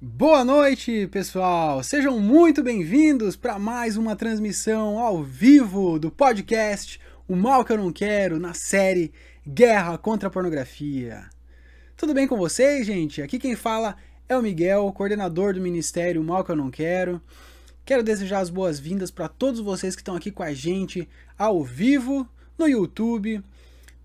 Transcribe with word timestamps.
Boa 0.00 0.44
noite, 0.44 1.08
pessoal! 1.08 1.82
Sejam 1.82 2.20
muito 2.20 2.62
bem-vindos 2.62 3.34
para 3.34 3.58
mais 3.58 3.96
uma 3.96 4.14
transmissão 4.14 4.96
ao 4.96 5.24
vivo 5.24 5.98
do 5.98 6.08
podcast 6.08 7.00
O 7.26 7.34
Mal 7.34 7.64
Que 7.64 7.72
Eu 7.72 7.78
Não 7.78 7.90
Quero, 7.90 8.38
na 8.38 8.54
série 8.54 9.12
Guerra 9.44 9.98
contra 9.98 10.28
a 10.28 10.30
Pornografia. 10.30 11.28
Tudo 11.96 12.14
bem 12.14 12.28
com 12.28 12.36
vocês, 12.36 12.86
gente? 12.86 13.20
Aqui 13.20 13.40
quem 13.40 13.56
fala 13.56 13.96
é 14.28 14.38
o 14.38 14.42
Miguel, 14.42 14.92
coordenador 14.92 15.52
do 15.52 15.60
Ministério 15.60 16.20
O 16.20 16.24
Mal 16.24 16.44
Que 16.44 16.52
Eu 16.52 16.56
Não 16.56 16.70
Quero. 16.70 17.20
Quero 17.84 18.04
desejar 18.04 18.38
as 18.38 18.50
boas-vindas 18.50 19.10
para 19.10 19.26
todos 19.26 19.58
vocês 19.58 19.96
que 19.96 20.00
estão 20.00 20.14
aqui 20.14 20.30
com 20.30 20.44
a 20.44 20.54
gente 20.54 21.08
ao 21.36 21.64
vivo 21.64 22.24
no 22.56 22.68
YouTube. 22.68 23.42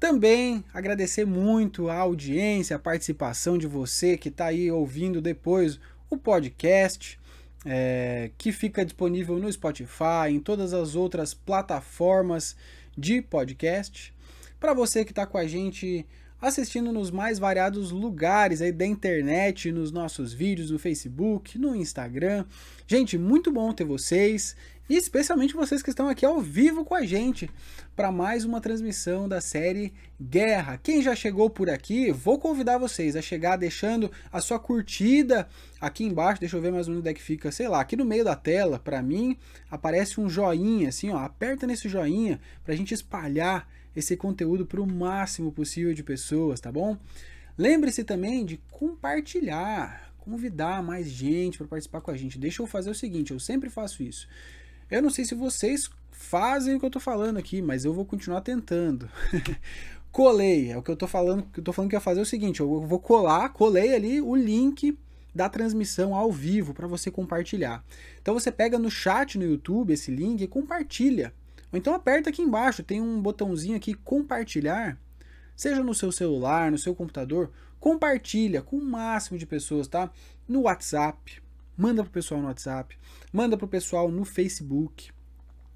Também 0.04 0.66
agradecer 0.74 1.26
muito 1.26 1.88
a 1.88 1.96
audiência, 1.96 2.76
a 2.76 2.80
participação 2.80 3.58
de 3.58 3.66
você 3.66 4.18
que 4.18 4.28
está 4.28 4.48
aí 4.48 4.70
ouvindo 4.70 5.22
depois 5.22 5.80
o 6.10 6.18
podcast, 6.18 7.18
é, 7.66 8.30
que 8.38 8.52
fica 8.52 8.84
disponível 8.84 9.40
no 9.40 9.50
Spotify, 9.50 10.28
em 10.30 10.42
todas 10.42 10.74
as 10.74 10.94
outras 10.94 11.34
plataformas 11.34 12.54
de 12.98 13.22
podcast. 13.22 14.14
Para 14.60 14.74
você 14.74 15.06
que 15.06 15.14
está 15.14 15.26
com 15.26 15.38
a 15.38 15.48
gente 15.48 16.06
assistindo 16.42 16.92
nos 16.92 17.10
mais 17.10 17.40
variados 17.40 17.92
lugares 17.92 18.62
aí 18.62 18.74
da 18.74 18.86
internet, 18.86 19.72
nos 19.72 19.90
nossos 19.90 20.34
vídeos 20.34 20.70
no 20.70 20.78
Facebook, 20.78 21.58
no 21.58 21.74
Instagram. 21.74 22.44
Gente, 22.86 23.18
muito 23.18 23.50
bom 23.50 23.72
ter 23.72 23.86
vocês 23.86 24.54
e 24.90 24.98
especialmente 24.98 25.54
vocês 25.54 25.82
que 25.82 25.90
estão 25.90 26.10
aqui 26.10 26.26
ao 26.26 26.42
vivo 26.42 26.84
com 26.84 26.94
a 26.94 27.06
gente 27.06 27.50
para 27.96 28.12
mais 28.12 28.44
uma 28.44 28.60
transmissão 28.60 29.30
da 29.30 29.40
série 29.40 29.94
Guerra. 30.22 30.78
Quem 30.82 31.02
já 31.02 31.16
chegou 31.16 31.50
por 31.50 31.70
aqui, 31.70 32.12
vou 32.12 32.38
convidar 32.38 32.78
vocês 32.78 33.16
a 33.16 33.22
chegar 33.22 33.56
deixando 33.56 34.12
a 34.32 34.42
sua 34.42 34.60
curtida 34.60 35.48
aqui 35.80 36.04
embaixo. 36.04 36.42
Deixa 36.42 36.58
eu 36.58 36.62
ver 36.62 36.72
mais 36.72 36.90
onde 36.90 37.08
é 37.08 37.14
que 37.14 37.22
fica, 37.22 37.52
sei 37.52 37.68
lá, 37.68 37.80
aqui 37.80 37.96
no 37.96 38.04
meio 38.04 38.26
da 38.26 38.36
tela, 38.36 38.78
para 38.78 39.02
mim, 39.02 39.38
aparece 39.72 40.20
um 40.20 40.30
joinha 40.30 40.90
assim, 40.90 41.10
ó, 41.12 41.18
aperta 41.18 41.66
nesse 41.66 41.88
joinha 41.88 42.40
para 42.64 42.74
a 42.74 42.78
gente 42.78 42.94
espalhar 42.94 43.70
esse 43.96 44.18
conteúdo 44.18 44.66
para 44.66 44.82
o 44.82 44.88
máximo 44.88 45.52
possível 45.52 45.94
de 45.94 46.04
pessoas, 46.04 46.60
tá 46.60 46.72
bom? 46.72 46.98
Lembre-se 47.58 48.04
também 48.04 48.44
de 48.44 48.58
compartilhar, 48.72 50.14
convidar 50.18 50.82
mais 50.82 51.08
gente 51.08 51.58
para 51.58 51.68
participar 51.68 52.02
com 52.02 52.12
a 52.12 52.18
gente. 52.18 52.40
Deixa 52.40 52.62
eu 52.62 52.68
fazer 52.68 52.90
o 52.90 52.96
seguinte, 52.96 53.32
eu 53.32 53.40
sempre 53.40 53.70
faço 53.70 54.02
isso. 54.04 54.28
Eu 54.94 55.02
não 55.02 55.10
sei 55.10 55.26
se 55.26 55.34
vocês 55.34 55.90
fazem 56.12 56.76
o 56.76 56.80
que 56.80 56.86
eu 56.86 56.90
tô 56.92 57.00
falando 57.00 57.38
aqui, 57.38 57.64
mas 57.64 57.84
eu 57.84 57.92
vou 57.92 58.06
continuar 58.06 58.42
tentando. 58.42 59.10
colei, 60.12 60.72
é 60.72 60.78
o 60.78 60.84
que 60.84 60.92
eu 60.92 60.96
tô 60.96 61.08
falando, 61.08 61.42
que 61.52 61.62
eu 61.62 61.64
tô 61.64 61.74
falando 61.74 61.90
que 61.90 61.96
ia 61.96 62.00
fazer 62.00 62.20
é 62.20 62.22
o 62.22 62.28
seguinte, 62.28 62.60
eu 62.60 62.80
vou 62.86 63.00
colar, 63.00 63.50
colei 63.50 63.96
ali 63.96 64.22
o 64.22 64.36
link 64.36 64.96
da 65.34 65.50
transmissão 65.50 66.14
ao 66.14 66.32
vivo 66.32 66.76
para 66.76 66.86
você 66.86 67.10
compartilhar. 67.10 67.84
Então 68.22 68.36
você 68.36 68.52
pega 68.52 68.78
no 68.78 68.92
chat 68.92 69.36
no 69.36 69.46
YouTube 69.46 69.94
esse 69.94 70.12
link 70.12 70.42
e 70.42 70.48
compartilha. 70.48 71.34
Ou 71.72 71.80
então 71.80 71.96
aperta 71.96 72.30
aqui 72.30 72.44
embaixo, 72.44 72.84
tem 72.84 73.02
um 73.02 73.20
botãozinho 73.20 73.76
aqui 73.76 73.96
compartilhar, 73.96 74.96
seja 75.56 75.84
no 75.84 75.96
seu 75.96 76.12
celular, 76.12 76.70
no 76.70 76.78
seu 76.78 76.94
computador, 76.94 77.50
compartilha 77.80 78.62
com 78.62 78.78
o 78.78 78.86
máximo 78.86 79.40
de 79.40 79.48
pessoas, 79.48 79.88
tá? 79.88 80.12
No 80.48 80.62
WhatsApp, 80.62 81.42
manda 81.78 82.04
pro 82.04 82.12
pessoal 82.12 82.42
no 82.42 82.48
WhatsApp, 82.48 82.98
manda 83.32 83.58
pro 83.58 83.68
pessoal 83.68 84.12
no 84.12 84.26
Facebook, 84.26 85.12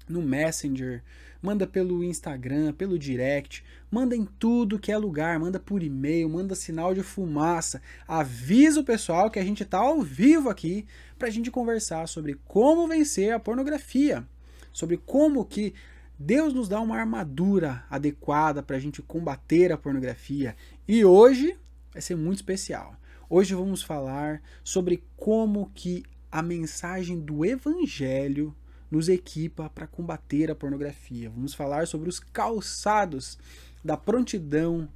no 0.08 0.22
Messenger, 0.22 1.02
manda 1.42 1.66
pelo 1.66 2.02
Instagram, 2.02 2.72
pelo 2.72 2.98
direct, 2.98 3.64
manda 3.90 4.16
em 4.16 4.24
tudo 4.24 4.78
que 4.78 4.90
é 4.90 4.98
lugar, 4.98 5.38
manda 5.38 5.60
por 5.60 5.82
e-mail, 5.82 6.28
manda 6.28 6.54
sinal 6.54 6.94
de 6.94 7.02
fumaça, 7.02 7.80
avisa 8.06 8.80
o 8.80 8.84
pessoal 8.84 9.30
que 9.30 9.38
a 9.38 9.44
gente 9.44 9.64
tá 9.64 9.78
ao 9.78 10.02
vivo 10.02 10.48
aqui 10.48 10.86
pra 11.18 11.30
gente 11.30 11.50
conversar 11.50 12.08
sobre 12.08 12.38
como 12.46 12.88
vencer 12.88 13.32
a 13.32 13.38
pornografia 13.38 14.26
sobre 14.72 14.96
como 14.96 15.44
que 15.44 15.74
Deus 16.18 16.52
nos 16.52 16.68
dá 16.68 16.80
uma 16.80 16.96
armadura 16.96 17.84
adequada 17.90 18.62
para 18.62 18.76
a 18.76 18.80
gente 18.80 19.02
combater 19.02 19.72
a 19.72 19.76
pornografia. 19.76 20.56
E 20.86 21.04
hoje 21.04 21.56
vai 21.92 22.02
ser 22.02 22.16
muito 22.16 22.38
especial. 22.38 22.97
Hoje 23.30 23.54
vamos 23.54 23.82
falar 23.82 24.40
sobre 24.64 25.04
como 25.14 25.70
que 25.74 26.02
a 26.32 26.40
mensagem 26.40 27.20
do 27.20 27.44
Evangelho 27.44 28.56
nos 28.90 29.06
equipa 29.06 29.68
para 29.68 29.86
combater 29.86 30.50
a 30.50 30.54
pornografia. 30.54 31.28
Vamos 31.28 31.52
falar 31.52 31.86
sobre 31.86 32.08
os 32.08 32.18
calçados 32.18 33.38
da 33.84 33.98
prontidão 33.98 34.88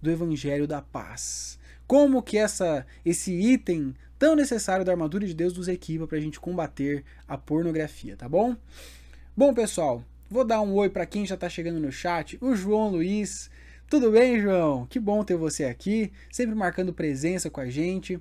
do 0.00 0.08
Evangelho 0.08 0.68
da 0.68 0.80
Paz. 0.80 1.58
Como 1.84 2.22
que 2.22 2.38
essa, 2.38 2.86
esse 3.04 3.32
item 3.32 3.92
tão 4.16 4.36
necessário 4.36 4.84
da 4.84 4.92
armadura 4.92 5.26
de 5.26 5.34
Deus 5.34 5.56
nos 5.56 5.66
equipa 5.66 6.06
para 6.06 6.18
a 6.18 6.20
gente 6.20 6.38
combater 6.38 7.04
a 7.26 7.36
pornografia, 7.36 8.16
tá 8.16 8.28
bom? 8.28 8.56
Bom, 9.36 9.52
pessoal, 9.52 10.04
vou 10.30 10.44
dar 10.44 10.60
um 10.60 10.74
oi 10.74 10.88
para 10.88 11.06
quem 11.06 11.26
já 11.26 11.34
está 11.34 11.48
chegando 11.48 11.80
no 11.80 11.90
chat. 11.90 12.38
O 12.40 12.54
João 12.54 12.88
Luiz. 12.88 13.50
Tudo 13.90 14.12
bem, 14.12 14.40
João? 14.40 14.86
Que 14.86 15.00
bom 15.00 15.24
ter 15.24 15.34
você 15.34 15.64
aqui, 15.64 16.12
sempre 16.30 16.54
marcando 16.54 16.92
presença 16.92 17.50
com 17.50 17.60
a 17.60 17.68
gente. 17.68 18.20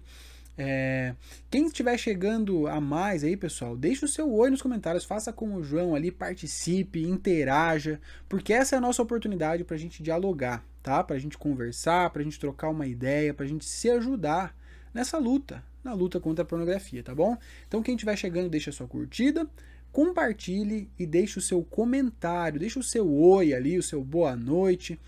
É... 0.58 1.14
Quem 1.48 1.68
estiver 1.68 1.96
chegando 1.96 2.66
a 2.66 2.82
mais 2.82 3.24
aí, 3.24 3.38
pessoal, 3.38 3.78
deixe 3.78 4.04
o 4.04 4.08
seu 4.08 4.34
oi 4.34 4.50
nos 4.50 4.64
comentários, 4.64 5.06
faça 5.06 5.32
como 5.32 5.58
o 5.58 5.64
João 5.64 5.94
ali, 5.94 6.10
participe, 6.10 7.04
interaja, 7.04 8.02
porque 8.28 8.52
essa 8.52 8.76
é 8.76 8.78
a 8.80 8.82
nossa 8.82 9.04
oportunidade 9.04 9.64
para 9.64 9.76
a 9.76 9.80
gente 9.80 10.02
dialogar, 10.02 10.66
tá? 10.82 11.04
Para 11.04 11.18
a 11.18 11.20
gente 11.20 11.38
conversar, 11.38 12.10
para 12.10 12.24
a 12.24 12.26
gente 12.26 12.40
trocar 12.40 12.70
uma 12.70 12.88
ideia, 12.88 13.32
para 13.32 13.46
a 13.46 13.48
gente 13.48 13.64
se 13.64 13.92
ajudar 13.92 14.58
nessa 14.92 15.20
luta, 15.20 15.64
na 15.84 15.94
luta 15.94 16.20
contra 16.20 16.42
a 16.42 16.48
pornografia, 16.48 17.04
tá 17.04 17.14
bom? 17.14 17.38
Então 17.68 17.84
quem 17.84 17.94
estiver 17.94 18.18
chegando, 18.18 18.50
deixa 18.50 18.72
a 18.72 18.74
sua 18.74 18.88
curtida, 18.88 19.48
compartilhe 19.92 20.90
e 20.98 21.06
deixe 21.06 21.38
o 21.38 21.44
seu 21.44 21.64
comentário, 21.64 22.60
deixe 22.60 22.80
o 22.80 22.84
seu 22.84 23.08
oi 23.08 23.54
ali, 23.54 23.78
o 23.78 23.84
seu 23.84 24.04
boa 24.04 24.36
noite. 24.36 25.00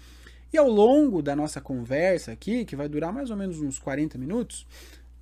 E 0.53 0.57
ao 0.57 0.69
longo 0.69 1.21
da 1.21 1.35
nossa 1.35 1.61
conversa 1.61 2.31
aqui, 2.31 2.65
que 2.65 2.75
vai 2.75 2.89
durar 2.89 3.13
mais 3.13 3.29
ou 3.29 3.37
menos 3.37 3.61
uns 3.61 3.79
40 3.79 4.17
minutos, 4.17 4.67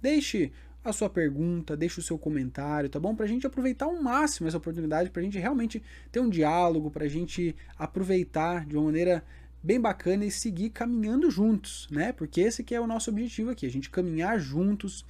deixe 0.01 0.51
a 0.83 0.93
sua 0.93 1.09
pergunta, 1.09 1.77
deixe 1.77 1.99
o 1.99 2.03
seu 2.03 2.17
comentário, 2.17 2.89
tá 2.89 2.99
bom? 2.99 3.15
Para 3.15 3.25
a 3.25 3.27
gente 3.27 3.45
aproveitar 3.45 3.85
ao 3.85 4.01
máximo 4.01 4.47
essa 4.47 4.57
oportunidade, 4.57 5.11
para 5.11 5.21
a 5.21 5.23
gente 5.23 5.37
realmente 5.37 5.83
ter 6.11 6.19
um 6.19 6.29
diálogo, 6.29 6.89
para 6.89 7.05
a 7.05 7.09
gente 7.09 7.55
aproveitar 7.77 8.65
de 8.65 8.75
uma 8.75 8.85
maneira 8.85 9.23
bem 9.61 9.79
bacana 9.79 10.25
e 10.25 10.31
seguir 10.31 10.69
caminhando 10.69 11.29
juntos, 11.29 11.87
né? 11.91 12.11
Porque 12.13 12.41
esse 12.41 12.63
que 12.63 12.73
é 12.73 12.79
o 12.79 12.87
nosso 12.87 13.09
objetivo 13.11 13.51
aqui, 13.51 13.65
a 13.65 13.71
gente 13.71 13.89
caminhar 13.89 14.39
juntos 14.39 15.05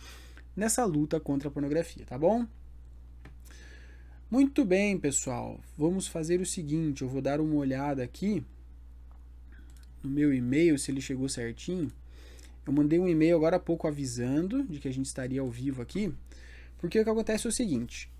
nessa 0.55 0.83
luta 0.83 1.19
contra 1.19 1.47
a 1.47 1.51
pornografia, 1.51 2.03
tá 2.05 2.17
bom? 2.17 2.45
Muito 4.29 4.65
bem, 4.65 4.97
pessoal. 4.97 5.59
Vamos 5.77 6.07
fazer 6.07 6.41
o 6.41 6.45
seguinte, 6.45 7.03
eu 7.03 7.09
vou 7.09 7.21
dar 7.21 7.39
uma 7.39 7.55
olhada 7.55 8.03
aqui 8.03 8.43
no 10.03 10.09
meu 10.09 10.33
e-mail 10.33 10.77
se 10.77 10.91
ele 10.91 11.01
chegou 11.01 11.27
certinho. 11.29 11.91
Eu 12.65 12.73
mandei 12.73 12.99
um 12.99 13.07
e-mail 13.07 13.35
agora 13.35 13.55
há 13.55 13.59
pouco 13.59 13.87
avisando 13.87 14.63
de 14.63 14.79
que 14.79 14.87
a 14.87 14.93
gente 14.93 15.05
estaria 15.05 15.41
ao 15.41 15.49
vivo 15.49 15.81
aqui, 15.81 16.13
porque 16.77 16.99
o 16.99 17.03
que 17.03 17.09
acontece 17.09 17.47
é 17.47 17.49
o 17.49 17.53
seguinte: 17.53 18.11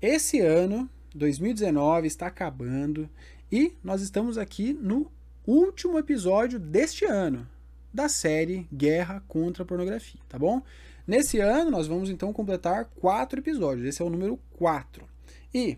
esse 0.00 0.40
ano, 0.40 0.88
2019, 1.14 2.06
está 2.06 2.26
acabando 2.26 3.08
e 3.50 3.72
nós 3.82 4.00
estamos 4.00 4.38
aqui 4.38 4.72
no 4.72 5.10
último 5.46 5.98
episódio 5.98 6.58
deste 6.58 7.04
ano 7.04 7.46
da 7.92 8.08
série 8.08 8.68
Guerra 8.72 9.22
contra 9.26 9.62
a 9.62 9.66
Pornografia, 9.66 10.20
tá 10.28 10.38
bom? 10.38 10.62
Nesse 11.06 11.40
ano 11.40 11.70
nós 11.70 11.86
vamos 11.88 12.08
então 12.08 12.32
completar 12.32 12.84
quatro 13.00 13.40
episódios. 13.40 13.86
Esse 13.86 14.00
é 14.00 14.04
o 14.04 14.10
número 14.10 14.38
4. 14.52 15.04
E 15.52 15.76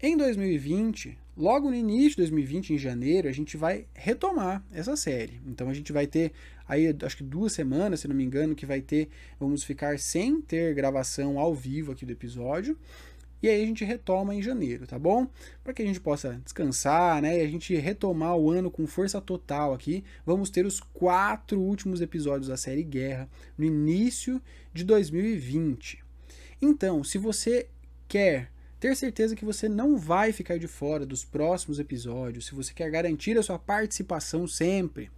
em 0.00 0.16
2020, 0.16 1.18
logo 1.36 1.70
no 1.70 1.76
início 1.76 2.10
de 2.10 2.16
2020, 2.18 2.74
em 2.74 2.78
janeiro, 2.78 3.28
a 3.28 3.32
gente 3.32 3.56
vai 3.56 3.86
retomar 3.94 4.64
essa 4.72 4.96
série. 4.96 5.40
Então 5.46 5.68
a 5.68 5.74
gente 5.74 5.92
vai 5.92 6.06
ter 6.06 6.32
aí 6.66 6.94
acho 7.02 7.16
que 7.16 7.24
duas 7.24 7.52
semanas, 7.52 8.00
se 8.00 8.08
não 8.08 8.14
me 8.14 8.24
engano, 8.24 8.54
que 8.54 8.66
vai 8.66 8.80
ter, 8.80 9.08
vamos 9.38 9.64
ficar 9.64 9.98
sem 9.98 10.40
ter 10.40 10.74
gravação 10.74 11.38
ao 11.38 11.54
vivo 11.54 11.92
aqui 11.92 12.06
do 12.06 12.12
episódio. 12.12 12.78
E 13.42 13.48
aí 13.48 13.62
a 13.62 13.66
gente 13.66 13.84
retoma 13.84 14.34
em 14.34 14.40
janeiro, 14.40 14.86
tá 14.86 14.98
bom? 14.98 15.26
Para 15.62 15.74
que 15.74 15.82
a 15.82 15.84
gente 15.84 16.00
possa 16.00 16.40
descansar, 16.42 17.20
né? 17.20 17.38
E 17.38 17.42
a 17.42 17.46
gente 17.46 17.74
retomar 17.76 18.34
o 18.36 18.50
ano 18.50 18.70
com 18.70 18.86
força 18.86 19.20
total 19.20 19.74
aqui. 19.74 20.02
Vamos 20.24 20.48
ter 20.48 20.64
os 20.64 20.80
quatro 20.80 21.60
últimos 21.60 22.00
episódios 22.00 22.48
da 22.48 22.56
série 22.56 22.82
Guerra 22.82 23.28
no 23.58 23.66
início 23.66 24.40
de 24.72 24.82
2020. 24.82 26.02
Então, 26.62 27.04
se 27.04 27.18
você 27.18 27.68
quer 28.08 28.50
ter 28.80 28.96
certeza 28.96 29.36
que 29.36 29.44
você 29.44 29.68
não 29.68 29.96
vai 29.96 30.32
ficar 30.32 30.58
de 30.58 30.68
fora 30.68 31.06
dos 31.06 31.24
próximos 31.24 31.78
episódios, 31.78 32.46
se 32.46 32.54
você 32.54 32.72
quer 32.72 32.90
garantir 32.90 33.38
a 33.38 33.42
sua 33.42 33.58
participação 33.58 34.46
sempre, 34.46 35.10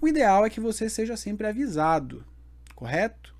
o 0.00 0.08
ideal 0.08 0.44
é 0.44 0.50
que 0.50 0.60
você 0.60 0.88
seja 0.88 1.16
sempre 1.16 1.46
avisado, 1.46 2.24
correto? 2.74 3.34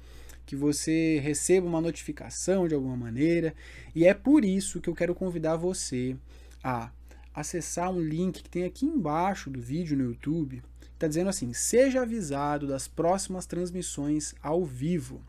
Que 0.46 0.54
você 0.54 1.18
receba 1.20 1.66
uma 1.66 1.80
notificação 1.80 2.68
de 2.68 2.74
alguma 2.74 2.96
maneira, 2.96 3.54
e 3.94 4.04
é 4.04 4.14
por 4.14 4.44
isso 4.44 4.80
que 4.80 4.88
eu 4.88 4.94
quero 4.94 5.14
convidar 5.14 5.56
você 5.56 6.16
a 6.62 6.90
acessar 7.34 7.90
um 7.90 8.00
link 8.00 8.42
que 8.42 8.48
tem 8.48 8.64
aqui 8.64 8.86
embaixo 8.86 9.50
do 9.50 9.60
vídeo 9.60 9.96
no 9.96 10.04
YouTube, 10.04 10.62
está 10.92 11.08
dizendo 11.08 11.30
assim: 11.30 11.52
seja 11.52 12.02
avisado 12.02 12.66
das 12.66 12.86
próximas 12.86 13.46
transmissões 13.46 14.34
ao 14.42 14.64
vivo. 14.64 15.22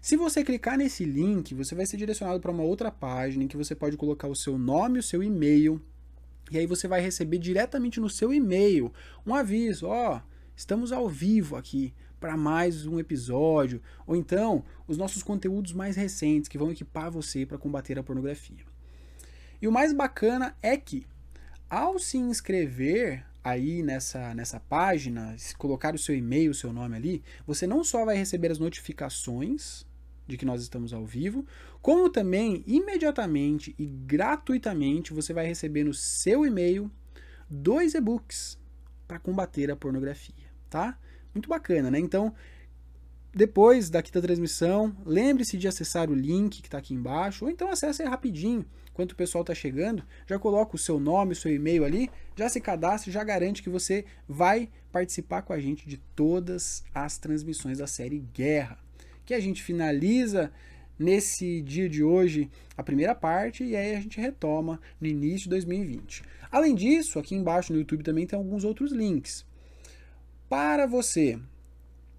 Se 0.00 0.16
você 0.16 0.42
clicar 0.42 0.78
nesse 0.78 1.04
link, 1.04 1.54
você 1.54 1.74
vai 1.74 1.84
ser 1.84 1.98
direcionado 1.98 2.40
para 2.40 2.50
uma 2.50 2.62
outra 2.62 2.90
página 2.90 3.44
em 3.44 3.48
que 3.48 3.56
você 3.56 3.74
pode 3.74 3.98
colocar 3.98 4.28
o 4.28 4.34
seu 4.34 4.56
nome, 4.56 4.98
o 4.98 5.02
seu 5.02 5.22
e-mail, 5.22 5.78
e 6.50 6.56
aí 6.56 6.66
você 6.66 6.88
vai 6.88 7.02
receber 7.02 7.36
diretamente 7.36 8.00
no 8.00 8.08
seu 8.08 8.32
e-mail 8.32 8.90
um 9.26 9.34
aviso, 9.34 9.88
ó, 9.88 10.16
oh, 10.16 10.20
estamos 10.56 10.90
ao 10.90 11.06
vivo 11.06 11.54
aqui 11.54 11.92
para 12.18 12.34
mais 12.34 12.86
um 12.86 12.98
episódio, 12.98 13.82
ou 14.06 14.16
então 14.16 14.64
os 14.88 14.96
nossos 14.96 15.22
conteúdos 15.22 15.74
mais 15.74 15.96
recentes 15.96 16.48
que 16.48 16.56
vão 16.56 16.70
equipar 16.70 17.10
você 17.10 17.44
para 17.44 17.58
combater 17.58 17.98
a 17.98 18.02
pornografia. 18.02 18.64
E 19.60 19.68
o 19.68 19.72
mais 19.72 19.92
bacana 19.92 20.56
é 20.62 20.78
que 20.78 21.06
ao 21.68 21.98
se 21.98 22.16
inscrever 22.16 23.22
aí 23.44 23.82
nessa, 23.82 24.34
nessa 24.34 24.58
página, 24.58 25.36
colocar 25.58 25.94
o 25.94 25.98
seu 25.98 26.14
e-mail, 26.14 26.52
o 26.52 26.54
seu 26.54 26.72
nome 26.72 26.96
ali, 26.96 27.22
você 27.46 27.66
não 27.66 27.84
só 27.84 28.06
vai 28.06 28.16
receber 28.16 28.50
as 28.50 28.58
notificações 28.58 29.84
de 30.30 30.38
que 30.38 30.46
nós 30.46 30.62
estamos 30.62 30.92
ao 30.92 31.04
vivo, 31.04 31.44
como 31.82 32.08
também 32.08 32.62
imediatamente 32.66 33.74
e 33.78 33.86
gratuitamente 33.86 35.12
você 35.12 35.32
vai 35.32 35.46
receber 35.46 35.84
no 35.84 35.92
seu 35.92 36.46
e-mail 36.46 36.90
dois 37.48 37.94
e-books 37.94 38.58
para 39.06 39.18
combater 39.18 39.70
a 39.70 39.76
pornografia, 39.76 40.46
tá? 40.70 40.96
Muito 41.34 41.48
bacana, 41.48 41.90
né? 41.90 41.98
Então, 41.98 42.32
depois 43.34 43.90
daqui 43.90 44.10
da 44.10 44.20
transmissão, 44.20 44.96
lembre-se 45.04 45.56
de 45.56 45.68
acessar 45.68 46.10
o 46.10 46.14
link 46.14 46.60
que 46.60 46.68
está 46.68 46.78
aqui 46.78 46.94
embaixo, 46.94 47.44
ou 47.44 47.50
então 47.50 47.68
acesse 47.68 48.02
rapidinho, 48.04 48.64
enquanto 48.90 49.12
o 49.12 49.16
pessoal 49.16 49.42
está 49.42 49.54
chegando, 49.54 50.02
já 50.26 50.38
coloca 50.38 50.76
o 50.76 50.78
seu 50.78 50.98
nome, 50.98 51.32
o 51.32 51.36
seu 51.36 51.52
e-mail 51.52 51.84
ali, 51.84 52.10
já 52.36 52.48
se 52.48 52.60
cadastre, 52.60 53.10
já 53.10 53.22
garante 53.22 53.62
que 53.62 53.70
você 53.70 54.04
vai 54.28 54.68
participar 54.92 55.42
com 55.42 55.52
a 55.52 55.60
gente 55.60 55.88
de 55.88 55.96
todas 55.96 56.84
as 56.94 57.18
transmissões 57.18 57.78
da 57.78 57.86
série 57.86 58.18
Guerra, 58.18 58.78
que 59.30 59.34
a 59.34 59.38
gente 59.38 59.62
finaliza 59.62 60.50
nesse 60.98 61.60
dia 61.60 61.88
de 61.88 62.02
hoje 62.02 62.50
a 62.76 62.82
primeira 62.82 63.14
parte 63.14 63.62
e 63.62 63.76
aí 63.76 63.94
a 63.94 64.00
gente 64.00 64.20
retoma 64.20 64.80
no 65.00 65.06
início 65.06 65.44
de 65.44 65.50
2020. 65.50 66.24
Além 66.50 66.74
disso, 66.74 67.16
aqui 67.16 67.36
embaixo 67.36 67.72
no 67.72 67.78
YouTube 67.78 68.02
também 68.02 68.26
tem 68.26 68.36
alguns 68.36 68.64
outros 68.64 68.90
links. 68.90 69.46
Para 70.48 70.84
você 70.84 71.38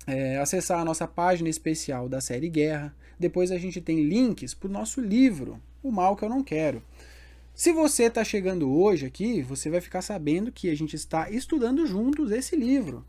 é, 0.08 0.38
acessar 0.38 0.80
a 0.80 0.86
nossa 0.86 1.06
página 1.06 1.50
especial 1.50 2.08
da 2.08 2.22
série 2.22 2.48
Guerra, 2.48 2.96
depois 3.20 3.52
a 3.52 3.58
gente 3.58 3.82
tem 3.82 4.06
links 4.06 4.54
para 4.54 4.70
o 4.70 4.72
nosso 4.72 5.02
livro, 5.02 5.62
O 5.84 5.92
Mal 5.92 6.16
Que 6.16 6.24
Eu 6.24 6.30
Não 6.30 6.42
Quero. 6.42 6.82
Se 7.54 7.74
você 7.74 8.04
está 8.04 8.24
chegando 8.24 8.72
hoje 8.72 9.06
aqui, 9.06 9.42
você 9.42 9.70
vai 9.70 9.82
ficar 9.82 10.02
sabendo 10.02 10.50
que 10.50 10.70
a 10.70 10.76
gente 10.78 10.96
está 10.96 11.30
estudando 11.30 11.86
juntos 11.86 12.32
esse 12.32 12.56
livro. 12.56 13.06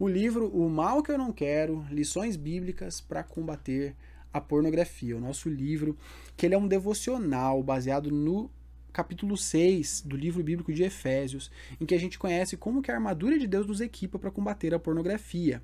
O 0.00 0.06
livro 0.06 0.46
O 0.54 0.70
Mal 0.70 1.02
Que 1.02 1.10
Eu 1.10 1.18
Não 1.18 1.32
Quero, 1.32 1.84
Lições 1.90 2.36
Bíblicas 2.36 3.00
para 3.00 3.24
Combater 3.24 3.96
a 4.32 4.40
Pornografia. 4.40 5.16
O 5.16 5.20
nosso 5.20 5.48
livro, 5.48 5.98
que 6.36 6.46
ele 6.46 6.54
é 6.54 6.58
um 6.58 6.68
devocional 6.68 7.60
baseado 7.64 8.08
no 8.08 8.48
capítulo 8.92 9.36
6 9.36 10.04
do 10.06 10.16
livro 10.16 10.40
bíblico 10.40 10.72
de 10.72 10.84
Efésios, 10.84 11.50
em 11.80 11.84
que 11.84 11.96
a 11.96 11.98
gente 11.98 12.16
conhece 12.16 12.56
como 12.56 12.80
que 12.80 12.92
a 12.92 12.94
armadura 12.94 13.36
de 13.40 13.48
Deus 13.48 13.66
nos 13.66 13.80
equipa 13.80 14.20
para 14.20 14.30
combater 14.30 14.72
a 14.72 14.78
pornografia. 14.78 15.60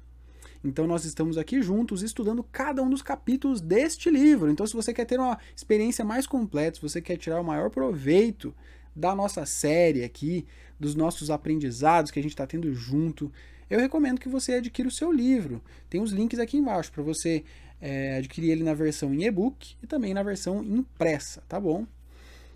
Então 0.65 0.85
nós 0.85 1.05
estamos 1.05 1.39
aqui 1.39 1.63
juntos 1.63 2.03
estudando 2.03 2.43
cada 2.43 2.83
um 2.83 2.91
dos 2.91 3.03
capítulos 3.03 3.61
deste 3.61 4.11
livro. 4.11 4.51
Então 4.51 4.67
se 4.67 4.75
você 4.75 4.93
quer 4.93 5.05
ter 5.05 5.21
uma 5.21 5.39
experiência 5.55 6.05
mais 6.05 6.27
completa, 6.27 6.75
se 6.75 6.83
você 6.83 7.01
quer 7.01 7.19
tirar 7.19 7.41
o 7.41 7.45
maior 7.45 7.71
proveito 7.71 8.53
da 8.97 9.15
nossa 9.15 9.47
série 9.47 10.03
aqui, 10.03 10.45
dos 10.79 10.97
nossos 10.97 11.31
aprendizados 11.31 12.11
que 12.11 12.19
a 12.19 12.23
gente 12.23 12.33
está 12.33 12.49
tendo 12.49 12.75
junto, 12.75 13.31
eu 13.75 13.81
recomendo 13.81 14.21
que 14.21 14.29
você 14.29 14.55
adquira 14.55 14.87
o 14.87 14.93
seu 14.93 15.11
livro. 15.11 15.61
Tem 15.91 16.01
os 16.01 16.13
links 16.13 16.39
aqui 16.39 16.57
embaixo 16.57 16.93
para 16.93 17.03
você 17.03 17.43
é, 17.81 18.19
adquirir 18.19 18.53
ele 18.53 18.63
na 18.63 18.73
versão 18.73 19.13
em 19.13 19.25
e-book 19.25 19.75
e 19.83 19.87
também 19.89 20.15
na 20.15 20.23
versão 20.23 20.63
impressa, 20.63 21.43
tá 21.49 21.59
bom? 21.59 21.85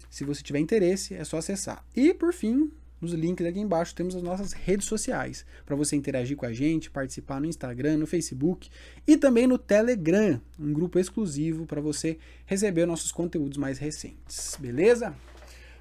Se 0.08 0.22
você 0.22 0.44
tiver 0.44 0.60
interesse, 0.60 1.14
é 1.14 1.24
só 1.24 1.38
acessar. 1.38 1.84
E 1.96 2.14
por 2.14 2.32
fim, 2.32 2.70
nos 3.00 3.12
links 3.14 3.44
aqui 3.44 3.58
embaixo 3.58 3.96
temos 3.96 4.14
as 4.14 4.22
nossas 4.22 4.52
redes 4.52 4.86
sociais 4.86 5.44
para 5.66 5.74
você 5.74 5.96
interagir 5.96 6.36
com 6.36 6.46
a 6.46 6.52
gente, 6.52 6.88
participar 6.88 7.40
no 7.40 7.48
Instagram, 7.48 7.96
no 7.96 8.06
Facebook 8.06 8.70
e 9.04 9.16
também 9.16 9.48
no 9.48 9.58
Telegram, 9.58 10.40
um 10.56 10.72
grupo 10.72 11.00
exclusivo 11.00 11.66
para 11.66 11.80
você 11.80 12.16
receber 12.46 12.86
nossos 12.86 13.10
conteúdos 13.10 13.58
mais 13.58 13.80
recentes, 13.80 14.56
beleza? 14.60 15.12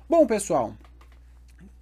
Bom, 0.09 0.25
pessoal, 0.25 0.75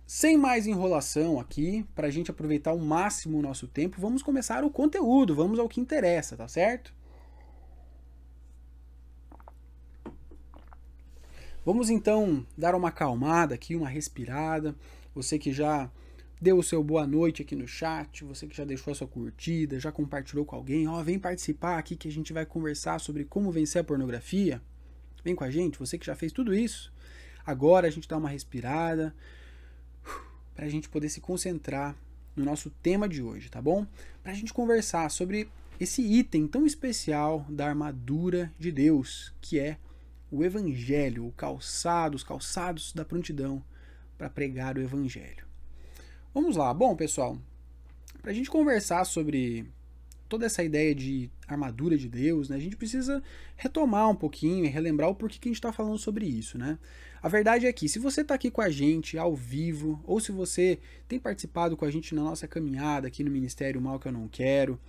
sem 0.05 0.37
mais 0.37 0.67
enrolação 0.67 1.39
aqui, 1.39 1.85
para 1.95 2.07
a 2.07 2.11
gente 2.11 2.29
aproveitar 2.29 2.71
ao 2.71 2.77
máximo 2.77 3.39
o 3.39 3.41
nosso 3.41 3.67
tempo, 3.67 3.99
vamos 3.99 4.21
começar 4.21 4.63
o 4.63 4.69
conteúdo, 4.69 5.35
vamos 5.35 5.57
ao 5.57 5.67
que 5.67 5.81
interessa, 5.81 6.37
tá 6.37 6.47
certo? 6.47 6.93
Vamos 11.65 11.89
então 11.89 12.45
dar 12.55 12.75
uma 12.75 12.89
acalmada 12.89 13.55
aqui, 13.55 13.75
uma 13.75 13.89
respirada. 13.89 14.75
Você 15.15 15.39
que 15.39 15.51
já 15.51 15.89
deu 16.39 16.59
o 16.59 16.63
seu 16.63 16.83
boa 16.83 17.07
noite 17.07 17.41
aqui 17.41 17.55
no 17.55 17.67
chat, 17.67 18.23
você 18.23 18.45
que 18.45 18.55
já 18.55 18.63
deixou 18.63 18.91
a 18.91 18.95
sua 18.95 19.07
curtida, 19.07 19.79
já 19.79 19.91
compartilhou 19.91 20.45
com 20.45 20.55
alguém, 20.55 20.87
ó, 20.87 21.01
vem 21.01 21.17
participar 21.17 21.79
aqui 21.79 21.95
que 21.95 22.07
a 22.07 22.11
gente 22.11 22.31
vai 22.31 22.45
conversar 22.45 22.99
sobre 22.99 23.25
como 23.25 23.51
vencer 23.51 23.81
a 23.81 23.83
pornografia. 23.83 24.61
Vem 25.23 25.33
com 25.33 25.43
a 25.43 25.49
gente, 25.49 25.79
você 25.79 25.97
que 25.97 26.05
já 26.05 26.15
fez 26.15 26.31
tudo 26.31 26.53
isso. 26.53 26.93
Agora 27.43 27.87
a 27.87 27.89
gente 27.89 28.07
dá 28.07 28.17
uma 28.17 28.29
respirada 28.29 29.15
para 30.55 30.65
a 30.65 30.69
gente 30.69 30.89
poder 30.89 31.09
se 31.09 31.19
concentrar 31.19 31.95
no 32.35 32.43
nosso 32.43 32.69
tema 32.81 33.07
de 33.07 33.21
hoje, 33.21 33.49
tá 33.49 33.61
bom? 33.61 33.85
Para 34.23 34.31
a 34.31 34.35
gente 34.35 34.53
conversar 34.53 35.09
sobre 35.11 35.49
esse 35.79 36.01
item 36.01 36.47
tão 36.47 36.65
especial 36.65 37.45
da 37.49 37.67
armadura 37.67 38.51
de 38.57 38.71
Deus, 38.71 39.33
que 39.41 39.59
é 39.59 39.77
o 40.31 40.43
evangelho, 40.43 41.27
o 41.27 41.31
calçado, 41.33 42.15
os 42.15 42.23
calçados 42.23 42.93
da 42.93 43.05
prontidão 43.05 43.63
para 44.17 44.29
pregar 44.29 44.77
o 44.77 44.81
evangelho. 44.81 45.45
Vamos 46.33 46.55
lá. 46.55 46.73
Bom, 46.73 46.95
pessoal, 46.95 47.37
para 48.21 48.31
a 48.31 48.33
gente 48.33 48.49
conversar 48.49 49.05
sobre 49.05 49.65
toda 50.27 50.45
essa 50.45 50.63
ideia 50.63 50.95
de 50.95 51.29
armadura 51.47 51.97
de 51.97 52.09
Deus, 52.09 52.49
né, 52.49 52.55
a 52.55 52.59
gente 52.59 52.75
precisa 52.75 53.21
retomar 53.55 54.09
um 54.09 54.15
pouquinho 54.15 54.65
e 54.65 54.67
relembrar 54.67 55.09
o 55.09 55.15
porquê 55.15 55.37
que 55.39 55.49
a 55.49 55.51
gente 55.51 55.57
está 55.57 55.71
falando 55.71 55.97
sobre 55.97 56.25
isso, 56.25 56.57
né? 56.57 56.77
A 57.21 57.27
verdade 57.27 57.65
é 57.65 57.73
que 57.73 57.89
se 57.89 57.97
você 57.97 58.21
está 58.21 58.35
aqui 58.35 58.51
com 58.51 58.61
a 58.61 58.69
gente 58.69 59.17
ao 59.17 59.35
vivo, 59.35 59.99
ou 60.05 60.19
se 60.19 60.31
você 60.31 60.79
tem 61.07 61.19
participado 61.19 61.75
com 61.75 61.83
a 61.83 61.89
gente 61.89 62.13
na 62.13 62.23
nossa 62.23 62.47
caminhada 62.47 63.07
aqui 63.07 63.23
no 63.23 63.31
Ministério 63.31 63.81
Mal 63.81 63.99
que 63.99 64.07
eu 64.07 64.11
não 64.11 64.27
quero, 64.27 64.79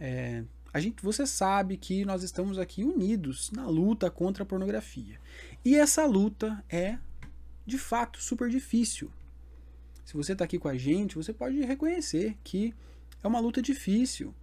é, 0.00 0.42
a 0.72 0.80
gente, 0.80 1.02
você 1.02 1.26
sabe 1.26 1.76
que 1.76 2.04
nós 2.04 2.22
estamos 2.22 2.58
aqui 2.58 2.84
unidos 2.84 3.50
na 3.50 3.66
luta 3.66 4.10
contra 4.10 4.42
a 4.42 4.46
pornografia. 4.46 5.18
E 5.64 5.74
essa 5.74 6.04
luta 6.04 6.62
é, 6.68 6.98
de 7.64 7.78
fato, 7.78 8.20
super 8.20 8.50
difícil. 8.50 9.10
Se 10.04 10.14
você 10.14 10.32
está 10.32 10.44
aqui 10.44 10.58
com 10.58 10.68
a 10.68 10.76
gente, 10.76 11.16
você 11.16 11.32
pode 11.32 11.60
reconhecer 11.62 12.36
que 12.44 12.74
é 13.22 13.26
uma 13.26 13.40
luta 13.40 13.62
difícil. 13.62 14.34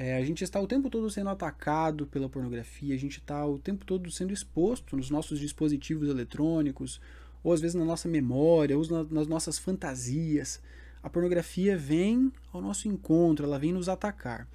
É, 0.00 0.16
a 0.16 0.24
gente 0.24 0.44
está 0.44 0.60
o 0.60 0.66
tempo 0.68 0.88
todo 0.88 1.10
sendo 1.10 1.28
atacado 1.28 2.06
pela 2.06 2.28
pornografia, 2.28 2.94
a 2.94 2.98
gente 2.98 3.18
está 3.18 3.44
o 3.44 3.58
tempo 3.58 3.84
todo 3.84 4.08
sendo 4.12 4.32
exposto 4.32 4.96
nos 4.96 5.10
nossos 5.10 5.40
dispositivos 5.40 6.08
eletrônicos, 6.08 7.00
ou 7.42 7.52
às 7.52 7.60
vezes 7.60 7.74
na 7.74 7.84
nossa 7.84 8.08
memória, 8.08 8.78
ou 8.78 9.06
nas 9.10 9.26
nossas 9.26 9.58
fantasias. 9.58 10.62
A 11.02 11.10
pornografia 11.10 11.76
vem 11.76 12.32
ao 12.52 12.62
nosso 12.62 12.86
encontro, 12.86 13.44
ela 13.44 13.58
vem 13.58 13.72
nos 13.72 13.88
atacar. 13.88 14.46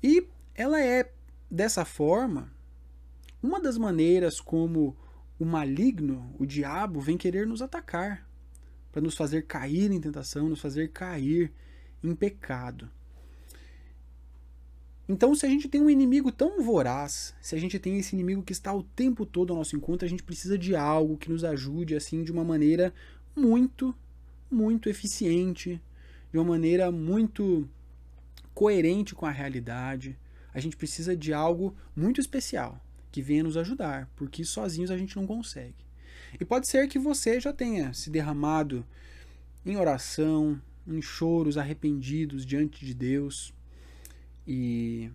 E 0.00 0.24
ela 0.54 0.80
é, 0.80 1.10
dessa 1.50 1.84
forma, 1.84 2.48
uma 3.42 3.60
das 3.60 3.76
maneiras 3.76 4.40
como 4.40 4.96
o 5.36 5.44
maligno, 5.44 6.32
o 6.38 6.46
diabo, 6.46 7.00
vem 7.00 7.18
querer 7.18 7.44
nos 7.44 7.60
atacar, 7.60 8.24
para 8.92 9.02
nos 9.02 9.16
fazer 9.16 9.46
cair 9.46 9.90
em 9.90 10.00
tentação, 10.00 10.48
nos 10.48 10.60
fazer 10.60 10.92
cair 10.92 11.52
em 12.04 12.14
pecado. 12.14 12.88
Então, 15.10 15.34
se 15.34 15.44
a 15.44 15.48
gente 15.48 15.68
tem 15.68 15.80
um 15.80 15.90
inimigo 15.90 16.30
tão 16.30 16.62
voraz, 16.62 17.34
se 17.40 17.56
a 17.56 17.58
gente 17.58 17.78
tem 17.78 17.98
esse 17.98 18.14
inimigo 18.14 18.42
que 18.42 18.52
está 18.52 18.72
o 18.72 18.84
tempo 18.84 19.26
todo 19.26 19.50
ao 19.50 19.58
nosso 19.58 19.74
encontro, 19.74 20.06
a 20.06 20.08
gente 20.08 20.22
precisa 20.22 20.56
de 20.56 20.76
algo 20.76 21.16
que 21.16 21.28
nos 21.28 21.42
ajude 21.42 21.96
assim 21.96 22.22
de 22.22 22.30
uma 22.30 22.44
maneira 22.44 22.94
muito, 23.34 23.94
muito 24.48 24.88
eficiente, 24.88 25.82
de 26.30 26.38
uma 26.38 26.44
maneira 26.44 26.92
muito 26.92 27.68
coerente 28.54 29.14
com 29.14 29.26
a 29.26 29.30
realidade 29.30 30.16
a 30.52 30.60
gente 30.60 30.76
precisa 30.76 31.16
de 31.16 31.32
algo 31.32 31.74
muito 31.94 32.20
especial 32.20 32.80
que 33.10 33.22
venha 33.22 33.42
nos 33.42 33.56
ajudar, 33.56 34.08
porque 34.16 34.44
sozinhos 34.44 34.90
a 34.90 34.96
gente 34.96 35.16
não 35.16 35.26
consegue. 35.26 35.84
E 36.38 36.44
pode 36.44 36.68
ser 36.68 36.88
que 36.88 36.98
você 36.98 37.40
já 37.40 37.52
tenha 37.52 37.92
se 37.92 38.08
derramado 38.08 38.86
em 39.66 39.76
oração, 39.76 40.60
em 40.86 41.02
choros 41.02 41.58
arrependidos 41.58 42.46
diante 42.46 42.84
de 42.84 42.94
Deus. 42.94 43.52
E 44.46 45.10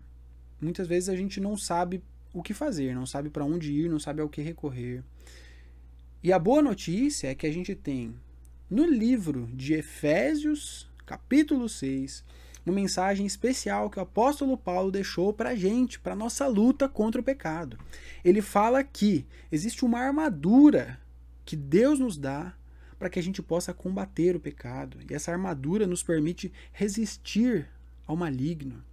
muitas 0.61 0.87
vezes 0.87 1.09
a 1.09 1.15
gente 1.15 1.39
não 1.39 1.57
sabe 1.57 2.01
o 2.33 2.43
que 2.43 2.53
fazer, 2.53 2.93
não 2.93 3.05
sabe 3.05 3.29
para 3.29 3.45
onde 3.45 3.71
ir, 3.71 3.89
não 3.89 3.99
sabe 3.99 4.21
ao 4.21 4.29
que 4.29 4.41
recorrer. 4.41 5.03
E 6.21 6.33
a 6.33 6.39
boa 6.39 6.61
notícia 6.61 7.27
é 7.27 7.35
que 7.35 7.47
a 7.47 7.51
gente 7.51 7.75
tem 7.75 8.15
no 8.69 8.85
livro 8.85 9.47
de 9.53 9.73
Efésios, 9.73 10.89
capítulo 11.05 11.69
6, 11.69 12.23
uma 12.65 12.73
mensagem 12.73 13.25
especial 13.25 13.89
que 13.91 13.99
o 13.99 14.01
apóstolo 14.01 14.57
Paulo 14.57 14.91
deixou 14.91 15.31
para 15.31 15.51
a 15.51 15.55
gente, 15.55 15.99
para 15.99 16.15
nossa 16.15 16.47
luta 16.47 16.89
contra 16.89 17.21
o 17.21 17.23
pecado. 17.23 17.77
Ele 18.23 18.41
fala 18.41 18.83
que 18.83 19.25
existe 19.51 19.85
uma 19.85 19.99
armadura 19.99 20.99
que 21.45 21.55
Deus 21.55 21.99
nos 21.99 22.17
dá 22.17 22.55
para 22.97 23.09
que 23.09 23.19
a 23.19 23.23
gente 23.23 23.41
possa 23.41 23.71
combater 23.71 24.35
o 24.35 24.39
pecado. 24.39 24.97
E 25.07 25.13
essa 25.13 25.31
armadura 25.31 25.85
nos 25.85 26.01
permite 26.01 26.51
resistir 26.73 27.69
ao 28.07 28.15
maligno, 28.15 28.83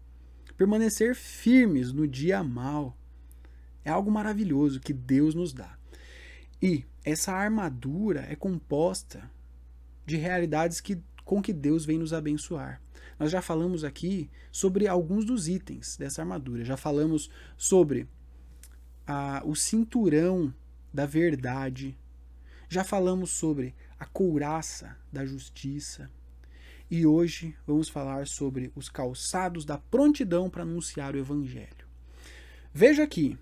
permanecer 0.56 1.14
firmes 1.14 1.92
no 1.92 2.06
dia 2.06 2.42
mal. 2.42 2.97
É 3.85 3.90
algo 3.90 4.11
maravilhoso 4.11 4.80
que 4.80 4.92
Deus 4.92 5.35
nos 5.35 5.52
dá. 5.52 5.76
E 6.61 6.85
essa 7.04 7.32
armadura 7.32 8.26
é 8.28 8.37
composta 8.37 9.28
de 10.06 10.16
realidades 10.16 10.80
que, 10.80 11.02
com 11.25 11.42
que 11.42 11.52
Deus 11.52 11.85
vem 11.85 11.99
nos 11.99 12.12
abençoar. 12.12 12.80
Nós 13.18 13.30
já 13.30 13.42
falamos 13.42 13.85
aqui 13.85 14.30
sobre 14.50 14.87
alguns 14.87 15.25
dos 15.25 15.49
itens 15.49 15.97
dessa 15.97 16.23
armadura. 16.23 16.64
Já 16.64 16.76
falamos 16.76 17.30
sobre 17.56 18.09
o 19.44 19.54
cinturão 19.54 20.52
da 20.92 21.06
verdade. 21.06 21.99
Já 22.68 22.85
falamos 22.85 23.30
sobre 23.30 23.75
a 23.99 24.06
couraça 24.06 24.97
da 25.12 25.25
justiça. 25.25 26.11
E 26.92 27.06
hoje 27.06 27.56
vamos 27.66 27.88
falar 27.88 28.26
sobre 28.26 28.70
os 28.76 28.90
calçados 28.90 29.64
da 29.64 29.78
prontidão 29.78 30.50
para 30.50 30.61
anunciar 30.62 31.14
o 31.14 31.18
Evangelho. 31.18 31.88
Veja 32.70 33.02
aqui, 33.02 33.38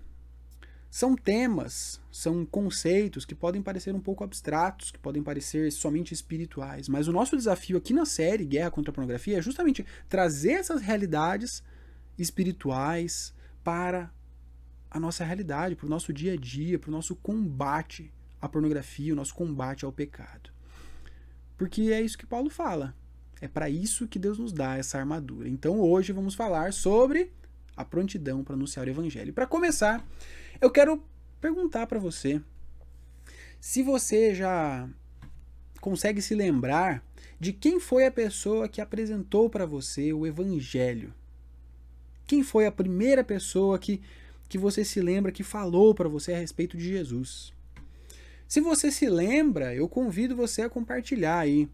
são 0.89 1.17
temas, 1.17 1.99
são 2.09 2.45
conceitos 2.45 3.25
que 3.25 3.35
podem 3.35 3.61
parecer 3.61 3.93
um 3.93 3.99
pouco 3.99 4.23
abstratos, 4.23 4.89
que 4.89 4.97
podem 4.97 5.21
parecer 5.21 5.69
somente 5.69 6.13
espirituais, 6.13 6.87
mas 6.87 7.09
o 7.09 7.11
nosso 7.11 7.35
desafio 7.35 7.77
aqui 7.77 7.93
na 7.93 8.05
série 8.05 8.45
Guerra 8.45 8.71
contra 8.71 8.89
a 8.89 8.93
Pornografia 8.93 9.39
é 9.39 9.41
justamente 9.41 9.85
trazer 10.07 10.53
essas 10.53 10.81
realidades 10.81 11.61
espirituais 12.17 13.33
para 13.65 14.13
a 14.89 14.97
nossa 14.97 15.25
realidade, 15.25 15.75
para 15.75 15.87
o 15.87 15.89
nosso 15.89 16.13
dia 16.13 16.35
a 16.35 16.37
dia, 16.37 16.79
para 16.79 16.87
o 16.87 16.93
nosso 16.93 17.17
combate 17.17 18.13
à 18.41 18.47
pornografia, 18.47 19.11
o 19.11 19.15
nosso 19.17 19.35
combate 19.35 19.83
ao 19.83 19.91
pecado. 19.91 20.53
Porque 21.57 21.91
é 21.91 22.01
isso 22.01 22.17
que 22.17 22.25
Paulo 22.25 22.49
fala. 22.49 22.95
É 23.41 23.47
para 23.47 23.69
isso 23.69 24.07
que 24.07 24.19
Deus 24.19 24.37
nos 24.37 24.53
dá 24.53 24.77
essa 24.77 24.99
armadura. 24.99 25.49
Então 25.49 25.81
hoje 25.81 26.13
vamos 26.13 26.35
falar 26.35 26.71
sobre 26.71 27.31
a 27.75 27.83
prontidão 27.83 28.43
para 28.43 28.53
anunciar 28.53 28.85
o 28.85 28.89
evangelho. 28.89 29.33
Para 29.33 29.47
começar, 29.47 30.05
eu 30.61 30.69
quero 30.69 31.03
perguntar 31.41 31.87
para 31.87 31.99
você 31.99 32.39
se 33.59 33.81
você 33.81 34.35
já 34.35 34.87
consegue 35.81 36.21
se 36.21 36.35
lembrar 36.35 37.03
de 37.39 37.51
quem 37.51 37.79
foi 37.79 38.05
a 38.05 38.11
pessoa 38.11 38.67
que 38.67 38.79
apresentou 38.79 39.49
para 39.49 39.65
você 39.65 40.13
o 40.13 40.27
evangelho. 40.27 41.11
Quem 42.27 42.43
foi 42.43 42.67
a 42.67 42.71
primeira 42.71 43.23
pessoa 43.23 43.79
que, 43.79 43.99
que 44.47 44.57
você 44.59 44.85
se 44.85 45.01
lembra 45.01 45.31
que 45.31 45.43
falou 45.43 45.95
para 45.95 46.07
você 46.07 46.33
a 46.33 46.37
respeito 46.37 46.77
de 46.77 46.87
Jesus? 46.87 47.51
Se 48.47 48.61
você 48.61 48.91
se 48.91 49.09
lembra, 49.09 49.73
eu 49.73 49.89
convido 49.89 50.35
você 50.35 50.61
a 50.61 50.69
compartilhar 50.69 51.39
aí 51.39 51.67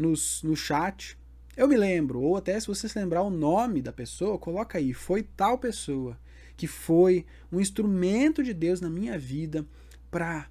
nos, 0.00 0.42
no 0.42 0.56
chat. 0.56 1.18
Eu 1.56 1.68
me 1.68 1.76
lembro, 1.76 2.20
ou 2.20 2.36
até 2.36 2.58
se 2.58 2.66
você 2.66 2.88
se 2.88 2.98
lembrar 2.98 3.22
o 3.22 3.30
nome 3.30 3.82
da 3.82 3.92
pessoa, 3.92 4.38
coloca 4.38 4.78
aí, 4.78 4.94
foi 4.94 5.22
tal 5.22 5.58
pessoa 5.58 6.18
que 6.56 6.66
foi 6.66 7.24
um 7.50 7.60
instrumento 7.60 8.42
de 8.42 8.52
Deus 8.52 8.80
na 8.80 8.90
minha 8.90 9.18
vida 9.18 9.66
para 10.10 10.48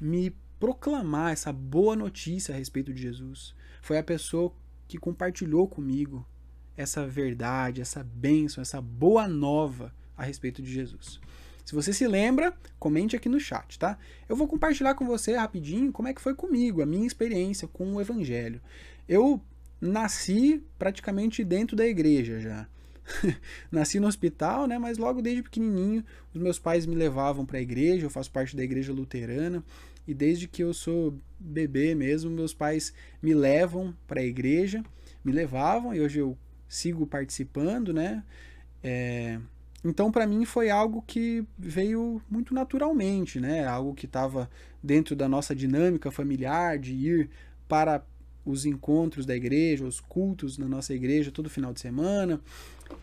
me 0.00 0.34
proclamar 0.58 1.32
essa 1.32 1.52
boa 1.52 1.96
notícia 1.96 2.54
a 2.54 2.58
respeito 2.58 2.92
de 2.92 3.02
Jesus. 3.02 3.54
Foi 3.80 3.98
a 3.98 4.02
pessoa 4.02 4.52
que 4.86 4.98
compartilhou 4.98 5.66
comigo 5.68 6.26
essa 6.76 7.06
verdade, 7.06 7.80
essa 7.80 8.02
bênção, 8.02 8.62
essa 8.62 8.80
boa 8.80 9.28
nova 9.28 9.94
a 10.16 10.24
respeito 10.24 10.62
de 10.62 10.72
Jesus. 10.72 11.20
Se 11.64 11.74
você 11.74 11.92
se 11.92 12.06
lembra, 12.06 12.52
comente 12.78 13.14
aqui 13.14 13.28
no 13.28 13.38
chat, 13.38 13.78
tá? 13.78 13.98
Eu 14.28 14.36
vou 14.36 14.48
compartilhar 14.48 14.94
com 14.94 15.06
você 15.06 15.36
rapidinho 15.36 15.92
como 15.92 16.08
é 16.08 16.14
que 16.14 16.20
foi 16.20 16.34
comigo, 16.34 16.82
a 16.82 16.86
minha 16.86 17.06
experiência 17.06 17.68
com 17.68 17.94
o 17.94 18.00
evangelho. 18.00 18.60
Eu 19.08 19.40
nasci 19.80 20.62
praticamente 20.78 21.44
dentro 21.44 21.76
da 21.76 21.86
igreja 21.86 22.40
já. 22.40 22.68
nasci 23.70 23.98
no 23.98 24.06
hospital, 24.06 24.66
né, 24.66 24.78
mas 24.78 24.96
logo 24.96 25.20
desde 25.20 25.42
pequenininho 25.42 26.04
os 26.32 26.40
meus 26.40 26.58
pais 26.58 26.86
me 26.86 26.94
levavam 26.94 27.44
para 27.44 27.58
a 27.58 27.60
igreja, 27.60 28.06
eu 28.06 28.10
faço 28.10 28.30
parte 28.30 28.56
da 28.56 28.62
igreja 28.62 28.92
luterana, 28.92 29.62
e 30.06 30.14
desde 30.14 30.46
que 30.46 30.62
eu 30.62 30.72
sou 30.72 31.18
bebê 31.38 31.94
mesmo, 31.94 32.30
meus 32.30 32.54
pais 32.54 32.92
me 33.20 33.34
levam 33.34 33.94
para 34.06 34.20
a 34.20 34.24
igreja, 34.24 34.84
me 35.24 35.32
levavam 35.32 35.94
e 35.94 36.00
hoje 36.00 36.18
eu 36.18 36.36
sigo 36.68 37.06
participando, 37.06 37.92
né? 37.92 38.24
É, 38.82 39.38
então, 39.84 40.12
para 40.12 40.26
mim, 40.26 40.44
foi 40.44 40.70
algo 40.70 41.02
que 41.02 41.44
veio 41.58 42.22
muito 42.30 42.54
naturalmente, 42.54 43.40
né? 43.40 43.66
Algo 43.66 43.94
que 43.94 44.06
estava 44.06 44.48
dentro 44.82 45.16
da 45.16 45.28
nossa 45.28 45.54
dinâmica 45.54 46.10
familiar, 46.10 46.78
de 46.78 46.92
ir 46.92 47.30
para 47.68 48.04
os 48.44 48.64
encontros 48.64 49.26
da 49.26 49.34
igreja, 49.34 49.84
os 49.84 50.00
cultos 50.00 50.58
na 50.58 50.68
nossa 50.68 50.94
igreja 50.94 51.32
todo 51.32 51.50
final 51.50 51.72
de 51.72 51.80
semana. 51.80 52.40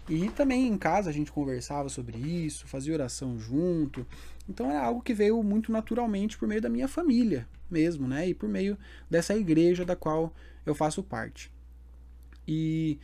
E 0.08 0.30
também 0.30 0.68
em 0.68 0.78
casa 0.78 1.10
a 1.10 1.14
gente 1.14 1.32
conversava 1.32 1.90
sobre 1.90 2.18
isso, 2.18 2.68
fazia 2.68 2.94
oração 2.94 3.38
junto. 3.40 4.06
Então 4.48 4.70
era 4.70 4.82
algo 4.82 5.02
que 5.02 5.14
veio 5.14 5.42
muito 5.44 5.72
naturalmente 5.72 6.38
por 6.38 6.48
meio 6.48 6.62
da 6.62 6.70
minha 6.70 6.88
família 6.88 7.48
mesmo, 7.70 8.08
né? 8.08 8.28
E 8.28 8.34
por 8.34 8.48
meio 8.48 8.78
dessa 9.10 9.36
igreja 9.36 9.86
da 9.86 9.96
qual 9.96 10.34
eu 10.66 10.74
faço 10.74 11.04
parte. 11.04 11.52
E 12.48 13.00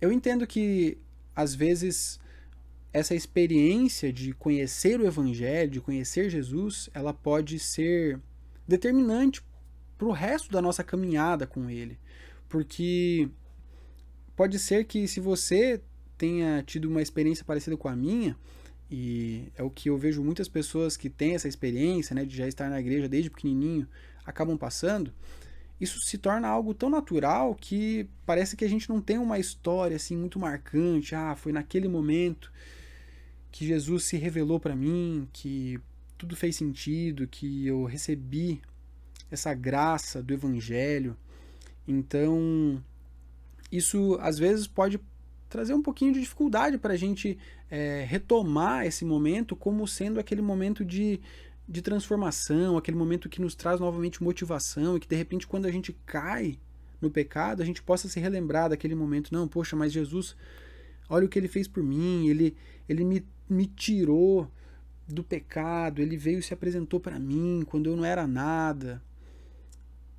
eu 0.00 0.12
entendo 0.12 0.46
que 0.46 0.98
às 1.34 1.54
vezes 1.54 2.20
essa 2.96 3.14
experiência 3.14 4.10
de 4.10 4.32
conhecer 4.32 4.98
o 4.98 5.06
Evangelho, 5.06 5.70
de 5.70 5.82
conhecer 5.82 6.30
Jesus, 6.30 6.88
ela 6.94 7.12
pode 7.12 7.58
ser 7.58 8.18
determinante 8.66 9.42
para 9.98 10.08
o 10.08 10.12
resto 10.12 10.50
da 10.50 10.62
nossa 10.62 10.82
caminhada 10.82 11.46
com 11.46 11.68
Ele. 11.68 11.98
Porque 12.48 13.28
pode 14.34 14.58
ser 14.58 14.84
que 14.84 15.06
se 15.06 15.20
você 15.20 15.82
tenha 16.16 16.62
tido 16.62 16.86
uma 16.86 17.02
experiência 17.02 17.44
parecida 17.44 17.76
com 17.76 17.86
a 17.86 17.94
minha, 17.94 18.34
e 18.90 19.52
é 19.56 19.62
o 19.62 19.68
que 19.68 19.90
eu 19.90 19.98
vejo 19.98 20.24
muitas 20.24 20.48
pessoas 20.48 20.96
que 20.96 21.10
têm 21.10 21.34
essa 21.34 21.48
experiência, 21.48 22.14
né, 22.14 22.24
de 22.24 22.34
já 22.34 22.48
estar 22.48 22.70
na 22.70 22.80
igreja 22.80 23.06
desde 23.06 23.28
pequenininho, 23.28 23.86
acabam 24.24 24.56
passando, 24.56 25.12
isso 25.78 26.00
se 26.00 26.16
torna 26.16 26.48
algo 26.48 26.72
tão 26.72 26.88
natural 26.88 27.54
que 27.54 28.08
parece 28.24 28.56
que 28.56 28.64
a 28.64 28.68
gente 28.68 28.88
não 28.88 29.02
tem 29.02 29.18
uma 29.18 29.38
história 29.38 29.96
assim 29.96 30.16
muito 30.16 30.38
marcante, 30.38 31.14
ah, 31.14 31.36
foi 31.36 31.52
naquele 31.52 31.88
momento 31.88 32.50
que 33.56 33.66
Jesus 33.66 34.04
se 34.04 34.18
revelou 34.18 34.60
para 34.60 34.76
mim, 34.76 35.26
que 35.32 35.80
tudo 36.18 36.36
fez 36.36 36.56
sentido, 36.56 37.26
que 37.26 37.66
eu 37.66 37.84
recebi 37.84 38.60
essa 39.30 39.54
graça 39.54 40.22
do 40.22 40.34
Evangelho. 40.34 41.16
Então, 41.88 42.84
isso 43.72 44.18
às 44.20 44.38
vezes 44.38 44.66
pode 44.66 45.00
trazer 45.48 45.72
um 45.72 45.80
pouquinho 45.80 46.12
de 46.12 46.20
dificuldade 46.20 46.76
para 46.76 46.92
a 46.92 46.96
gente 46.98 47.38
é, 47.70 48.04
retomar 48.06 48.84
esse 48.84 49.06
momento 49.06 49.56
como 49.56 49.88
sendo 49.88 50.20
aquele 50.20 50.42
momento 50.42 50.84
de, 50.84 51.18
de 51.66 51.80
transformação, 51.80 52.76
aquele 52.76 52.98
momento 52.98 53.26
que 53.26 53.40
nos 53.40 53.54
traz 53.54 53.80
novamente 53.80 54.22
motivação 54.22 54.98
e 54.98 55.00
que 55.00 55.08
de 55.08 55.16
repente 55.16 55.46
quando 55.46 55.64
a 55.64 55.70
gente 55.70 55.96
cai 56.04 56.58
no 57.00 57.10
pecado, 57.10 57.62
a 57.62 57.64
gente 57.64 57.82
possa 57.82 58.06
se 58.06 58.20
relembrar 58.20 58.68
daquele 58.68 58.94
momento. 58.94 59.32
Não, 59.32 59.48
poxa, 59.48 59.74
mas 59.74 59.94
Jesus, 59.94 60.36
olha 61.08 61.26
o 61.26 61.28
que 61.28 61.38
ele 61.38 61.48
fez 61.48 61.68
por 61.68 61.82
mim, 61.82 62.28
ele, 62.28 62.56
ele 62.88 63.04
me 63.04 63.24
me 63.48 63.66
tirou 63.66 64.50
do 65.06 65.22
pecado, 65.22 66.02
ele 66.02 66.16
veio 66.16 66.40
e 66.40 66.42
se 66.42 66.52
apresentou 66.52 66.98
para 66.98 67.18
mim 67.18 67.62
quando 67.66 67.88
eu 67.88 67.96
não 67.96 68.04
era 68.04 68.26
nada. 68.26 69.02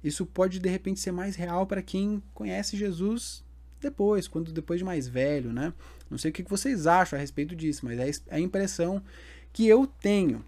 Isso 0.04 0.26
pode 0.26 0.60
de 0.60 0.70
repente 0.70 1.00
ser 1.00 1.12
mais 1.12 1.36
real 1.36 1.66
para 1.68 1.82
quem 1.82 2.24
conhece 2.34 2.78
Jesus 2.78 3.44
depois, 3.82 4.28
quando 4.28 4.52
depois 4.52 4.80
de 4.80 4.86
mais 4.86 5.08
velho, 5.08 5.52
né? 5.52 5.74
Não 6.10 6.18
sei 6.18 6.32
o 6.32 6.34
que 6.34 6.44
vocês 6.44 6.88
acham 6.88 7.18
a 7.18 7.20
respeito 7.20 7.56
disso, 7.56 7.86
mas 7.86 8.00
é, 8.00 8.10
é 8.28 8.36
a 8.38 8.40
impressão 8.40 9.04
que 9.52 9.68
eu 9.68 9.86
tenho. 9.86 10.44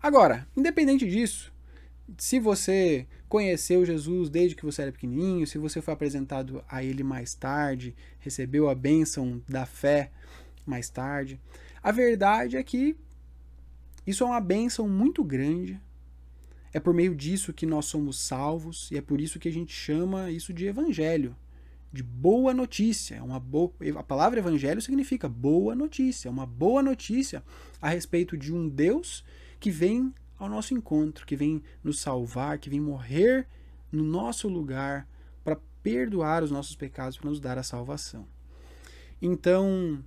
Agora, 0.00 0.46
independente 0.56 1.08
disso, 1.08 1.52
se 2.18 2.38
você 2.38 3.06
conheceu 3.28 3.84
Jesus 3.84 4.28
desde 4.28 4.54
que 4.54 4.64
você 4.64 4.82
era 4.82 4.92
pequenininho, 4.92 5.46
se 5.46 5.58
você 5.58 5.80
foi 5.80 5.94
apresentado 5.94 6.62
a 6.68 6.84
ele 6.84 7.02
mais 7.02 7.34
tarde, 7.34 7.94
recebeu 8.18 8.68
a 8.68 8.74
bênção 8.74 9.42
da 9.48 9.66
fé 9.66 10.10
mais 10.66 10.88
tarde, 10.88 11.40
a 11.82 11.90
verdade 11.90 12.56
é 12.56 12.62
que 12.62 12.96
isso 14.06 14.22
é 14.22 14.26
uma 14.26 14.40
bênção 14.40 14.88
muito 14.88 15.24
grande. 15.24 15.80
É 16.72 16.80
por 16.80 16.92
meio 16.92 17.14
disso 17.14 17.52
que 17.52 17.64
nós 17.64 17.86
somos 17.86 18.18
salvos 18.18 18.90
e 18.90 18.96
é 18.96 19.00
por 19.00 19.20
isso 19.20 19.38
que 19.38 19.48
a 19.48 19.52
gente 19.52 19.72
chama 19.72 20.30
isso 20.30 20.52
de 20.52 20.66
evangelho, 20.66 21.36
de 21.92 22.02
boa 22.02 22.52
notícia. 22.52 23.14
É 23.14 23.22
uma 23.22 23.38
boa, 23.38 23.72
a 23.96 24.02
palavra 24.02 24.40
evangelho 24.40 24.82
significa 24.82 25.28
boa 25.28 25.74
notícia, 25.74 26.30
uma 26.30 26.44
boa 26.44 26.82
notícia 26.82 27.42
a 27.80 27.88
respeito 27.88 28.36
de 28.36 28.52
um 28.52 28.68
Deus 28.68 29.24
que 29.60 29.70
vem 29.70 30.12
ao 30.38 30.48
nosso 30.48 30.74
encontro, 30.74 31.26
que 31.26 31.36
vem 31.36 31.62
nos 31.82 32.00
salvar, 32.00 32.58
que 32.58 32.70
vem 32.70 32.80
morrer 32.80 33.46
no 33.90 34.02
nosso 34.02 34.48
lugar 34.48 35.08
para 35.42 35.60
perdoar 35.82 36.42
os 36.42 36.50
nossos 36.50 36.74
pecados, 36.74 37.16
para 37.16 37.30
nos 37.30 37.40
dar 37.40 37.58
a 37.58 37.62
salvação. 37.62 38.26
Então, 39.20 40.02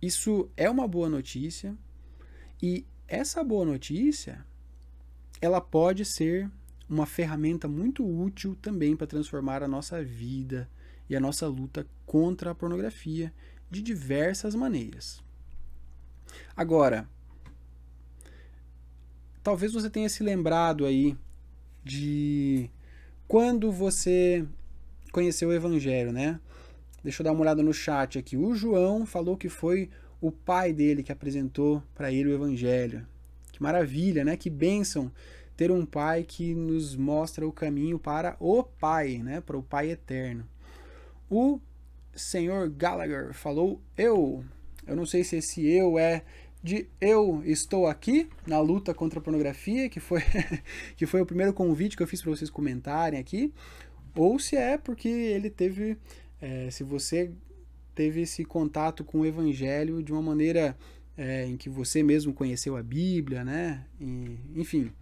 isso 0.00 0.50
é 0.56 0.68
uma 0.68 0.86
boa 0.86 1.08
notícia 1.08 1.76
e 2.62 2.86
essa 3.06 3.42
boa 3.42 3.64
notícia 3.64 4.46
ela 5.40 5.60
pode 5.60 6.04
ser 6.04 6.50
uma 6.88 7.06
ferramenta 7.06 7.68
muito 7.68 8.04
útil 8.04 8.56
também 8.60 8.96
para 8.96 9.06
transformar 9.06 9.62
a 9.62 9.68
nossa 9.68 10.02
vida 10.02 10.68
e 11.08 11.16
a 11.16 11.20
nossa 11.20 11.46
luta 11.46 11.86
contra 12.06 12.50
a 12.50 12.54
pornografia 12.54 13.32
de 13.70 13.82
diversas 13.82 14.54
maneiras. 14.54 15.22
Agora, 16.56 17.08
talvez 19.48 19.72
você 19.72 19.88
tenha 19.88 20.10
se 20.10 20.22
lembrado 20.22 20.84
aí 20.84 21.16
de 21.82 22.68
quando 23.26 23.72
você 23.72 24.44
conheceu 25.10 25.48
o 25.48 25.54
Evangelho, 25.54 26.12
né? 26.12 26.38
Deixa 27.02 27.22
eu 27.22 27.24
dar 27.24 27.32
uma 27.32 27.40
olhada 27.40 27.62
no 27.62 27.72
chat 27.72 28.18
aqui. 28.18 28.36
O 28.36 28.54
João 28.54 29.06
falou 29.06 29.38
que 29.38 29.48
foi 29.48 29.88
o 30.20 30.30
pai 30.30 30.74
dele 30.74 31.02
que 31.02 31.10
apresentou 31.10 31.82
para 31.94 32.12
ele 32.12 32.28
o 32.28 32.34
Evangelho. 32.34 33.06
Que 33.50 33.62
maravilha, 33.62 34.22
né? 34.22 34.36
Que 34.36 34.50
bênção 34.50 35.10
ter 35.56 35.70
um 35.70 35.86
pai 35.86 36.24
que 36.24 36.54
nos 36.54 36.94
mostra 36.94 37.48
o 37.48 37.52
caminho 37.52 37.98
para 37.98 38.36
o 38.38 38.62
Pai, 38.62 39.16
né? 39.16 39.40
Para 39.40 39.56
o 39.56 39.62
Pai 39.62 39.90
eterno. 39.90 40.46
O 41.30 41.58
senhor 42.14 42.68
Gallagher 42.68 43.32
falou 43.32 43.80
eu. 43.96 44.44
Eu 44.86 44.94
não 44.94 45.06
sei 45.06 45.24
se 45.24 45.36
esse 45.36 45.66
eu 45.66 45.98
é 45.98 46.22
de 46.62 46.88
eu 47.00 47.42
estou 47.44 47.86
aqui 47.86 48.28
na 48.46 48.60
luta 48.60 48.92
contra 48.92 49.18
a 49.18 49.22
pornografia, 49.22 49.88
que 49.88 50.00
foi, 50.00 50.22
que 50.96 51.06
foi 51.06 51.20
o 51.20 51.26
primeiro 51.26 51.52
convite 51.52 51.96
que 51.96 52.02
eu 52.02 52.06
fiz 52.06 52.20
para 52.20 52.30
vocês 52.30 52.50
comentarem 52.50 53.18
aqui, 53.18 53.52
ou 54.14 54.38
se 54.38 54.56
é 54.56 54.76
porque 54.76 55.08
ele 55.08 55.50
teve, 55.50 55.96
é, 56.40 56.70
se 56.70 56.82
você 56.82 57.30
teve 57.94 58.22
esse 58.22 58.44
contato 58.44 59.04
com 59.04 59.20
o 59.20 59.26
Evangelho 59.26 60.02
de 60.02 60.12
uma 60.12 60.22
maneira 60.22 60.76
é, 61.16 61.46
em 61.46 61.56
que 61.56 61.68
você 61.68 62.02
mesmo 62.02 62.32
conheceu 62.32 62.76
a 62.76 62.82
Bíblia, 62.82 63.44
né? 63.44 63.84
E, 64.00 64.38
enfim. 64.54 64.92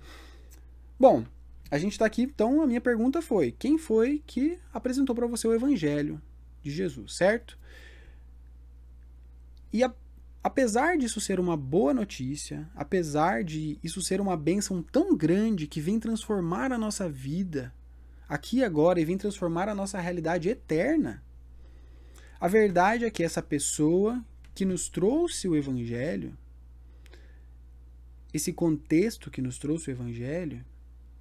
Bom, 0.98 1.24
a 1.70 1.78
gente 1.78 1.92
está 1.92 2.06
aqui, 2.06 2.22
então 2.22 2.62
a 2.62 2.66
minha 2.66 2.80
pergunta 2.80 3.20
foi: 3.20 3.52
quem 3.52 3.76
foi 3.76 4.22
que 4.26 4.58
apresentou 4.72 5.14
para 5.14 5.26
você 5.26 5.46
o 5.46 5.54
Evangelho 5.54 6.20
de 6.62 6.70
Jesus, 6.70 7.14
certo? 7.14 7.58
E 9.72 9.84
a 9.84 9.92
Apesar 10.46 10.96
disso 10.96 11.20
ser 11.20 11.40
uma 11.40 11.56
boa 11.56 11.92
notícia, 11.92 12.70
apesar 12.72 13.42
de 13.42 13.80
isso 13.82 14.00
ser 14.00 14.20
uma 14.20 14.36
bênção 14.36 14.80
tão 14.80 15.16
grande 15.16 15.66
que 15.66 15.80
vem 15.80 15.98
transformar 15.98 16.70
a 16.70 16.78
nossa 16.78 17.08
vida 17.08 17.74
aqui 18.28 18.58
e 18.58 18.64
agora 18.64 19.00
e 19.00 19.04
vem 19.04 19.18
transformar 19.18 19.68
a 19.68 19.74
nossa 19.74 19.98
realidade 19.98 20.48
eterna, 20.48 21.20
a 22.38 22.46
verdade 22.46 23.04
é 23.04 23.10
que 23.10 23.24
essa 23.24 23.42
pessoa 23.42 24.24
que 24.54 24.64
nos 24.64 24.88
trouxe 24.88 25.48
o 25.48 25.56
Evangelho, 25.56 26.38
esse 28.32 28.52
contexto 28.52 29.32
que 29.32 29.42
nos 29.42 29.58
trouxe 29.58 29.90
o 29.90 29.94
Evangelho, 29.94 30.64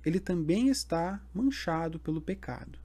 ele 0.06 0.20
também 0.20 0.68
está 0.68 1.20
manchado 1.34 1.98
pelo 2.00 2.22
pecado. 2.22 2.78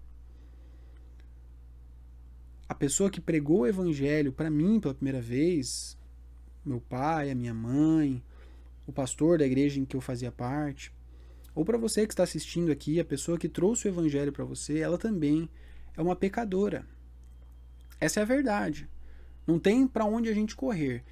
A 2.67 2.75
pessoa 2.75 3.11
que 3.11 3.21
pregou 3.21 3.59
o 3.61 3.67
Evangelho 3.67 4.33
para 4.33 4.49
mim 4.49 4.81
pela 4.81 4.95
primeira 4.95 5.21
vez, 5.21 6.00
meu 6.64 6.81
pai, 6.81 7.31
a 7.31 7.35
minha 7.35 7.55
mãe, 7.55 8.23
o 8.87 8.93
pastor 8.93 9.38
da 9.38 9.47
igreja 9.47 9.81
em 9.81 9.85
que 9.85 9.97
eu 9.97 10.00
fazia 10.00 10.33
parte, 10.33 10.93
ou 11.55 11.64
para 11.64 11.79
você 11.79 12.07
que 12.07 12.12
está 12.12 12.23
assistindo 12.23 12.71
aqui, 12.71 13.00
a 13.00 13.05
pessoa 13.05 13.38
que 13.38 13.49
trouxe 13.49 13.87
o 13.87 13.90
evangelho 13.90 14.33
para 14.33 14.45
você, 14.45 14.79
ela 14.79 14.99
também 14.99 15.49
é 15.97 16.02
uma 16.02 16.17
pecadora. 16.17 16.87
Essa 18.00 18.21
é 18.21 18.23
a 18.23 18.26
verdade. 18.26 18.88
Não 19.47 19.59
tem 19.59 19.87
para 19.87 20.05
onde 20.05 20.29
a 20.29 20.35
gente 20.35 20.55
correr. 20.55 21.02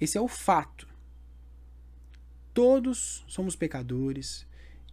Esse 0.00 0.18
é 0.18 0.20
o 0.20 0.28
fato. 0.28 0.88
Todos 2.52 3.24
somos 3.26 3.56
pecadores 3.56 4.46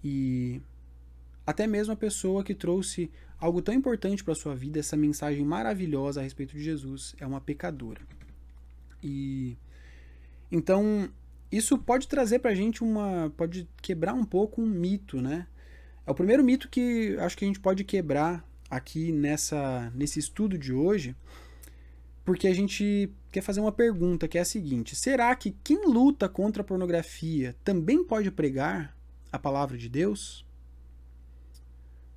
e 0.03 0.62
até 1.46 1.68
mesmo 1.68 1.94
a 1.94 1.98
pessoa 1.98 2.44
que 2.44 2.55
trouxe 2.55 3.12
algo 3.40 3.62
tão 3.62 3.74
importante 3.74 4.24
para 4.24 4.36
sua 4.36 4.55
vida, 4.55 4.79
essa 4.79 4.96
mensagem 4.96 5.44
maravilhosa 5.44 6.20
a 6.20 6.24
respeito 6.24 6.55
de 6.55 6.64
Jesus, 6.64 7.16
é 7.20 7.25
uma 7.25 7.42
pecadora. 7.42 8.01
E 9.03 9.57
então, 10.51 11.09
isso 11.51 11.77
pode 11.77 12.07
trazer 12.07 12.40
pra 12.40 12.53
gente 12.53 12.83
uma. 12.83 13.31
pode 13.37 13.68
quebrar 13.81 14.14
um 14.14 14.25
pouco 14.25 14.61
um 14.61 14.66
mito, 14.66 15.22
né? 15.22 15.48
É 16.05 16.11
o 16.11 16.16
primeiro 16.16 16.44
mito 16.44 16.68
que 16.70 17.16
acho 17.20 17.37
que 17.37 17.46
a 17.46 17.48
gente 17.48 17.59
pode 17.59 17.83
quebrar 17.83 18.46
aqui 18.70 19.11
nessa, 19.11 19.92
nesse 19.96 20.20
estudo 20.20 20.57
de 20.57 20.74
hoje, 20.74 21.16
porque 22.25 22.48
a 22.48 22.53
gente 22.53 23.11
quer 23.31 23.42
fazer 23.42 23.61
uma 23.61 23.72
pergunta 23.72 24.27
que 24.27 24.37
é 24.37 24.42
a 24.42 24.46
seguinte: 24.46 24.96
será 24.96 25.35
que 25.35 25.55
quem 25.64 25.85
luta 25.87 26.27
contra 26.27 26.61
a 26.61 26.66
pornografia 26.66 27.55
também 27.64 28.03
pode 28.03 28.31
pregar 28.31 28.96
a 29.31 29.40
palavra 29.40 29.77
de 29.77 29.87
Deus? 29.87 30.46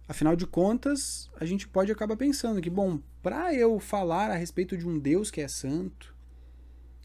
Afinal 0.06 0.36
de 0.36 0.46
contas, 0.46 1.30
a 1.40 1.46
gente 1.46 1.66
pode 1.66 1.90
acabar 1.90 2.16
pensando 2.16 2.60
que, 2.60 2.68
bom, 2.68 3.00
para 3.22 3.54
eu 3.54 3.80
falar 3.80 4.30
a 4.30 4.36
respeito 4.36 4.76
de 4.76 4.86
um 4.86 4.98
Deus 4.98 5.30
que 5.30 5.40
é 5.40 5.48
santo, 5.48 6.13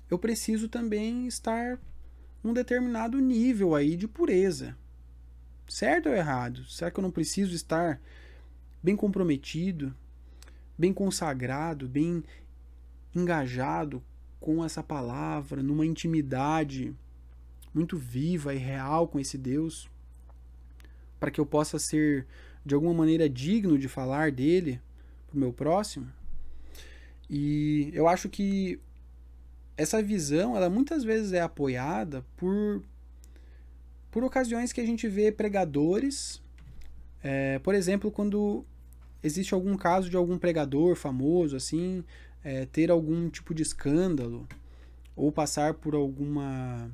eu 0.10 0.18
preciso 0.18 0.68
também 0.68 1.28
estar 1.28 1.80
num 2.44 2.54
determinado 2.54 3.20
nível 3.20 3.76
aí 3.76 3.96
de 3.96 4.08
pureza. 4.08 4.76
Certo 5.68 6.10
ou 6.10 6.16
errado? 6.16 6.66
Será 6.66 6.90
que 6.90 7.00
eu 7.00 7.04
não 7.04 7.12
preciso 7.12 7.54
estar 7.54 8.02
bem 8.82 8.96
comprometido, 8.96 9.94
bem 10.78 10.92
consagrado, 10.92 11.88
bem 11.88 12.24
engajado 13.16 14.02
com 14.40 14.64
essa 14.64 14.82
palavra, 14.82 15.62
numa 15.62 15.86
intimidade 15.86 16.96
muito 17.74 17.98
viva 17.98 18.54
e 18.54 18.58
real 18.58 19.08
com 19.08 19.20
esse 19.20 19.38
Deus, 19.38 19.90
para 21.20 21.30
que 21.30 21.40
eu 21.40 21.46
possa 21.46 21.78
ser 21.78 22.26
de 22.66 22.74
alguma 22.74 22.94
maneira 22.94 23.30
digno 23.30 23.78
de 23.78 23.88
falar 23.88 24.32
dele 24.32 24.82
para 25.28 25.36
o 25.36 25.40
meu 25.40 25.54
próximo? 25.54 26.08
E 27.30 27.92
eu 27.94 28.08
acho 28.08 28.28
que 28.28 28.80
essa 29.80 30.04
visão, 30.04 30.58
ela 30.58 30.70
muitas 30.70 31.06
vezes 31.06 31.32
é 31.32 31.40
apoiada 31.40 32.26
por, 32.36 32.84
por 34.12 34.26
ocasiões 34.26 34.74
que 34.74 34.82
a 34.82 34.86
gente 34.86 35.08
vê 35.08 35.32
pregadores, 35.32 36.42
é, 37.24 37.60
por 37.60 37.74
exemplo, 37.74 38.12
quando 38.12 38.66
existe 39.24 39.54
algum 39.54 39.78
caso 39.78 40.10
de 40.10 40.18
algum 40.18 40.38
pregador 40.38 40.98
famoso, 40.98 41.56
assim, 41.56 42.04
é, 42.44 42.66
ter 42.66 42.92
algum 42.92 43.30
tipo 43.30 43.54
de 43.54 43.64
escândalo, 43.64 44.46
ou 45.16 45.32
passar 45.32 45.74
por 45.76 45.96
alguma 45.96 46.92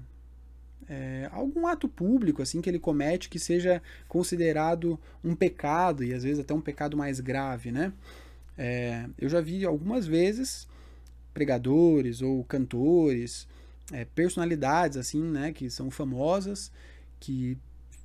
é, 0.87 1.27
algum 1.31 1.65
ato 1.65 1.87
público 1.87 2.43
assim 2.43 2.61
que 2.61 2.69
ele 2.69 2.77
comete 2.77 3.29
que 3.29 3.39
seja 3.39 3.81
considerado 4.07 4.99
um 5.23 5.35
pecado 5.35 6.03
e 6.03 6.13
às 6.13 6.23
vezes 6.23 6.39
até 6.39 6.53
um 6.53 6.61
pecado 6.61 6.95
mais 6.95 7.19
grave, 7.19 7.71
né? 7.71 7.91
É, 8.55 9.07
eu 9.17 9.27
já 9.27 9.41
vi 9.41 9.65
algumas 9.65 10.05
vezes 10.05 10.67
pregadores 11.35 12.21
ou 12.21 12.43
cantores, 12.45 13.45
é, 13.91 14.05
personalidades 14.05 14.97
assim, 14.97 15.21
né, 15.21 15.51
que 15.51 15.69
são 15.69 15.91
famosas, 15.91 16.71
que 17.19 17.57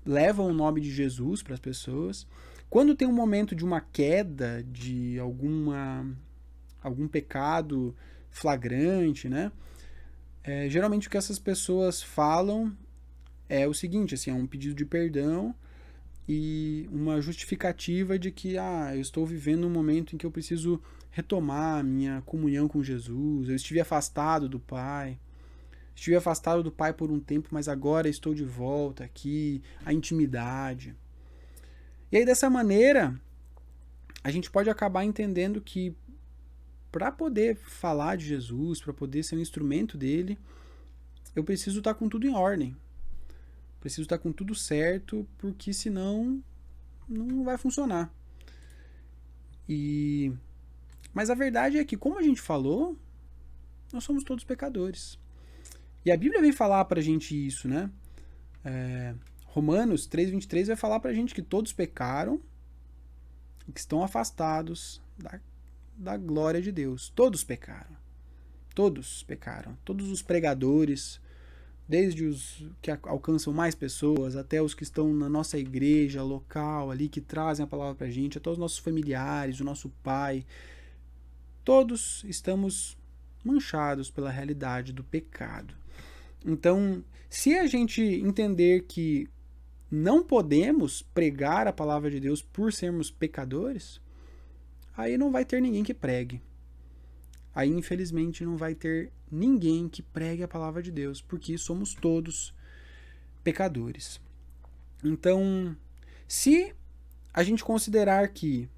levam 0.04 0.48
o 0.48 0.52
nome 0.52 0.80
de 0.80 0.90
Jesus 0.90 1.42
para 1.42 1.54
as 1.54 1.60
pessoas. 1.60 2.26
Quando 2.68 2.94
tem 2.94 3.06
um 3.06 3.12
momento 3.12 3.54
de 3.54 3.64
uma 3.64 3.80
queda, 3.80 4.64
de 4.64 5.18
alguma 5.18 6.06
algum 6.82 7.06
pecado 7.06 7.94
flagrante, 8.30 9.28
né? 9.28 9.52
É, 10.42 10.68
geralmente 10.68 11.06
o 11.06 11.10
que 11.10 11.16
essas 11.16 11.38
pessoas 11.38 12.02
falam 12.02 12.74
é 13.48 13.68
o 13.68 13.74
seguinte, 13.74 14.14
assim, 14.14 14.30
é 14.30 14.34
um 14.34 14.46
pedido 14.46 14.74
de 14.74 14.86
perdão 14.86 15.54
e 16.28 16.88
uma 16.90 17.20
justificativa 17.20 18.18
de 18.18 18.30
que 18.30 18.56
ah, 18.56 18.92
eu 18.94 19.00
estou 19.00 19.26
vivendo 19.26 19.66
um 19.66 19.70
momento 19.70 20.14
em 20.14 20.18
que 20.18 20.24
eu 20.24 20.30
preciso 20.30 20.80
retomar 21.10 21.80
a 21.80 21.82
minha 21.82 22.22
comunhão 22.22 22.68
com 22.68 22.82
Jesus. 22.82 23.48
Eu 23.48 23.56
estive 23.56 23.80
afastado 23.80 24.48
do 24.48 24.60
Pai. 24.60 25.18
Estive 25.94 26.16
afastado 26.16 26.62
do 26.62 26.72
Pai 26.72 26.92
por 26.92 27.10
um 27.10 27.20
tempo, 27.20 27.48
mas 27.50 27.68
agora 27.68 28.08
estou 28.08 28.32
de 28.32 28.44
volta 28.44 29.04
aqui, 29.04 29.62
a 29.84 29.92
intimidade. 29.92 30.94
E 32.10 32.16
aí 32.16 32.24
dessa 32.24 32.48
maneira, 32.48 33.20
a 34.22 34.30
gente 34.30 34.50
pode 34.50 34.70
acabar 34.70 35.04
entendendo 35.04 35.60
que 35.60 35.94
para 36.90 37.12
poder 37.12 37.56
falar 37.56 38.16
de 38.16 38.26
Jesus, 38.26 38.80
para 38.80 38.92
poder 38.92 39.22
ser 39.22 39.36
um 39.36 39.40
instrumento 39.40 39.96
dele, 39.96 40.38
eu 41.34 41.44
preciso 41.44 41.78
estar 41.78 41.94
com 41.94 42.08
tudo 42.08 42.26
em 42.26 42.34
ordem. 42.34 42.76
Preciso 43.80 44.02
estar 44.02 44.18
com 44.18 44.32
tudo 44.32 44.54
certo, 44.54 45.26
porque 45.38 45.72
senão 45.72 46.42
não 47.08 47.44
vai 47.44 47.56
funcionar. 47.56 48.12
E 49.68 50.32
mas 51.12 51.30
a 51.30 51.34
verdade 51.34 51.78
é 51.78 51.84
que, 51.84 51.96
como 51.96 52.18
a 52.18 52.22
gente 52.22 52.40
falou, 52.40 52.96
nós 53.92 54.04
somos 54.04 54.22
todos 54.24 54.44
pecadores. 54.44 55.18
E 56.04 56.10
a 56.10 56.16
Bíblia 56.16 56.40
vem 56.40 56.52
falar 56.52 56.84
pra 56.86 57.00
gente 57.00 57.34
isso, 57.34 57.68
né? 57.68 57.90
É, 58.64 59.14
Romanos 59.46 60.08
3,23 60.08 60.68
vai 60.68 60.76
falar 60.76 61.00
pra 61.00 61.12
gente 61.12 61.34
que 61.34 61.42
todos 61.42 61.72
pecaram 61.72 62.40
e 63.66 63.72
que 63.72 63.80
estão 63.80 64.02
afastados 64.02 65.02
da, 65.18 65.40
da 65.96 66.16
glória 66.16 66.62
de 66.62 66.70
Deus. 66.70 67.10
Todos 67.14 67.42
pecaram. 67.44 67.96
Todos 68.74 69.24
pecaram. 69.24 69.76
Todos 69.84 70.10
os 70.10 70.22
pregadores, 70.22 71.20
desde 71.88 72.24
os 72.24 72.64
que 72.80 72.90
alcançam 72.90 73.52
mais 73.52 73.74
pessoas, 73.74 74.36
até 74.36 74.62
os 74.62 74.72
que 74.72 74.84
estão 74.84 75.12
na 75.12 75.28
nossa 75.28 75.58
igreja 75.58 76.22
local 76.22 76.90
ali, 76.90 77.08
que 77.08 77.20
trazem 77.20 77.64
a 77.64 77.66
palavra 77.66 77.96
para 77.96 78.06
a 78.06 78.10
gente, 78.10 78.38
até 78.38 78.48
os 78.48 78.58
nossos 78.58 78.78
familiares, 78.78 79.60
o 79.60 79.64
nosso 79.64 79.90
pai. 80.02 80.46
Todos 81.64 82.24
estamos 82.24 82.96
manchados 83.44 84.10
pela 84.10 84.30
realidade 84.30 84.92
do 84.92 85.04
pecado. 85.04 85.74
Então, 86.44 87.04
se 87.28 87.54
a 87.56 87.66
gente 87.66 88.02
entender 88.02 88.84
que 88.86 89.28
não 89.90 90.22
podemos 90.22 91.02
pregar 91.02 91.66
a 91.66 91.72
palavra 91.72 92.10
de 92.10 92.20
Deus 92.20 92.42
por 92.42 92.72
sermos 92.72 93.10
pecadores, 93.10 94.00
aí 94.96 95.18
não 95.18 95.30
vai 95.30 95.44
ter 95.44 95.60
ninguém 95.60 95.82
que 95.82 95.94
pregue. 95.94 96.40
Aí, 97.54 97.68
infelizmente, 97.68 98.44
não 98.44 98.56
vai 98.56 98.74
ter 98.74 99.12
ninguém 99.30 99.88
que 99.88 100.02
pregue 100.02 100.42
a 100.42 100.48
palavra 100.48 100.82
de 100.82 100.90
Deus, 100.90 101.20
porque 101.20 101.58
somos 101.58 101.94
todos 101.94 102.54
pecadores. 103.42 104.20
Então, 105.02 105.76
se 106.28 106.74
a 107.34 107.42
gente 107.42 107.64
considerar 107.64 108.28
que 108.28 108.68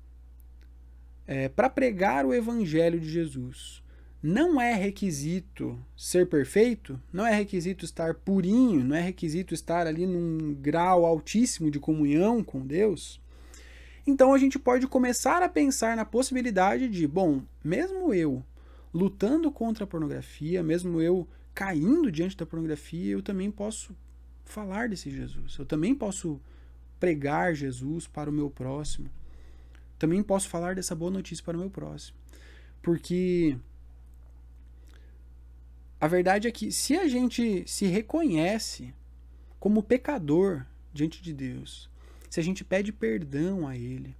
é, 1.26 1.48
para 1.48 1.70
pregar 1.70 2.24
o 2.26 2.34
evangelho 2.34 2.98
de 2.98 3.08
Jesus 3.08 3.82
não 4.22 4.60
é 4.60 4.72
requisito 4.74 5.76
ser 5.96 6.28
perfeito, 6.28 7.00
não 7.12 7.26
é 7.26 7.34
requisito 7.34 7.84
estar 7.84 8.14
purinho, 8.14 8.84
não 8.84 8.94
é 8.94 9.00
requisito 9.00 9.52
estar 9.52 9.84
ali 9.86 10.06
num 10.06 10.54
grau 10.54 11.04
altíssimo 11.04 11.70
de 11.70 11.80
comunhão 11.80 12.42
com 12.44 12.64
Deus. 12.64 13.20
Então 14.06 14.32
a 14.32 14.38
gente 14.38 14.58
pode 14.58 14.86
começar 14.86 15.42
a 15.42 15.48
pensar 15.48 15.96
na 15.96 16.04
possibilidade 16.04 16.88
de, 16.88 17.06
bom, 17.06 17.42
mesmo 17.64 18.14
eu 18.14 18.44
lutando 18.94 19.50
contra 19.50 19.84
a 19.84 19.86
pornografia, 19.86 20.62
mesmo 20.62 21.00
eu 21.00 21.26
caindo 21.52 22.10
diante 22.10 22.36
da 22.36 22.46
pornografia, 22.46 23.12
eu 23.12 23.22
também 23.22 23.50
posso 23.50 23.96
falar 24.44 24.88
desse 24.88 25.10
Jesus. 25.10 25.56
Eu 25.58 25.66
também 25.66 25.94
posso 25.94 26.40
pregar 27.00 27.54
Jesus 27.54 28.06
para 28.06 28.30
o 28.30 28.32
meu 28.32 28.48
próximo. 28.48 29.10
Também 30.02 30.20
posso 30.20 30.48
falar 30.48 30.74
dessa 30.74 30.96
boa 30.96 31.12
notícia 31.12 31.44
para 31.44 31.56
o 31.56 31.60
meu 31.60 31.70
próximo. 31.70 32.18
Porque 32.82 33.56
a 36.00 36.08
verdade 36.08 36.48
é 36.48 36.50
que 36.50 36.72
se 36.72 36.96
a 36.96 37.06
gente 37.06 37.62
se 37.68 37.86
reconhece 37.86 38.92
como 39.60 39.80
pecador 39.80 40.66
diante 40.92 41.22
de 41.22 41.32
Deus, 41.32 41.88
se 42.28 42.40
a 42.40 42.42
gente 42.42 42.64
pede 42.64 42.92
perdão 42.92 43.68
a 43.68 43.76
Ele, 43.76 44.16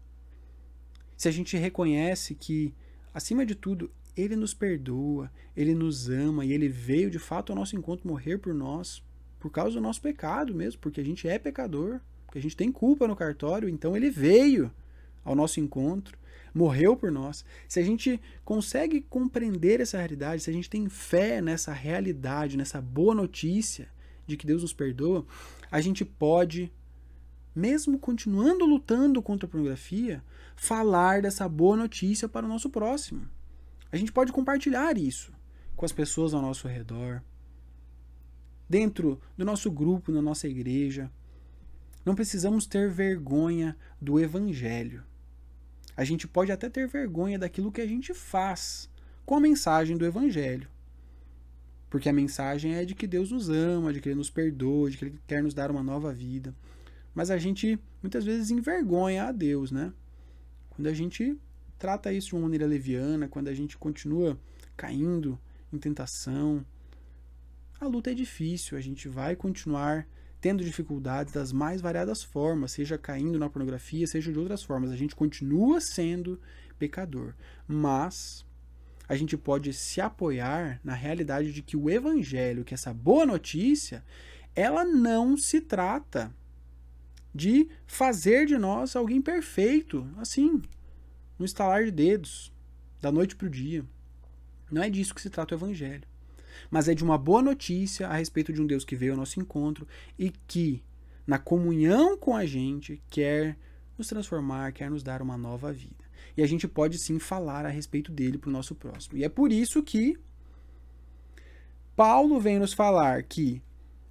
se 1.17 1.27
a 1.27 1.33
gente 1.33 1.57
reconhece 1.57 2.37
que, 2.37 2.73
acima 3.13 3.45
de 3.45 3.57
tudo, 3.57 3.91
Ele 4.17 4.37
nos 4.37 4.55
perdoa, 4.55 5.33
Ele 5.57 5.75
nos 5.75 6.09
ama 6.09 6.45
e 6.45 6.53
Ele 6.53 6.69
veio 6.69 7.11
de 7.11 7.19
fato 7.19 7.51
ao 7.51 7.59
nosso 7.59 7.75
encontro 7.75 8.07
morrer 8.07 8.39
por 8.39 8.55
nós, 8.55 9.03
por 9.41 9.51
causa 9.51 9.75
do 9.75 9.83
nosso 9.83 10.01
pecado 10.01 10.55
mesmo, 10.55 10.81
porque 10.81 11.01
a 11.01 11.05
gente 11.05 11.27
é 11.27 11.41
pecador, 11.41 11.99
porque 12.25 12.39
a 12.39 12.43
gente 12.43 12.57
tem 12.57 12.71
culpa 12.71 13.09
no 13.09 13.17
cartório, 13.17 13.69
então 13.69 13.97
Ele 13.97 14.11
veio 14.11 14.71
ao 15.25 15.35
nosso 15.35 15.61
encontro 15.61 16.19
morreu 16.55 16.97
por 16.97 17.11
nós, 17.11 17.45
se 17.67 17.81
a 17.81 17.83
gente 17.83 18.21
consegue 18.45 19.01
compreender 19.01 19.81
essa 19.81 19.99
realidade, 19.99 20.43
se 20.43 20.51
a 20.51 20.53
gente 20.53 20.69
tem 20.69 20.89
fé 20.89 21.41
nessa 21.41 21.73
realidade, 21.73 22.57
nessa 22.57 22.81
boa 22.81 23.15
notícia 23.15 23.89
de 24.27 24.37
que 24.37 24.47
Deus 24.47 24.63
nos 24.63 24.73
perdoa, 24.73 25.27
a 25.71 25.81
gente 25.81 26.05
pode, 26.05 26.73
mesmo 27.55 27.99
continuando 27.99 28.67
lutando 28.67 29.23
contra 29.23 29.47
a 29.47 29.51
pornografia, 29.51 30.23
falar 30.55 31.23
dessa 31.23 31.49
boa 31.49 31.77
notícia 31.77 32.29
para 32.29 32.47
o 32.47 32.49
nosso 32.49 32.69
próximo. 32.69 33.29
A 33.91 33.97
gente 33.97 34.13
pode 34.13 34.33
compartilhar 34.33 34.97
isso 34.97 35.33
com 35.75 35.85
as 35.85 35.93
pessoas 35.93 36.35
ao 36.35 36.43
nosso 36.43 36.69
redor, 36.69 37.23
dentro 38.69 39.21
do 39.37 39.45
nosso 39.45 39.71
grupo, 39.71 40.13
na 40.13 40.23
nossa 40.23 40.49
igreja. 40.49 41.11
Não 42.05 42.15
precisamos 42.15 42.67
ter 42.67 42.91
vergonha 42.91 43.77
do 44.01 44.19
evangelho. 44.19 45.05
A 45.97 46.05
gente 46.05 46.27
pode 46.27 46.51
até 46.51 46.69
ter 46.69 46.89
vergonha 46.89 47.39
daquilo 47.39 47.73
que 47.73 47.81
a 47.81 47.87
gente 47.87 48.15
faz 48.15 48.91
com 49.25 49.37
a 49.37 49.41
mensagem 49.41 49.97
do 49.97 50.07
Evangelho. 50.07 50.69
Porque 51.91 52.09
a 52.09 52.13
mensagem 52.13 52.75
é 52.75 52.85
de 52.85 52.95
que 52.95 53.07
Deus 53.07 53.31
nos 53.31 53.51
ama, 53.51 53.93
de 53.93 54.01
que 54.01 54.09
Ele 54.09 54.17
nos 54.17 54.31
perdoa, 54.31 54.91
de 54.91 54.97
que 54.97 55.05
Ele 55.05 55.21
quer 55.27 55.43
nos 55.43 55.53
dar 55.53 55.71
uma 55.71 55.83
nova 55.83 56.13
vida. 56.13 56.55
Mas 57.15 57.31
a 57.31 57.37
gente 57.37 57.79
muitas 58.03 58.25
vezes 58.25 58.51
envergonha 58.51 59.25
a 59.25 59.33
Deus, 59.33 59.71
né? 59.71 59.93
Quando 60.71 60.87
a 60.87 60.95
gente 60.95 61.37
trata 61.79 62.13
isso 62.13 62.29
de 62.29 62.35
uma 62.37 62.43
maneira 62.43 62.65
leviana, 62.67 63.29
quando 63.29 63.49
a 63.49 63.55
gente 63.55 63.77
continua 63.77 64.39
caindo 64.77 65.39
em 65.71 65.79
tentação, 65.79 66.65
a 67.79 67.87
luta 67.87 68.11
é 68.11 68.15
difícil, 68.15 68.79
a 68.79 68.81
gente 68.81 69.09
vai 69.09 69.37
continuar 69.37 70.07
tendo 70.43 70.65
dificuldades 70.65 71.33
das 71.33 71.53
mais 71.53 71.81
variadas 71.81 72.21
formas, 72.21 72.73
seja 72.73 72.99
caindo 72.99 73.39
na 73.39 73.49
pornografia, 73.49 74.09
seja 74.09 74.33
de 74.33 74.39
outras 74.41 74.61
formas. 74.61 74.91
A 74.91 74.97
gente 74.97 75.15
continua 75.15 75.81
sendo 75.81 76.39
pecador. 76.81 77.33
Mas 77.65 78.45
a 79.09 79.15
gente 79.15 79.37
pode 79.37 79.73
se 79.73 80.01
apoiar 80.01 80.81
na 80.83 80.95
realidade 80.95 81.53
de 81.53 81.63
que 81.63 81.77
o 81.77 81.89
evangelho, 81.89 82.65
que 82.65 82.75
essa 82.75 82.93
boa 82.93 83.25
notícia, 83.25 84.05
ela 84.53 84.85
não 84.85 85.37
se 85.37 85.61
trata 85.61 86.35
de 87.33 87.69
fazer 87.87 88.45
de 88.45 88.59
nós 88.59 88.97
alguém 88.97 89.23
perfeito, 89.23 90.05
assim, 90.17 90.61
no 91.39 91.45
estalar 91.45 91.85
de 91.85 91.93
dedos, 91.93 92.53
da 93.01 93.13
noite 93.13 93.37
para 93.37 93.47
o 93.47 93.51
dia. 93.51 93.85
Não 94.69 94.83
é 94.83 94.91
disso 94.91 95.15
que 95.15 95.23
se 95.23 95.31
trata 95.31 95.55
o 95.55 95.59
evangelho 95.59 96.12
mas 96.71 96.89
é 96.89 96.95
de 96.95 97.05
uma 97.05 97.19
boa 97.19 97.43
notícia 97.43 98.09
a 98.09 98.15
respeito 98.15 98.53
de 98.53 98.61
um 98.61 98.67
Deus 98.67 98.85
que 98.85 98.97
veio 98.97 99.13
ao 99.13 99.19
nosso 99.19 99.41
encontro 99.41 99.87
e 100.19 100.31
que, 100.31 100.83
na 101.27 101.39
comunhão 101.39 102.17
com 102.17 102.37
a 102.37 102.45
gente, 102.45 103.01
quer 103.11 103.57
nos 103.97 104.09
transformar, 104.09 104.73
quer 104.73 104.91
nos 104.91 105.03
dar 105.03 105.23
uma 105.23 105.37
nova 105.37 105.73
vida. 105.73 106.05
E 106.37 106.43
a 106.43 106.47
gente 106.47 106.67
pode 106.67 106.99
sim 106.99 107.19
falar 107.19 107.67
a 107.67 107.69
respeito 107.69 108.11
dele 108.11 108.39
para 108.39 108.49
o 108.49 108.53
nosso 108.53 108.75
próximo. 108.75 109.17
E 109.19 109.25
é 109.25 109.29
por 109.29 109.53
isso 109.53 109.83
que 109.83 110.19
Paulo 111.95 112.41
vem 112.41 112.59
nos 112.59 112.73
falar 112.73 113.23
que 113.23 113.63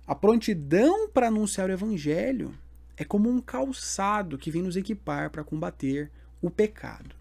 a 0.06 0.14
prontidão 0.14 1.10
para 1.10 1.28
anunciar 1.28 1.70
o 1.70 1.74
evangelho 1.74 2.54
é 2.96 3.04
como 3.04 3.30
um 3.30 3.42
calçado 3.42 4.38
que 4.38 4.52
vem 4.52 4.62
nos 4.62 4.76
equipar 4.76 5.32
para 5.32 5.44
combater 5.44 6.12
o 6.42 6.50
pecado. 6.50 7.16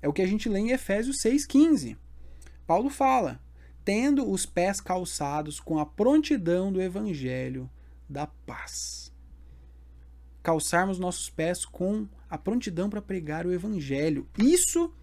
É 0.00 0.08
o 0.08 0.12
que 0.12 0.22
a 0.22 0.26
gente 0.26 0.48
lê 0.48 0.60
em 0.60 0.70
Efésios 0.70 1.18
6,15. 1.22 1.96
Paulo 2.66 2.88
fala: 2.88 3.40
tendo 3.90 4.30
os 4.30 4.46
pés 4.46 4.80
calçados 4.80 5.58
com 5.58 5.76
a 5.80 5.84
prontidão 5.84 6.72
do 6.72 6.80
evangelho 6.80 7.68
da 8.08 8.24
paz. 8.24 9.12
Calçarmos 10.44 10.96
nossos 10.96 11.28
pés 11.28 11.64
com 11.64 12.06
a 12.28 12.38
prontidão 12.38 12.88
para 12.88 13.02
pregar 13.02 13.44
o 13.44 13.52
evangelho. 13.52 14.28
Isso 14.38 14.94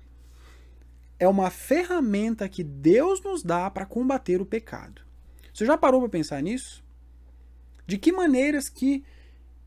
é 1.20 1.28
uma 1.28 1.50
ferramenta 1.50 2.48
que 2.48 2.64
Deus 2.64 3.22
nos 3.22 3.44
dá 3.44 3.70
para 3.70 3.86
combater 3.86 4.40
o 4.40 4.46
pecado. 4.46 5.02
Você 5.54 5.66
já 5.66 5.78
parou 5.78 6.00
para 6.00 6.10
pensar 6.10 6.42
nisso? 6.42 6.82
De 7.86 7.98
que 7.98 8.14
maneiras 8.14 8.70
que 8.70 9.04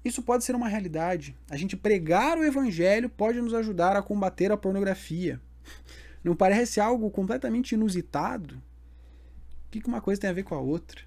isso 0.02 0.22
pode 0.22 0.44
ser 0.44 0.54
uma 0.54 0.66
realidade? 0.66 1.36
A 1.50 1.58
gente 1.58 1.76
pregar 1.76 2.38
o 2.38 2.44
evangelho 2.44 3.10
pode 3.10 3.38
nos 3.38 3.52
ajudar 3.52 3.96
a 3.96 4.02
combater 4.02 4.50
a 4.50 4.56
pornografia. 4.56 5.38
Não 6.24 6.34
parece 6.34 6.80
algo 6.80 7.10
completamente 7.10 7.72
inusitado? 7.72 8.62
O 9.70 9.80
que 9.80 9.86
uma 9.86 10.00
coisa 10.00 10.20
tem 10.20 10.28
a 10.28 10.32
ver 10.32 10.42
com 10.42 10.56
a 10.56 10.60
outra? 10.60 11.02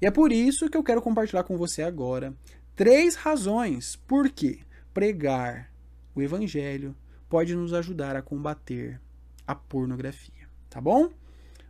E 0.00 0.06
é 0.06 0.10
por 0.10 0.32
isso 0.32 0.68
que 0.68 0.76
eu 0.76 0.82
quero 0.82 1.00
compartilhar 1.00 1.44
com 1.44 1.56
você 1.56 1.80
agora 1.80 2.34
três 2.74 3.14
razões 3.14 3.94
por 3.94 4.28
que 4.30 4.60
pregar 4.92 5.72
o 6.12 6.20
evangelho 6.20 6.92
pode 7.28 7.54
nos 7.54 7.72
ajudar 7.72 8.16
a 8.16 8.22
combater 8.22 9.00
a 9.46 9.54
pornografia, 9.54 10.48
tá 10.68 10.80
bom? 10.80 11.12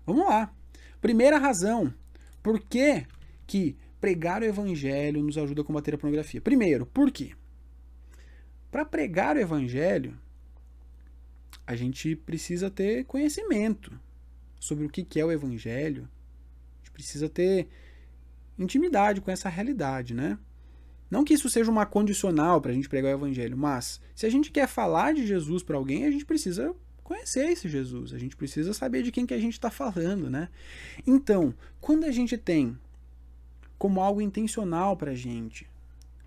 Vamos 0.07 0.25
lá. 0.27 0.51
Primeira 0.99 1.37
razão, 1.37 1.93
por 2.43 2.59
que, 2.59 3.07
que 3.47 3.77
pregar 4.01 4.41
o 4.41 4.47
evangelho 4.47 5.23
nos 5.23 5.37
ajuda 5.37 5.61
a 5.61 5.65
combater 5.65 5.95
a 5.95 5.99
pornografia? 5.99 6.41
Primeiro, 6.41 6.87
por 6.87 7.11
quê? 7.11 7.33
Para 8.71 8.87
pregar 8.87 9.37
o 9.37 9.41
evangelho, 9.41 10.19
a 11.67 11.77
gente 11.77 12.17
precisa 12.17 12.71
ter 12.71 13.05
conhecimento 13.05 13.93
sobre 14.63 14.87
o 14.87 14.89
que 14.89 15.19
é 15.19 15.25
o 15.25 15.33
evangelho, 15.33 16.09
a 16.77 16.79
gente 16.79 16.93
precisa 16.93 17.29
ter 17.29 17.67
intimidade 18.57 19.21
com 19.21 19.29
essa 19.29 19.49
realidade, 19.49 20.15
né? 20.15 20.39
Não 21.11 21.25
que 21.25 21.35
isso 21.35 21.51
seja 21.51 21.69
uma 21.69 21.85
condicional 21.85 22.61
para 22.61 22.71
a 22.71 22.75
gente 22.75 22.89
pregar 22.89 23.11
o 23.11 23.19
evangelho, 23.19 23.59
mas 23.59 24.01
se 24.15 24.25
a 24.25 24.31
gente 24.31 24.53
quer 24.53 24.69
falar 24.69 25.15
de 25.15 25.27
Jesus 25.27 25.65
para 25.65 25.77
alguém, 25.77 26.07
a 26.07 26.13
gente 26.13 26.25
precisa 26.25 26.73
conhecer 27.03 27.51
esse 27.51 27.69
Jesus, 27.69 28.15
a 28.15 28.19
gente 28.19 28.37
precisa 28.37 28.73
saber 28.73 29.03
de 29.03 29.11
quem 29.11 29.27
que 29.27 29.35
a 29.35 29.41
gente 29.41 29.55
está 29.55 29.69
falando, 29.69 30.31
né? 30.31 30.49
Então, 31.05 31.53
quando 31.81 32.05
a 32.05 32.13
gente 32.13 32.39
tem 32.39 32.79
como 33.77 34.01
algo 34.01 34.23
intencional 34.23 34.97
para 34.97 35.11
a 35.11 35.17
gente 35.17 35.69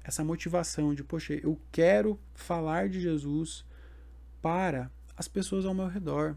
essa 0.04 0.26
motivação 0.26 0.94
de, 0.94 1.06
poxa, 1.06 1.36
eu 1.36 1.58
quero 1.72 2.20
falar 2.34 2.90
de 2.90 3.00
Jesus 3.00 3.64
para 4.42 4.92
as 5.16 5.30
pessoas 5.30 5.66
ao 5.66 5.74
meu 5.74 5.88
redor, 5.88 6.36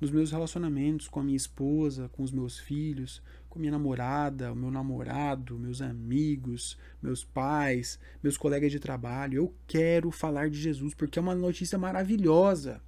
nos 0.00 0.10
meus 0.10 0.30
relacionamentos 0.30 1.08
com 1.08 1.20
a 1.20 1.22
minha 1.22 1.36
esposa, 1.36 2.08
com 2.10 2.22
os 2.22 2.30
meus 2.30 2.58
filhos, 2.58 3.22
com 3.48 3.58
minha 3.58 3.72
namorada, 3.72 4.52
o 4.52 4.56
meu 4.56 4.70
namorado, 4.70 5.58
meus 5.58 5.80
amigos, 5.80 6.78
meus 7.02 7.24
pais, 7.24 7.98
meus 8.22 8.36
colegas 8.36 8.70
de 8.70 8.78
trabalho. 8.78 9.36
Eu 9.36 9.54
quero 9.66 10.10
falar 10.10 10.50
de 10.50 10.60
Jesus 10.60 10.94
porque 10.94 11.18
é 11.18 11.22
uma 11.22 11.34
notícia 11.34 11.78
maravilhosa. 11.78 12.82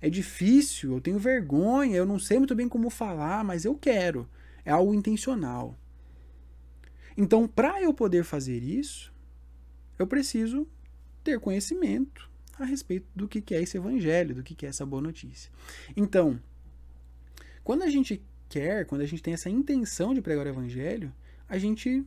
É 0.00 0.08
difícil, 0.08 0.92
eu 0.94 1.00
tenho 1.00 1.18
vergonha, 1.18 1.96
eu 1.96 2.06
não 2.06 2.18
sei 2.18 2.38
muito 2.38 2.54
bem 2.54 2.68
como 2.68 2.88
falar, 2.88 3.44
mas 3.44 3.66
eu 3.66 3.74
quero. 3.74 4.26
É 4.64 4.70
algo 4.70 4.94
intencional. 4.94 5.78
Então, 7.16 7.46
para 7.46 7.82
eu 7.82 7.92
poder 7.92 8.24
fazer 8.24 8.62
isso, 8.62 9.12
eu 9.98 10.06
preciso 10.06 10.66
ter 11.22 11.38
conhecimento 11.38 12.29
a 12.62 12.66
respeito 12.66 13.06
do 13.14 13.28
que 13.28 13.54
é 13.54 13.62
esse 13.62 13.76
evangelho, 13.76 14.34
do 14.34 14.42
que 14.42 14.64
é 14.64 14.68
essa 14.68 14.84
boa 14.84 15.02
notícia. 15.02 15.50
Então, 15.96 16.40
quando 17.64 17.82
a 17.82 17.90
gente 17.90 18.22
quer, 18.48 18.84
quando 18.86 19.02
a 19.02 19.06
gente 19.06 19.22
tem 19.22 19.34
essa 19.34 19.48
intenção 19.48 20.12
de 20.12 20.20
pregar 20.20 20.46
o 20.46 20.48
evangelho, 20.48 21.12
a 21.48 21.58
gente 21.58 22.04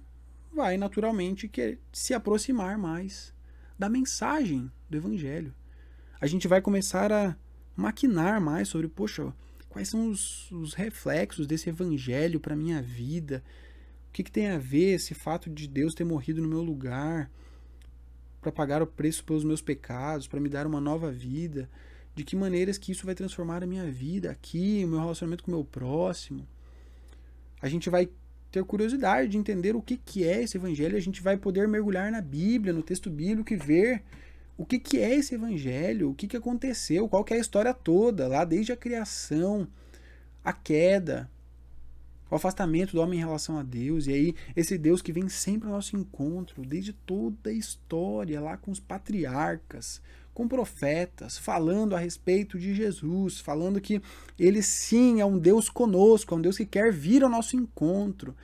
vai 0.54 0.78
naturalmente 0.78 1.48
querer 1.48 1.80
se 1.92 2.14
aproximar 2.14 2.78
mais 2.78 3.34
da 3.78 3.90
mensagem 3.90 4.72
do 4.90 4.98
evangelho. 4.98 5.54
A 6.22 6.28
gente 6.28 6.48
vai 6.48 6.62
começar 6.62 7.12
a 7.12 7.36
maquinar 7.76 8.40
mais 8.40 8.68
sobre, 8.68 8.88
poxa, 8.88 9.34
quais 9.68 9.90
são 9.90 10.10
os, 10.10 10.52
os 10.52 10.74
reflexos 10.74 11.48
desse 11.48 11.70
evangelho 11.70 12.40
para 12.40 12.56
minha 12.56 12.82
vida? 12.82 13.44
O 14.10 14.14
que, 14.14 14.24
que 14.24 14.32
tem 14.32 14.50
a 14.50 14.58
ver 14.58 14.94
esse 14.94 15.16
fato 15.16 15.50
de 15.50 15.68
Deus 15.68 15.96
ter 15.96 16.04
morrido 16.04 16.42
no 16.42 16.48
meu 16.48 16.62
lugar 16.62 17.30
para 18.44 18.52
pagar 18.52 18.82
o 18.82 18.88
preço 18.88 19.24
pelos 19.24 19.44
meus 19.44 19.62
pecados, 19.62 20.28
para 20.28 20.40
me 20.40 20.50
dar 20.50 20.68
uma 20.68 20.82
nova 20.82 21.12
vida? 21.12 21.70
De 22.14 22.24
que 22.24 22.36
maneiras 22.36 22.78
que 22.78 22.92
isso 22.92 23.06
vai 23.06 23.16
transformar 23.16 23.64
a 23.64 23.66
minha 23.66 23.90
vida 23.90 24.30
aqui, 24.30 24.84
o 24.86 24.88
meu 24.88 25.00
relacionamento 25.00 25.44
com 25.44 25.52
o 25.52 25.56
meu 25.56 25.64
próximo? 25.64 26.48
A 27.60 27.68
gente 27.68 27.90
vai 27.90 28.10
ter 28.52 28.64
curiosidade 28.64 29.30
de 29.30 29.38
entender 29.38 29.76
o 29.76 29.82
que, 29.82 29.98
que 29.98 30.24
é 30.24 30.44
esse 30.44 30.58
evangelho, 30.58 30.96
a 30.96 31.00
gente 31.00 31.24
vai 31.24 31.38
poder 31.38 31.68
mergulhar 31.68 32.12
na 32.12 32.22
Bíblia, 32.22 32.72
no 32.72 32.84
texto 32.84 33.10
bíblico 33.10 33.52
e 33.52 33.56
ver 33.56 34.04
o 34.56 34.66
que, 34.66 34.78
que 34.78 35.00
é 35.00 35.16
esse 35.16 35.34
evangelho, 35.34 36.12
o 36.12 36.14
que, 36.14 36.28
que 36.28 36.38
aconteceu, 36.38 37.10
qual 37.10 37.24
que 37.24 37.34
é 37.34 37.38
a 37.38 37.40
história 37.40 37.74
toda, 37.74 38.28
lá 38.28 38.46
desde 38.46 38.72
a 38.72 38.78
criação, 38.78 39.68
a 40.44 40.54
queda, 40.54 41.32
o 42.34 42.38
afastamento 42.38 42.94
do 42.94 43.02
homem 43.02 43.20
em 43.20 43.24
relação 43.24 43.60
a 43.60 43.64
Deus, 43.64 44.08
e 44.08 44.14
aí 44.14 44.36
esse 44.56 44.76
Deus 44.76 45.04
que 45.04 45.14
vem 45.14 45.30
sempre 45.30 45.68
ao 45.68 45.76
nosso 45.76 45.96
encontro, 45.96 46.66
desde 46.66 46.92
toda 46.92 47.52
a 47.52 47.54
história, 47.54 48.42
lá 48.42 48.58
com 48.58 48.72
os 48.72 48.80
patriarcas, 48.80 50.02
com 50.34 50.48
profetas, 50.48 51.38
falando 51.38 51.96
a 51.96 52.00
respeito 52.00 52.58
de 52.58 52.74
Jesus, 52.74 53.40
falando 53.40 53.80
que 53.80 54.02
ele 54.40 54.64
sim 54.64 55.22
é 55.22 55.26
um 55.26 55.38
Deus 55.38 55.70
conosco, 55.70 56.34
é 56.34 56.38
um 56.38 56.42
Deus 56.42 56.58
que 56.58 56.66
quer 56.66 56.92
vir 56.92 57.24
ao 57.24 57.30
nosso 57.30 57.56
encontro. 57.56 58.36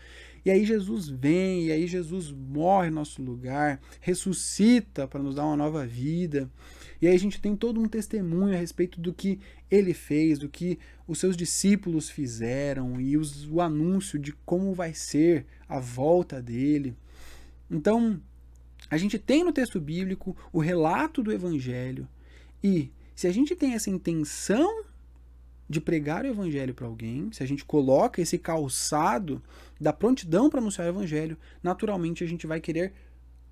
E 0.46 0.52
aí 0.52 0.66
Jesus 0.66 1.08
vem, 1.08 1.68
e 1.68 1.72
aí 1.72 1.88
Jesus 1.88 2.32
morre 2.32 2.90
no 2.90 2.96
nosso 2.96 3.22
lugar, 3.22 3.82
ressuscita 4.00 5.08
para 5.08 5.22
nos 5.22 5.36
dar 5.36 5.46
uma 5.46 5.58
nova 5.58 5.86
vida. 5.86 6.50
E 7.02 7.08
aí 7.08 7.16
a 7.16 7.20
gente 7.20 7.42
tem 7.42 7.56
todo 7.56 7.80
um 7.80 7.88
testemunho 7.88 8.54
a 8.54 8.58
respeito 8.58 9.00
do 9.00 9.14
que 9.14 9.40
ele 9.70 9.94
fez, 9.94 10.40
do 10.40 10.50
que 10.50 10.80
os 11.08 11.20
seus 11.20 11.38
discípulos 11.38 12.10
fizeram 12.10 13.00
e 13.00 13.18
os, 13.18 13.50
o 13.50 13.62
anúncio 13.62 14.20
de 14.20 14.34
como 14.46 14.74
vai 14.74 14.94
ser 14.94 15.46
a 15.68 15.80
volta 15.80 16.42
dele. 16.42 16.96
Então, 17.70 18.20
a 18.90 18.98
gente 18.98 19.20
tem 19.20 19.44
no 19.44 19.54
texto 19.54 19.80
bíblico 19.80 20.36
o 20.52 20.60
relato 20.60 21.22
do 21.22 21.32
evangelho 21.32 22.08
e 22.64 22.92
se 23.16 23.28
a 23.28 23.32
gente 23.32 23.56
tem 23.56 23.74
essa 23.74 23.90
intenção 23.90 24.84
de 25.70 25.80
pregar 25.80 26.26
o 26.26 26.28
evangelho 26.28 26.74
para 26.74 26.88
alguém, 26.88 27.32
se 27.32 27.44
a 27.44 27.46
gente 27.46 27.64
coloca 27.64 28.20
esse 28.20 28.40
calçado 28.40 29.42
da 29.80 29.94
prontidão 29.94 30.50
para 30.50 30.60
anunciar 30.60 30.88
o 30.88 30.90
evangelho, 30.90 31.38
naturalmente 31.62 32.24
a 32.24 32.28
gente 32.28 32.48
vai 32.48 32.60
querer 32.60 32.92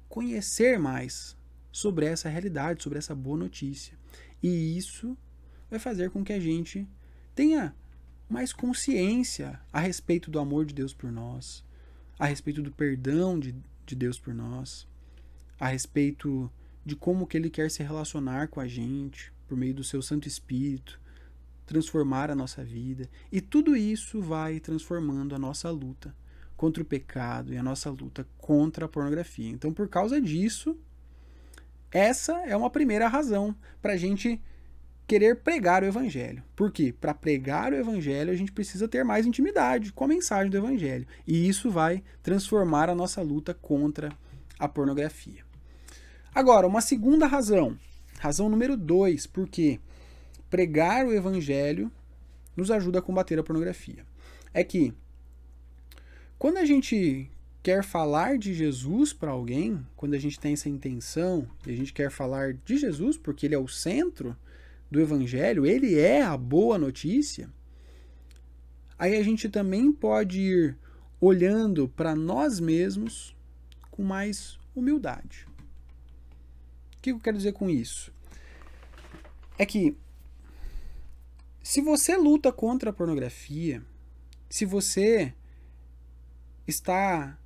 conhecer 0.09 0.79
mais 0.79 1.37
sobre 1.71 2.07
essa 2.07 2.27
realidade, 2.27 2.81
sobre 2.81 2.97
essa 2.97 3.13
boa 3.13 3.37
notícia. 3.37 3.95
E 4.41 4.75
isso 4.75 5.15
vai 5.69 5.77
fazer 5.77 6.09
com 6.09 6.23
que 6.23 6.33
a 6.33 6.39
gente 6.39 6.87
tenha 7.35 7.75
mais 8.27 8.51
consciência 8.51 9.59
a 9.71 9.79
respeito 9.79 10.31
do 10.31 10.39
amor 10.39 10.65
de 10.65 10.73
Deus 10.73 10.93
por 10.93 11.11
nós, 11.11 11.63
a 12.17 12.25
respeito 12.25 12.63
do 12.63 12.71
perdão 12.71 13.39
de, 13.39 13.55
de 13.85 13.95
Deus 13.95 14.19
por 14.19 14.33
nós, 14.33 14.87
a 15.59 15.67
respeito 15.67 16.51
de 16.83 16.95
como 16.95 17.27
que 17.27 17.37
ele 17.37 17.49
quer 17.49 17.69
se 17.69 17.83
relacionar 17.83 18.47
com 18.47 18.59
a 18.59 18.67
gente 18.67 19.31
por 19.47 19.55
meio 19.55 19.73
do 19.73 19.83
seu 19.83 20.01
Santo 20.01 20.27
Espírito, 20.27 20.99
transformar 21.67 22.31
a 22.31 22.35
nossa 22.35 22.63
vida. 22.63 23.07
E 23.31 23.39
tudo 23.39 23.75
isso 23.75 24.19
vai 24.21 24.59
transformando 24.59 25.35
a 25.35 25.39
nossa 25.39 25.69
luta 25.69 26.15
contra 26.55 26.81
o 26.81 26.85
pecado 26.85 27.53
e 27.53 27.57
a 27.57 27.61
nossa 27.61 27.91
luta 27.91 28.25
contra 28.39 28.85
a 28.85 28.89
pornografia. 28.89 29.51
Então, 29.51 29.71
por 29.71 29.87
causa 29.87 30.19
disso, 30.19 30.75
essa 31.91 32.33
é 32.45 32.55
uma 32.57 32.69
primeira 32.69 33.07
razão 33.07 33.55
para 33.79 33.93
a 33.93 33.97
gente 33.97 34.41
querer 35.05 35.37
pregar 35.37 35.83
o 35.83 35.85
evangelho. 35.85 36.41
Por 36.55 36.71
quê? 36.71 36.93
Para 36.99 37.13
pregar 37.13 37.71
o 37.71 37.75
evangelho, 37.75 38.31
a 38.31 38.35
gente 38.35 38.51
precisa 38.51 38.87
ter 38.87 39.03
mais 39.03 39.25
intimidade 39.25 39.93
com 39.93 40.05
a 40.05 40.07
mensagem 40.07 40.49
do 40.49 40.57
evangelho. 40.57 41.05
E 41.27 41.47
isso 41.47 41.69
vai 41.69 42.03
transformar 42.23 42.89
a 42.89 42.95
nossa 42.95 43.21
luta 43.21 43.53
contra 43.53 44.11
a 44.57 44.67
pornografia. 44.67 45.45
Agora, 46.33 46.67
uma 46.67 46.81
segunda 46.81 47.27
razão, 47.27 47.77
razão 48.19 48.49
número 48.49 48.75
dois, 48.75 49.27
porque 49.27 49.79
pregar 50.49 51.05
o 51.05 51.13
evangelho 51.13 51.91
nos 52.55 52.71
ajuda 52.71 52.99
a 52.99 53.01
combater 53.01 53.37
a 53.37 53.43
pornografia. 53.43 54.05
É 54.53 54.63
que 54.63 54.93
quando 56.39 56.57
a 56.57 56.65
gente 56.65 57.29
quer 57.61 57.83
falar 57.83 58.37
de 58.37 58.53
Jesus 58.53 59.11
para 59.11 59.31
alguém, 59.31 59.85
quando 59.95 60.13
a 60.13 60.19
gente 60.19 60.39
tem 60.39 60.53
essa 60.53 60.69
intenção, 60.69 61.47
e 61.65 61.71
a 61.71 61.75
gente 61.75 61.93
quer 61.93 62.09
falar 62.09 62.53
de 62.53 62.77
Jesus 62.77 63.17
porque 63.17 63.45
ele 63.45 63.55
é 63.55 63.59
o 63.59 63.67
centro 63.67 64.35
do 64.89 65.01
evangelho, 65.01 65.65
ele 65.65 65.99
é 65.99 66.21
a 66.21 66.37
boa 66.37 66.77
notícia, 66.77 67.49
aí 68.97 69.17
a 69.17 69.23
gente 69.23 69.49
também 69.49 69.91
pode 69.91 70.39
ir 70.39 70.77
olhando 71.19 71.89
para 71.89 72.15
nós 72.15 72.59
mesmos 72.59 73.35
com 73.91 74.03
mais 74.03 74.57
humildade. 74.75 75.47
O 76.97 77.01
que 77.01 77.11
eu 77.11 77.19
quero 77.19 77.37
dizer 77.37 77.53
com 77.53 77.69
isso? 77.69 78.13
É 79.57 79.65
que 79.65 79.97
se 81.67 81.81
você 81.81 82.15
luta 82.15 82.49
contra 82.49 82.91
a 82.91 82.93
pornografia, 82.93 83.83
se 84.49 84.63
você 84.63 85.33
está 86.65 87.37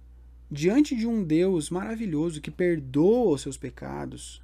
diante 0.49 0.95
de 0.95 1.07
um 1.07 1.23
Deus 1.23 1.71
maravilhoso 1.71 2.39
que 2.39 2.51
perdoa 2.51 3.34
os 3.34 3.41
seus 3.41 3.57
pecados, 3.57 4.39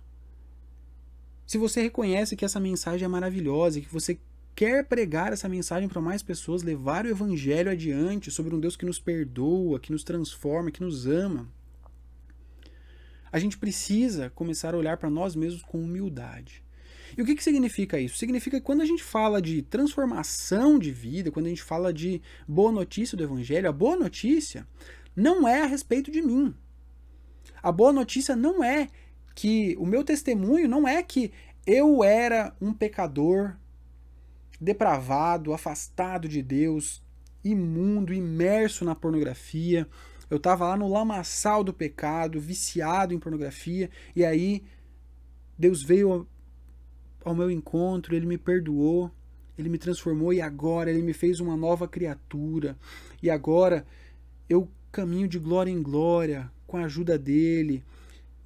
se 1.45 1.59
você 1.59 1.83
reconhece 1.83 2.35
que 2.35 2.43
essa 2.43 2.59
mensagem 2.59 3.05
é 3.05 3.07
maravilhosa, 3.07 3.79
que 3.79 3.93
você 3.93 4.17
quer 4.55 4.83
pregar 4.83 5.31
essa 5.31 5.47
mensagem 5.47 5.87
para 5.87 6.01
mais 6.01 6.23
pessoas, 6.23 6.63
levar 6.63 7.05
o 7.05 7.09
evangelho 7.09 7.69
adiante 7.69 8.31
sobre 8.31 8.55
um 8.55 8.59
Deus 8.59 8.75
que 8.75 8.83
nos 8.83 8.97
perdoa, 8.97 9.79
que 9.79 9.91
nos 9.91 10.03
transforma, 10.03 10.71
que 10.71 10.81
nos 10.81 11.05
ama, 11.05 11.47
a 13.31 13.37
gente 13.37 13.59
precisa 13.59 14.31
começar 14.31 14.73
a 14.73 14.77
olhar 14.77 14.97
para 14.97 15.11
nós 15.11 15.35
mesmos 15.35 15.61
com 15.61 15.77
humildade. 15.77 16.65
E 17.17 17.21
o 17.21 17.25
que, 17.25 17.36
que 17.36 17.43
significa 17.43 17.99
isso? 17.99 18.17
Significa 18.17 18.60
que 18.60 18.65
quando 18.65 18.82
a 18.82 18.86
gente 18.86 19.03
fala 19.03 19.41
de 19.41 19.63
transformação 19.63 20.77
de 20.77 20.91
vida, 20.91 21.32
quando 21.32 21.47
a 21.47 21.49
gente 21.49 21.63
fala 21.63 21.91
de 21.91 22.21
boa 22.47 22.71
notícia 22.71 23.17
do 23.17 23.23
Evangelho, 23.23 23.67
a 23.67 23.71
boa 23.71 23.95
notícia 23.95 24.67
não 25.15 25.47
é 25.47 25.63
a 25.63 25.65
respeito 25.65 26.12
de 26.12 26.21
mim. 26.21 26.53
A 27.63 27.71
boa 27.71 27.91
notícia 27.91 28.36
não 28.36 28.63
é 28.63 28.88
que 29.34 29.75
o 29.80 29.86
meu 29.86 30.03
testemunho 30.03 30.69
não 30.69 30.88
é 30.88 31.01
que 31.01 31.32
eu 31.65 32.03
era 32.03 32.56
um 32.62 32.71
pecador 32.71 33.56
depravado, 34.62 35.53
afastado 35.53 36.27
de 36.27 36.43
Deus, 36.43 37.03
imundo, 37.43 38.13
imerso 38.13 38.86
na 38.86 38.93
pornografia. 38.93 39.88
Eu 40.30 40.38
estava 40.38 40.67
lá 40.67 40.77
no 40.77 40.88
lamaçal 40.88 41.63
do 41.63 41.73
pecado, 41.73 42.39
viciado 42.39 43.12
em 43.12 43.19
pornografia, 43.19 43.89
e 44.15 44.23
aí 44.23 44.63
Deus 45.58 45.82
veio 45.82 46.27
ao 47.27 47.35
meu 47.35 47.51
encontro, 47.51 48.15
ele 48.15 48.25
me 48.25 48.37
perdoou, 48.37 49.11
ele 49.57 49.67
me 49.67 49.77
transformou 49.77 50.33
e 50.33 50.39
agora 50.39 50.89
ele 50.89 51.01
me 51.01 51.11
fez 51.11 51.41
uma 51.41 51.57
nova 51.57 51.87
criatura. 51.87 52.77
E 53.21 53.29
agora 53.29 53.85
eu 54.47 54.69
caminho 54.91 55.27
de 55.27 55.37
glória 55.37 55.69
em 55.69 55.81
glória 55.81 56.49
com 56.65 56.77
a 56.77 56.85
ajuda 56.85 57.17
dele. 57.17 57.83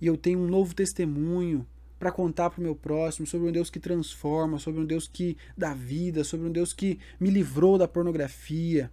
E 0.02 0.08
eu 0.08 0.18
tenho 0.18 0.40
um 0.40 0.48
novo 0.48 0.74
testemunho 0.74 1.66
para 2.00 2.12
contar 2.12 2.50
para 2.50 2.60
o 2.60 2.64
meu 2.64 2.76
próximo 2.76 3.28
sobre 3.28 3.48
um 3.48 3.52
Deus 3.52 3.70
que 3.70 3.80
transforma, 3.80 4.58
sobre 4.58 4.82
um 4.82 4.86
Deus 4.86 5.08
que 5.08 5.38
dá 5.56 5.76
vida, 5.76 6.24
sobre 6.24 6.48
um 6.48 6.52
Deus 6.52 6.74
que 6.74 7.00
me 7.20 7.30
livrou 7.30 7.78
da 7.78 7.88
pornografia. 7.88 8.92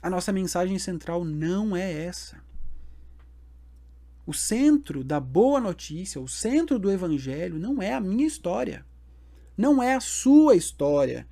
A 0.00 0.08
nossa 0.08 0.32
mensagem 0.32 0.78
central 0.78 1.22
não 1.22 1.76
é 1.76 2.06
essa. 2.06 2.47
O 4.28 4.34
centro 4.34 5.02
da 5.02 5.18
boa 5.18 5.58
notícia, 5.58 6.20
o 6.20 6.28
centro 6.28 6.78
do 6.78 6.90
evangelho 6.90 7.58
não 7.58 7.80
é 7.80 7.94
a 7.94 8.00
minha 8.00 8.26
história. 8.26 8.84
Não 9.56 9.82
é 9.82 9.94
a 9.94 10.00
sua 10.00 10.54
história 10.54 11.26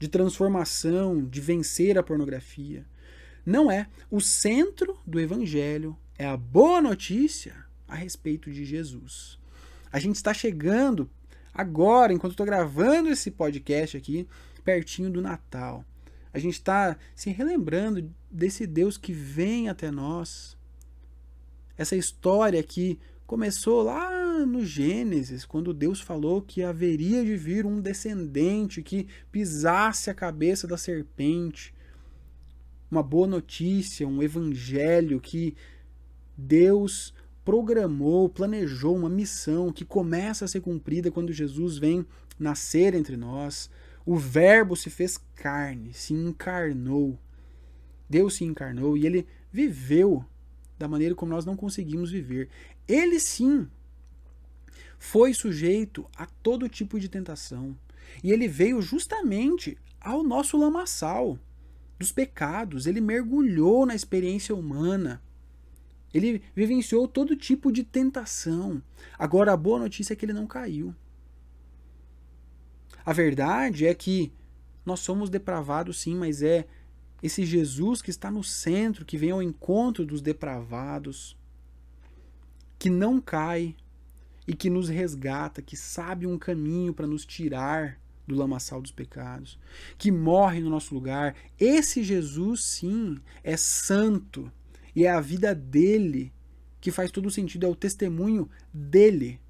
de 0.00 0.08
transformação, 0.08 1.24
de 1.24 1.40
vencer 1.40 1.96
a 1.96 2.02
pornografia. 2.02 2.84
Não 3.46 3.70
é. 3.70 3.86
O 4.10 4.20
centro 4.20 4.98
do 5.06 5.20
evangelho 5.20 5.96
é 6.18 6.26
a 6.26 6.36
boa 6.36 6.82
notícia 6.82 7.54
a 7.86 7.94
respeito 7.94 8.50
de 8.50 8.64
Jesus. 8.64 9.38
A 9.92 10.00
gente 10.00 10.16
está 10.16 10.34
chegando 10.34 11.08
agora, 11.54 12.12
enquanto 12.12 12.32
estou 12.32 12.44
gravando 12.44 13.10
esse 13.10 13.30
podcast 13.30 13.96
aqui, 13.96 14.26
pertinho 14.64 15.08
do 15.08 15.22
Natal. 15.22 15.84
A 16.32 16.38
gente 16.40 16.54
está 16.54 16.96
se 17.14 17.30
relembrando 17.30 18.12
desse 18.28 18.66
Deus 18.66 18.98
que 18.98 19.12
vem 19.12 19.68
até 19.68 19.88
nós 19.92 20.58
essa 21.80 21.96
história 21.96 22.62
que 22.62 22.98
começou 23.26 23.82
lá 23.82 24.44
no 24.44 24.66
Gênesis, 24.66 25.46
quando 25.46 25.72
Deus 25.72 25.98
falou 25.98 26.42
que 26.42 26.62
haveria 26.62 27.24
de 27.24 27.34
vir 27.38 27.64
um 27.64 27.80
descendente 27.80 28.82
que 28.82 29.08
pisasse 29.32 30.10
a 30.10 30.14
cabeça 30.14 30.66
da 30.66 30.76
serpente. 30.76 31.74
Uma 32.90 33.02
boa 33.02 33.26
notícia, 33.26 34.06
um 34.06 34.22
evangelho 34.22 35.18
que 35.22 35.56
Deus 36.36 37.14
programou, 37.42 38.28
planejou 38.28 38.94
uma 38.94 39.08
missão 39.08 39.72
que 39.72 39.86
começa 39.86 40.44
a 40.44 40.48
ser 40.48 40.60
cumprida 40.60 41.10
quando 41.10 41.32
Jesus 41.32 41.78
vem 41.78 42.04
nascer 42.38 42.94
entre 42.94 43.16
nós. 43.16 43.70
O 44.04 44.18
Verbo 44.18 44.76
se 44.76 44.90
fez 44.90 45.16
carne, 45.34 45.94
se 45.94 46.12
encarnou. 46.12 47.18
Deus 48.06 48.34
se 48.34 48.44
encarnou 48.44 48.98
e 48.98 49.06
ele 49.06 49.26
viveu 49.50 50.26
da 50.80 50.88
maneira 50.88 51.14
como 51.14 51.30
nós 51.30 51.44
não 51.44 51.54
conseguimos 51.54 52.10
viver. 52.10 52.48
Ele 52.88 53.20
sim 53.20 53.68
foi 54.98 55.34
sujeito 55.34 56.08
a 56.16 56.24
todo 56.24 56.70
tipo 56.70 56.98
de 56.98 57.06
tentação. 57.06 57.76
E 58.24 58.32
ele 58.32 58.48
veio 58.48 58.80
justamente 58.80 59.76
ao 60.00 60.22
nosso 60.22 60.56
lamaçal 60.56 61.38
dos 61.98 62.10
pecados. 62.10 62.86
Ele 62.86 62.98
mergulhou 62.98 63.84
na 63.84 63.94
experiência 63.94 64.54
humana. 64.54 65.22
Ele 66.14 66.42
vivenciou 66.56 67.06
todo 67.06 67.36
tipo 67.36 67.70
de 67.70 67.84
tentação. 67.84 68.82
Agora, 69.18 69.52
a 69.52 69.58
boa 69.58 69.78
notícia 69.78 70.14
é 70.14 70.16
que 70.16 70.24
ele 70.24 70.32
não 70.32 70.46
caiu. 70.46 70.94
A 73.04 73.12
verdade 73.12 73.86
é 73.86 73.94
que 73.94 74.32
nós 74.84 75.00
somos 75.00 75.28
depravados, 75.28 76.00
sim, 76.00 76.16
mas 76.16 76.42
é 76.42 76.66
esse 77.22 77.44
Jesus 77.44 78.00
que 78.00 78.10
está 78.10 78.30
no 78.30 78.42
centro, 78.42 79.04
que 79.04 79.18
vem 79.18 79.30
ao 79.30 79.42
encontro 79.42 80.04
dos 80.04 80.20
depravados, 80.20 81.36
que 82.78 82.88
não 82.88 83.20
cai 83.20 83.74
e 84.46 84.54
que 84.54 84.70
nos 84.70 84.88
resgata, 84.88 85.62
que 85.62 85.76
sabe 85.76 86.26
um 86.26 86.38
caminho 86.38 86.94
para 86.94 87.06
nos 87.06 87.26
tirar 87.26 88.00
do 88.26 88.34
lamaçal 88.34 88.80
dos 88.80 88.92
pecados, 88.92 89.58
que 89.98 90.10
morre 90.10 90.60
no 90.60 90.70
nosso 90.70 90.94
lugar. 90.94 91.34
Esse 91.58 92.02
Jesus, 92.02 92.64
sim, 92.64 93.18
é 93.42 93.56
santo 93.56 94.50
e 94.94 95.04
é 95.04 95.10
a 95.10 95.20
vida 95.20 95.54
dele 95.54 96.32
que 96.80 96.90
faz 96.90 97.10
todo 97.10 97.26
o 97.26 97.30
sentido, 97.30 97.66
é 97.66 97.68
o 97.68 97.74
testemunho 97.74 98.48
dele 98.72 99.40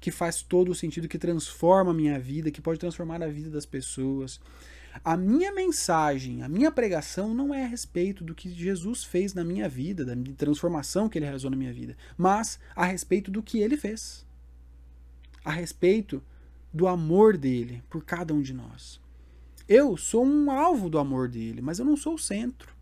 que 0.00 0.10
faz 0.10 0.42
todo 0.42 0.70
o 0.70 0.74
sentido, 0.74 1.08
que 1.08 1.18
transforma 1.18 1.90
a 1.90 1.94
minha 1.94 2.18
vida, 2.18 2.50
que 2.50 2.60
pode 2.60 2.78
transformar 2.78 3.22
a 3.22 3.28
vida 3.28 3.50
das 3.50 3.66
pessoas. 3.66 4.40
A 5.04 5.16
minha 5.16 5.52
mensagem, 5.52 6.42
a 6.42 6.48
minha 6.48 6.70
pregação 6.70 7.34
não 7.34 7.54
é 7.54 7.64
a 7.64 7.68
respeito 7.68 8.24
do 8.24 8.34
que 8.34 8.50
Jesus 8.50 9.04
fez 9.04 9.34
na 9.34 9.44
minha 9.44 9.68
vida, 9.68 10.04
da 10.04 10.14
transformação 10.36 11.08
que 11.08 11.18
ele 11.18 11.24
realizou 11.26 11.50
na 11.50 11.56
minha 11.56 11.72
vida, 11.72 11.96
mas 12.16 12.58
a 12.74 12.84
respeito 12.84 13.30
do 13.30 13.42
que 13.42 13.58
ele 13.58 13.76
fez. 13.76 14.26
A 15.44 15.50
respeito 15.50 16.22
do 16.72 16.86
amor 16.86 17.36
dele 17.36 17.82
por 17.88 18.04
cada 18.04 18.34
um 18.34 18.42
de 18.42 18.52
nós. 18.52 19.00
Eu 19.68 19.96
sou 19.96 20.24
um 20.24 20.50
alvo 20.50 20.88
do 20.88 20.98
amor 20.98 21.28
dele, 21.28 21.60
mas 21.60 21.78
eu 21.78 21.84
não 21.84 21.96
sou 21.96 22.14
o 22.14 22.18
centro. 22.18 22.76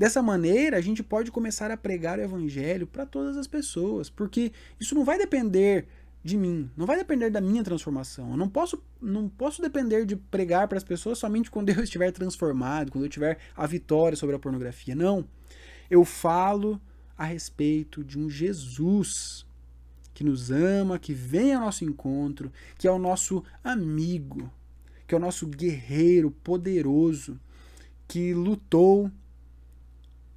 Dessa 0.00 0.22
maneira, 0.22 0.78
a 0.78 0.80
gente 0.80 1.02
pode 1.02 1.30
começar 1.30 1.70
a 1.70 1.76
pregar 1.76 2.18
o 2.18 2.22
evangelho 2.22 2.86
para 2.86 3.04
todas 3.04 3.36
as 3.36 3.46
pessoas, 3.46 4.08
porque 4.08 4.50
isso 4.80 4.94
não 4.94 5.04
vai 5.04 5.18
depender 5.18 5.86
de 6.22 6.36
mim, 6.36 6.70
não 6.76 6.86
vai 6.86 6.96
depender 6.96 7.30
da 7.30 7.40
minha 7.40 7.64
transformação. 7.64 8.30
Eu 8.30 8.36
não 8.36 8.48
posso, 8.48 8.82
não 9.00 9.28
posso 9.28 9.62
depender 9.62 10.04
de 10.04 10.16
pregar 10.16 10.68
para 10.68 10.76
as 10.76 10.84
pessoas 10.84 11.18
somente 11.18 11.50
quando 11.50 11.70
eu 11.70 11.80
estiver 11.84 12.10
transformado, 12.12 12.92
quando 12.92 13.04
eu 13.04 13.10
tiver 13.10 13.38
a 13.56 13.66
vitória 13.66 14.16
sobre 14.16 14.36
a 14.36 14.38
pornografia. 14.38 14.94
Não. 14.94 15.24
Eu 15.90 16.04
falo 16.04 16.80
a 17.16 17.24
respeito 17.24 18.04
de 18.04 18.18
um 18.18 18.28
Jesus 18.28 19.46
que 20.12 20.22
nos 20.22 20.50
ama, 20.50 20.98
que 20.98 21.14
vem 21.14 21.54
ao 21.54 21.62
nosso 21.62 21.84
encontro, 21.84 22.52
que 22.76 22.86
é 22.86 22.90
o 22.90 22.98
nosso 22.98 23.42
amigo, 23.64 24.52
que 25.06 25.14
é 25.14 25.18
o 25.18 25.20
nosso 25.20 25.46
guerreiro 25.46 26.30
poderoso, 26.30 27.40
que 28.06 28.34
lutou, 28.34 29.10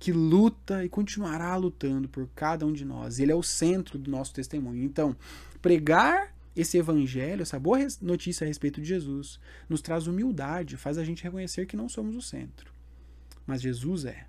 que 0.04 0.12
luta 0.12 0.84
e 0.84 0.90
continuará 0.90 1.56
lutando 1.56 2.10
por 2.10 2.28
cada 2.36 2.66
um 2.66 2.74
de 2.74 2.84
nós. 2.84 3.20
Ele 3.20 3.32
é 3.32 3.36
o 3.36 3.42
centro 3.42 3.98
do 3.98 4.12
nosso 4.12 4.34
testemunho. 4.34 4.84
Então, 4.84 5.16
pregar 5.62 6.36
esse 6.54 6.78
evangelho, 6.78 7.42
essa 7.42 7.58
boa 7.58 7.78
notícia 8.02 8.44
a 8.44 8.48
respeito 8.50 8.82
de 8.82 8.88
Jesus, 8.90 9.40
nos 9.70 9.82
traz 9.82 10.06
humildade, 10.06 10.76
faz 10.76 10.98
a 10.98 11.06
gente 11.06 11.24
reconhecer 11.24 11.68
que 11.68 11.78
não 11.78 11.88
somos 11.88 12.18
o 12.18 12.22
centro, 12.22 12.74
mas 13.48 13.62
Jesus 13.62 14.04
é. 14.04 14.28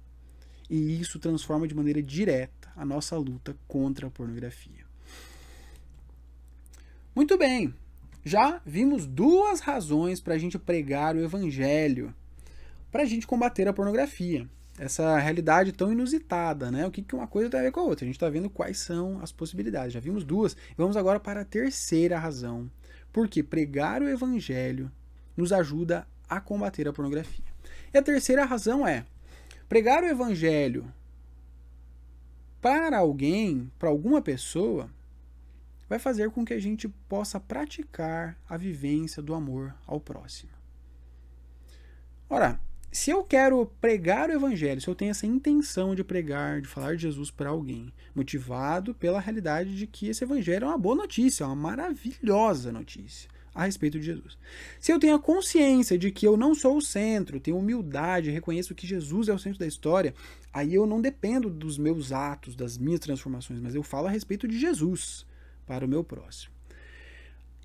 E 0.70 1.00
isso 1.00 1.18
transforma 1.18 1.66
de 1.66 1.74
maneira 1.74 2.00
direta 2.00 2.70
a 2.76 2.84
nossa 2.84 3.16
luta 3.16 3.56
contra 3.66 4.06
a 4.06 4.10
pornografia. 4.10 4.86
Muito 7.16 7.36
bem, 7.36 7.74
já 8.24 8.62
vimos 8.64 9.06
duas 9.06 9.58
razões 9.58 10.20
para 10.20 10.34
a 10.34 10.38
gente 10.38 10.56
pregar 10.56 11.16
o 11.16 11.24
evangelho, 11.24 12.14
para 12.92 13.02
a 13.02 13.06
gente 13.06 13.26
combater 13.26 13.66
a 13.66 13.72
pornografia 13.72 14.48
essa 14.78 15.18
realidade 15.18 15.72
tão 15.72 15.92
inusitada, 15.92 16.70
né? 16.70 16.86
O 16.86 16.90
que, 16.90 17.02
que 17.02 17.14
uma 17.14 17.26
coisa 17.26 17.48
tem 17.48 17.60
a 17.60 17.62
ver 17.62 17.72
com 17.72 17.80
a 17.80 17.84
outra? 17.84 18.04
A 18.04 18.06
gente 18.06 18.16
está 18.16 18.28
vendo 18.28 18.50
quais 18.50 18.78
são 18.78 19.20
as 19.20 19.30
possibilidades. 19.30 19.92
Já 19.92 20.00
vimos 20.00 20.24
duas. 20.24 20.56
Vamos 20.76 20.96
agora 20.96 21.20
para 21.20 21.42
a 21.42 21.44
terceira 21.44 22.18
razão. 22.18 22.70
Porque 23.12 23.42
pregar 23.42 24.02
o 24.02 24.08
evangelho 24.08 24.90
nos 25.36 25.52
ajuda 25.52 26.06
a 26.28 26.40
combater 26.40 26.88
a 26.88 26.92
pornografia. 26.92 27.44
E 27.92 27.98
a 27.98 28.02
terceira 28.02 28.44
razão 28.44 28.86
é 28.86 29.04
pregar 29.68 30.02
o 30.02 30.06
evangelho 30.06 30.92
para 32.60 32.98
alguém, 32.98 33.70
para 33.78 33.90
alguma 33.90 34.22
pessoa, 34.22 34.90
vai 35.88 35.98
fazer 35.98 36.30
com 36.30 36.44
que 36.44 36.54
a 36.54 36.58
gente 36.58 36.88
possa 36.88 37.38
praticar 37.38 38.38
a 38.48 38.56
vivência 38.56 39.22
do 39.22 39.34
amor 39.34 39.74
ao 39.86 40.00
próximo. 40.00 40.50
Ora, 42.28 42.58
se 42.94 43.10
eu 43.10 43.24
quero 43.24 43.66
pregar 43.80 44.30
o 44.30 44.32
evangelho, 44.32 44.80
se 44.80 44.86
eu 44.86 44.94
tenho 44.94 45.10
essa 45.10 45.26
intenção 45.26 45.96
de 45.96 46.04
pregar, 46.04 46.60
de 46.60 46.68
falar 46.68 46.94
de 46.94 47.02
Jesus 47.02 47.28
para 47.28 47.50
alguém, 47.50 47.92
motivado 48.14 48.94
pela 48.94 49.18
realidade 49.18 49.76
de 49.76 49.84
que 49.84 50.08
esse 50.08 50.22
evangelho 50.22 50.66
é 50.66 50.68
uma 50.68 50.78
boa 50.78 50.94
notícia, 50.94 51.42
é 51.42 51.46
uma 51.48 51.56
maravilhosa 51.56 52.70
notícia 52.70 53.28
a 53.52 53.64
respeito 53.64 53.98
de 53.98 54.06
Jesus. 54.06 54.38
Se 54.78 54.92
eu 54.92 55.00
tenho 55.00 55.16
a 55.16 55.18
consciência 55.18 55.98
de 55.98 56.12
que 56.12 56.24
eu 56.24 56.36
não 56.36 56.54
sou 56.54 56.76
o 56.76 56.80
centro, 56.80 57.40
tenho 57.40 57.58
humildade, 57.58 58.30
reconheço 58.30 58.76
que 58.76 58.86
Jesus 58.86 59.28
é 59.28 59.34
o 59.34 59.40
centro 59.40 59.58
da 59.58 59.66
história, 59.66 60.14
aí 60.52 60.72
eu 60.72 60.86
não 60.86 61.00
dependo 61.00 61.50
dos 61.50 61.76
meus 61.76 62.12
atos, 62.12 62.54
das 62.54 62.78
minhas 62.78 63.00
transformações, 63.00 63.58
mas 63.58 63.74
eu 63.74 63.82
falo 63.82 64.06
a 64.06 64.10
respeito 64.10 64.46
de 64.46 64.56
Jesus 64.56 65.26
para 65.66 65.84
o 65.84 65.88
meu 65.88 66.04
próximo. 66.04 66.54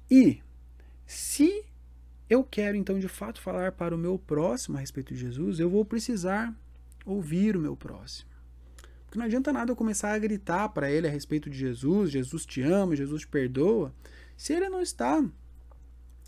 E 0.10 0.42
se 1.06 1.64
eu 2.30 2.44
quero 2.44 2.78
então 2.78 3.00
de 3.00 3.08
fato 3.08 3.42
falar 3.42 3.72
para 3.72 3.96
o 3.96 3.98
meu 3.98 4.20
próximo 4.20 4.78
a 4.78 4.80
respeito 4.80 5.14
de 5.14 5.20
Jesus, 5.20 5.60
eu 5.60 5.70
vou 5.70 5.84
precisar 5.84 6.54
ouvir 7.06 7.58
o 7.58 7.60
meu 7.60 7.76
próximo. 7.76 8.30
Porque 9.06 9.18
não 9.18 9.26
adianta 9.26 9.52
nada 9.52 9.72
eu 9.72 9.76
começar 9.76 10.14
a 10.14 10.20
gritar 10.20 10.70
para 10.70 10.92
ele 10.92 11.08
a 11.08 11.10
respeito 11.10 11.50
de 11.50 11.58
Jesus, 11.58 12.12
Jesus 12.12 12.46
te 12.46 12.62
ama, 12.62 12.96
Jesus 12.96 13.22
te 13.22 13.28
perdoa, 13.28 13.94
se 14.38 14.54
ele 14.54 14.70
não 14.70 14.82
está 14.82 15.24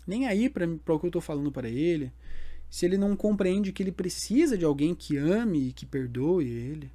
nem 0.04 0.26
aí 0.26 0.50
para 0.50 0.66
o 0.66 0.98
que 0.98 1.06
eu 1.06 1.08
estou 1.08 1.22
falando 1.22 1.52
para 1.52 1.68
ele, 1.68 2.12
se 2.68 2.84
ele 2.84 2.98
não 2.98 3.14
compreende 3.14 3.72
que 3.72 3.82
ele 3.82 3.92
precisa 3.92 4.58
de 4.58 4.64
alguém 4.64 4.94
que 4.94 5.16
ame 5.16 5.68
e 5.68 5.72
que 5.72 5.86
perdoe 5.86 6.48
ele. 6.48 6.90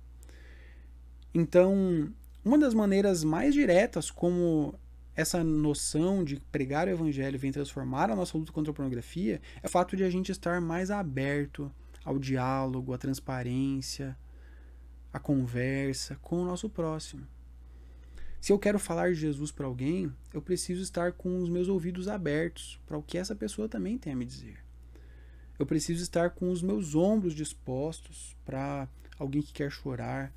Então, 1.33 2.11
uma 2.43 2.57
das 2.57 2.73
maneiras 2.73 3.23
mais 3.23 3.53
diretas 3.53 4.11
como 4.11 4.73
essa 5.17 5.43
noção 5.43 6.23
de 6.23 6.39
pregar 6.51 6.87
o 6.87 6.91
evangelho 6.91 7.39
vem 7.39 7.51
transformar 7.51 8.11
a 8.11 8.15
nossa 8.15 8.37
luta 8.37 8.51
contra 8.51 8.71
a 8.71 8.73
pornografia 8.73 9.41
é 9.63 9.65
o 9.65 9.69
fato 9.69 9.97
de 9.97 10.03
a 10.03 10.09
gente 10.11 10.31
estar 10.31 10.61
mais 10.61 10.91
aberto 10.91 11.71
ao 12.05 12.19
diálogo, 12.19 12.93
à 12.93 12.99
transparência, 12.99 14.15
à 15.11 15.19
conversa 15.19 16.15
com 16.21 16.43
o 16.43 16.45
nosso 16.45 16.69
próximo. 16.69 17.25
Se 18.39 18.53
eu 18.53 18.59
quero 18.59 18.77
falar 18.77 19.09
de 19.09 19.19
Jesus 19.19 19.51
para 19.51 19.65
alguém, 19.65 20.13
eu 20.31 20.41
preciso 20.41 20.83
estar 20.83 21.11
com 21.13 21.41
os 21.41 21.49
meus 21.49 21.67
ouvidos 21.67 22.07
abertos 22.07 22.79
para 22.85 22.95
o 22.95 23.01
que 23.01 23.17
essa 23.17 23.35
pessoa 23.35 23.67
também 23.67 23.97
tem 23.97 24.13
a 24.13 24.15
me 24.15 24.23
dizer. 24.23 24.63
Eu 25.57 25.65
preciso 25.65 26.03
estar 26.03 26.29
com 26.29 26.51
os 26.51 26.61
meus 26.61 26.93
ombros 26.93 27.33
dispostos 27.33 28.37
para 28.45 28.87
alguém 29.17 29.41
que 29.41 29.51
quer 29.51 29.71
chorar, 29.71 30.31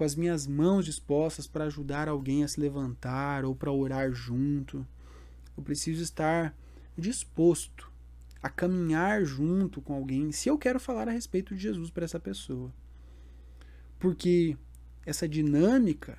com 0.00 0.04
as 0.04 0.14
minhas 0.14 0.46
mãos 0.46 0.86
dispostas 0.86 1.46
para 1.46 1.66
ajudar 1.66 2.08
alguém 2.08 2.42
a 2.42 2.48
se 2.48 2.58
levantar 2.58 3.44
ou 3.44 3.54
para 3.54 3.70
orar 3.70 4.10
junto. 4.10 4.86
Eu 5.54 5.62
preciso 5.62 6.02
estar 6.02 6.56
disposto 6.96 7.92
a 8.42 8.48
caminhar 8.48 9.22
junto 9.26 9.82
com 9.82 9.92
alguém 9.92 10.32
se 10.32 10.48
eu 10.48 10.56
quero 10.56 10.80
falar 10.80 11.06
a 11.06 11.12
respeito 11.12 11.54
de 11.54 11.60
Jesus 11.60 11.90
para 11.90 12.06
essa 12.06 12.18
pessoa. 12.18 12.72
Porque 13.98 14.56
essa 15.04 15.28
dinâmica 15.28 16.16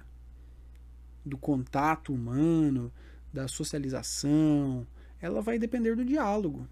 do 1.25 1.35
contato 1.35 2.13
humano, 2.13 2.93
da 3.33 3.47
socialização, 3.47 4.85
ela 5.19 5.41
vai 5.41 5.57
depender 5.57 5.95
do 5.95 6.05
diálogo. 6.05 6.69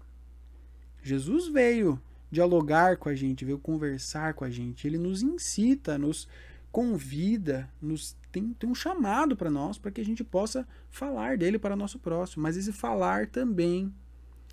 Jesus 1.02 1.48
veio 1.48 2.00
dialogar 2.30 2.98
com 2.98 3.08
a 3.08 3.16
gente, 3.16 3.44
veio 3.44 3.58
conversar 3.58 4.34
com 4.34 4.44
a 4.44 4.50
gente. 4.50 4.86
Ele 4.86 4.96
nos 4.96 5.22
incita, 5.22 5.98
nos 5.98 6.28
convida, 6.70 7.68
nos 7.80 8.16
tem, 8.30 8.52
tem 8.54 8.70
um 8.70 8.74
chamado 8.74 9.36
para 9.36 9.50
nós 9.50 9.78
para 9.78 9.90
que 9.90 10.00
a 10.00 10.04
gente 10.04 10.22
possa 10.22 10.66
falar 10.88 11.36
dele 11.36 11.58
para 11.58 11.76
nosso 11.76 11.98
próximo. 11.98 12.42
Mas 12.42 12.56
esse 12.56 12.72
falar 12.72 13.26
também 13.26 13.92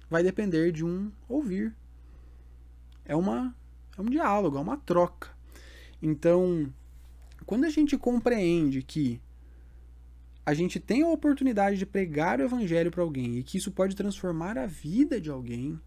vai 0.09 0.23
depender 0.23 0.71
de 0.71 0.83
um 0.83 1.11
ouvir. 1.27 1.75
É 3.05 3.15
uma 3.15 3.55
é 3.97 4.01
um 4.01 4.05
diálogo, 4.05 4.57
é 4.57 4.61
uma 4.61 4.77
troca. 4.77 5.29
Então, 6.01 6.71
quando 7.45 7.65
a 7.65 7.69
gente 7.69 7.97
compreende 7.97 8.83
que 8.83 9.19
a 10.45 10.53
gente 10.53 10.79
tem 10.79 11.03
a 11.03 11.09
oportunidade 11.09 11.77
de 11.77 11.85
pregar 11.85 12.39
o 12.39 12.43
evangelho 12.43 12.91
para 12.91 13.03
alguém 13.03 13.37
e 13.37 13.43
que 13.43 13.57
isso 13.57 13.71
pode 13.71 13.95
transformar 13.95 14.57
a 14.57 14.65
vida 14.65 15.19
de 15.19 15.29
alguém, 15.29 15.79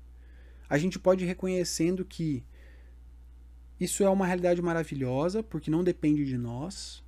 a 0.68 0.76
gente 0.76 0.98
pode 0.98 1.24
ir 1.24 1.28
reconhecendo 1.28 2.04
que 2.04 2.44
isso 3.80 4.04
é 4.04 4.10
uma 4.10 4.26
realidade 4.26 4.60
maravilhosa, 4.60 5.42
porque 5.42 5.70
não 5.70 5.82
depende 5.82 6.26
de 6.26 6.36
nós. 6.36 7.02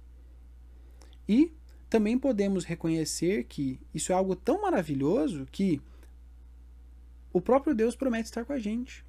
E 1.29 1.53
também 1.91 2.19
podemos 2.19 2.65
reconhecer 2.65 3.45
que 3.45 3.79
isso 3.93 4.11
é 4.11 4.15
algo 4.15 4.35
tão 4.35 4.63
maravilhoso 4.63 5.47
que 5.53 5.83
o 7.31 7.41
próprio 7.41 7.75
Deus 7.75 7.95
promete 7.95 8.25
estar 8.25 8.47
com 8.47 8.55
a 8.55 8.59
gente. 8.59 9.05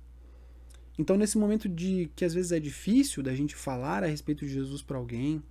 Então, 1.00 1.18
nesse 1.18 1.38
momento 1.38 1.68
de 1.70 2.12
que 2.16 2.26
às 2.26 2.34
vezes 2.34 2.52
é 2.52 2.60
difícil 2.60 3.24
da 3.24 3.34
gente 3.34 3.56
falar 3.56 4.04
a 4.04 4.08
respeito 4.08 4.46
de 4.46 4.54
Jesus 4.54 4.82
para 4.82 4.98
alguém, 4.98 5.42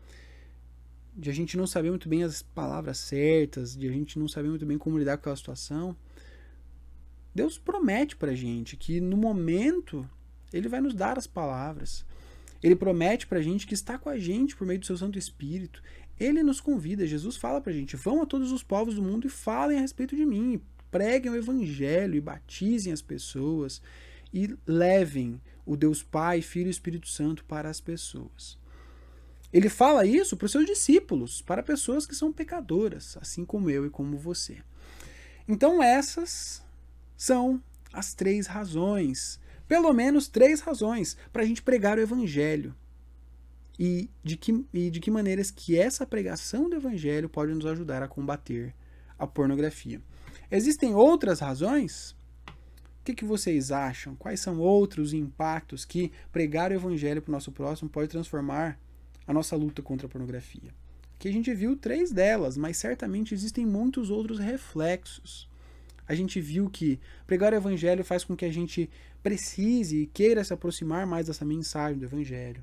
de 1.16 1.30
a 1.30 1.32
gente 1.32 1.56
não 1.56 1.66
saber 1.66 1.90
muito 1.90 2.08
bem 2.08 2.22
as 2.22 2.42
palavras 2.42 2.98
certas, 2.98 3.76
de 3.76 3.88
a 3.88 3.92
gente 3.92 4.18
não 4.18 4.28
saber 4.28 4.50
muito 4.50 4.64
bem 4.66 4.78
como 4.78 4.98
lidar 4.98 5.16
com 5.16 5.22
aquela 5.22 5.36
situação, 5.36 5.96
Deus 7.34 7.58
promete 7.58 8.14
pra 8.14 8.34
gente 8.34 8.76
que 8.76 9.00
no 9.00 9.16
momento 9.16 10.08
ele 10.52 10.68
vai 10.68 10.80
nos 10.80 10.94
dar 10.94 11.18
as 11.18 11.26
palavras. 11.26 12.04
Ele 12.62 12.76
promete 12.76 13.26
pra 13.26 13.42
gente 13.42 13.66
que 13.66 13.74
está 13.74 13.98
com 13.98 14.08
a 14.08 14.18
gente 14.18 14.54
por 14.54 14.66
meio 14.66 14.78
do 14.78 14.86
seu 14.86 14.96
Santo 14.96 15.18
Espírito. 15.18 15.82
Ele 16.18 16.42
nos 16.42 16.60
convida, 16.60 17.06
Jesus 17.06 17.36
fala 17.36 17.60
pra 17.60 17.72
gente: 17.72 17.96
vão 17.96 18.22
a 18.22 18.26
todos 18.26 18.52
os 18.52 18.62
povos 18.62 18.94
do 18.94 19.02
mundo 19.02 19.26
e 19.26 19.30
falem 19.30 19.78
a 19.78 19.80
respeito 19.80 20.14
de 20.14 20.24
mim, 20.24 20.60
preguem 20.90 21.32
o 21.32 21.36
evangelho 21.36 22.14
e 22.14 22.20
batizem 22.20 22.92
as 22.92 23.02
pessoas 23.02 23.82
e 24.32 24.54
levem 24.66 25.40
o 25.66 25.76
Deus 25.76 26.02
Pai, 26.02 26.40
Filho 26.40 26.68
e 26.68 26.70
Espírito 26.70 27.08
Santo 27.08 27.44
para 27.44 27.68
as 27.68 27.80
pessoas. 27.80 28.58
Ele 29.52 29.68
fala 29.68 30.06
isso 30.06 30.36
para 30.36 30.46
os 30.46 30.52
seus 30.52 30.64
discípulos, 30.64 31.42
para 31.42 31.62
pessoas 31.62 32.06
que 32.06 32.14
são 32.14 32.32
pecadoras, 32.32 33.18
assim 33.20 33.44
como 33.44 33.68
eu 33.68 33.84
e 33.84 33.90
como 33.90 34.16
você. 34.16 34.58
Então, 35.46 35.82
essas 35.82 36.62
são 37.16 37.62
as 37.92 38.14
três 38.14 38.46
razões, 38.46 39.38
pelo 39.72 39.90
menos 39.94 40.28
três 40.28 40.60
razões, 40.60 41.16
para 41.32 41.40
a 41.40 41.46
gente 41.46 41.62
pregar 41.62 41.96
o 41.96 42.02
Evangelho. 42.02 42.74
E 43.78 44.10
de, 44.22 44.36
que, 44.36 44.66
e 44.70 44.90
de 44.90 45.00
que 45.00 45.10
maneiras 45.10 45.50
que 45.50 45.78
essa 45.78 46.06
pregação 46.06 46.68
do 46.68 46.76
Evangelho 46.76 47.26
pode 47.26 47.54
nos 47.54 47.64
ajudar 47.64 48.02
a 48.02 48.06
combater 48.06 48.74
a 49.18 49.26
pornografia. 49.26 49.98
Existem 50.50 50.94
outras 50.94 51.40
razões? 51.40 52.14
O 53.00 53.02
que, 53.02 53.14
que 53.14 53.24
vocês 53.24 53.72
acham? 53.72 54.14
Quais 54.14 54.40
são 54.40 54.58
outros 54.58 55.14
impactos 55.14 55.86
que 55.86 56.12
pregar 56.30 56.70
o 56.70 56.74
Evangelho 56.74 57.22
para 57.22 57.30
o 57.30 57.32
nosso 57.32 57.50
próximo 57.50 57.88
pode 57.88 58.08
transformar 58.10 58.78
a 59.26 59.32
nossa 59.32 59.56
luta 59.56 59.80
contra 59.80 60.06
a 60.06 60.10
pornografia. 60.10 60.70
Que 61.18 61.28
a 61.28 61.32
gente 61.32 61.54
viu 61.54 61.76
três 61.76 62.12
delas, 62.12 62.58
mas 62.58 62.76
certamente 62.76 63.32
existem 63.32 63.64
muitos 63.64 64.10
outros 64.10 64.38
reflexos. 64.38 65.48
A 66.06 66.14
gente 66.14 66.42
viu 66.42 66.68
que 66.68 67.00
pregar 67.26 67.54
o 67.54 67.56
evangelho 67.56 68.04
faz 68.04 68.22
com 68.22 68.36
que 68.36 68.44
a 68.44 68.52
gente 68.52 68.90
precise 69.22 70.02
e 70.02 70.06
queira 70.06 70.42
se 70.42 70.52
aproximar 70.52 71.06
mais 71.06 71.26
dessa 71.26 71.44
mensagem 71.44 71.98
do 71.98 72.04
evangelho. 72.04 72.62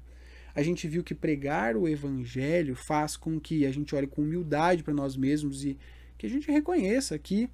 A 0.54 0.62
gente 0.62 0.88
viu 0.88 1.04
que 1.04 1.16
pregar 1.16 1.78
o 1.78 1.88
evangelho 1.88 2.76
faz 2.76 3.16
com 3.16 3.40
que 3.40 3.66
a 3.66 3.72
gente 3.72 3.96
olhe 3.96 4.08
com 4.08 4.22
humildade 4.22 4.84
para 4.84 4.94
nós 4.94 5.16
mesmos 5.16 5.64
e 5.64 5.78
que 6.18 6.26
a 6.26 6.30
gente 6.30 6.52
reconheça 6.52 7.18
que 7.18 7.50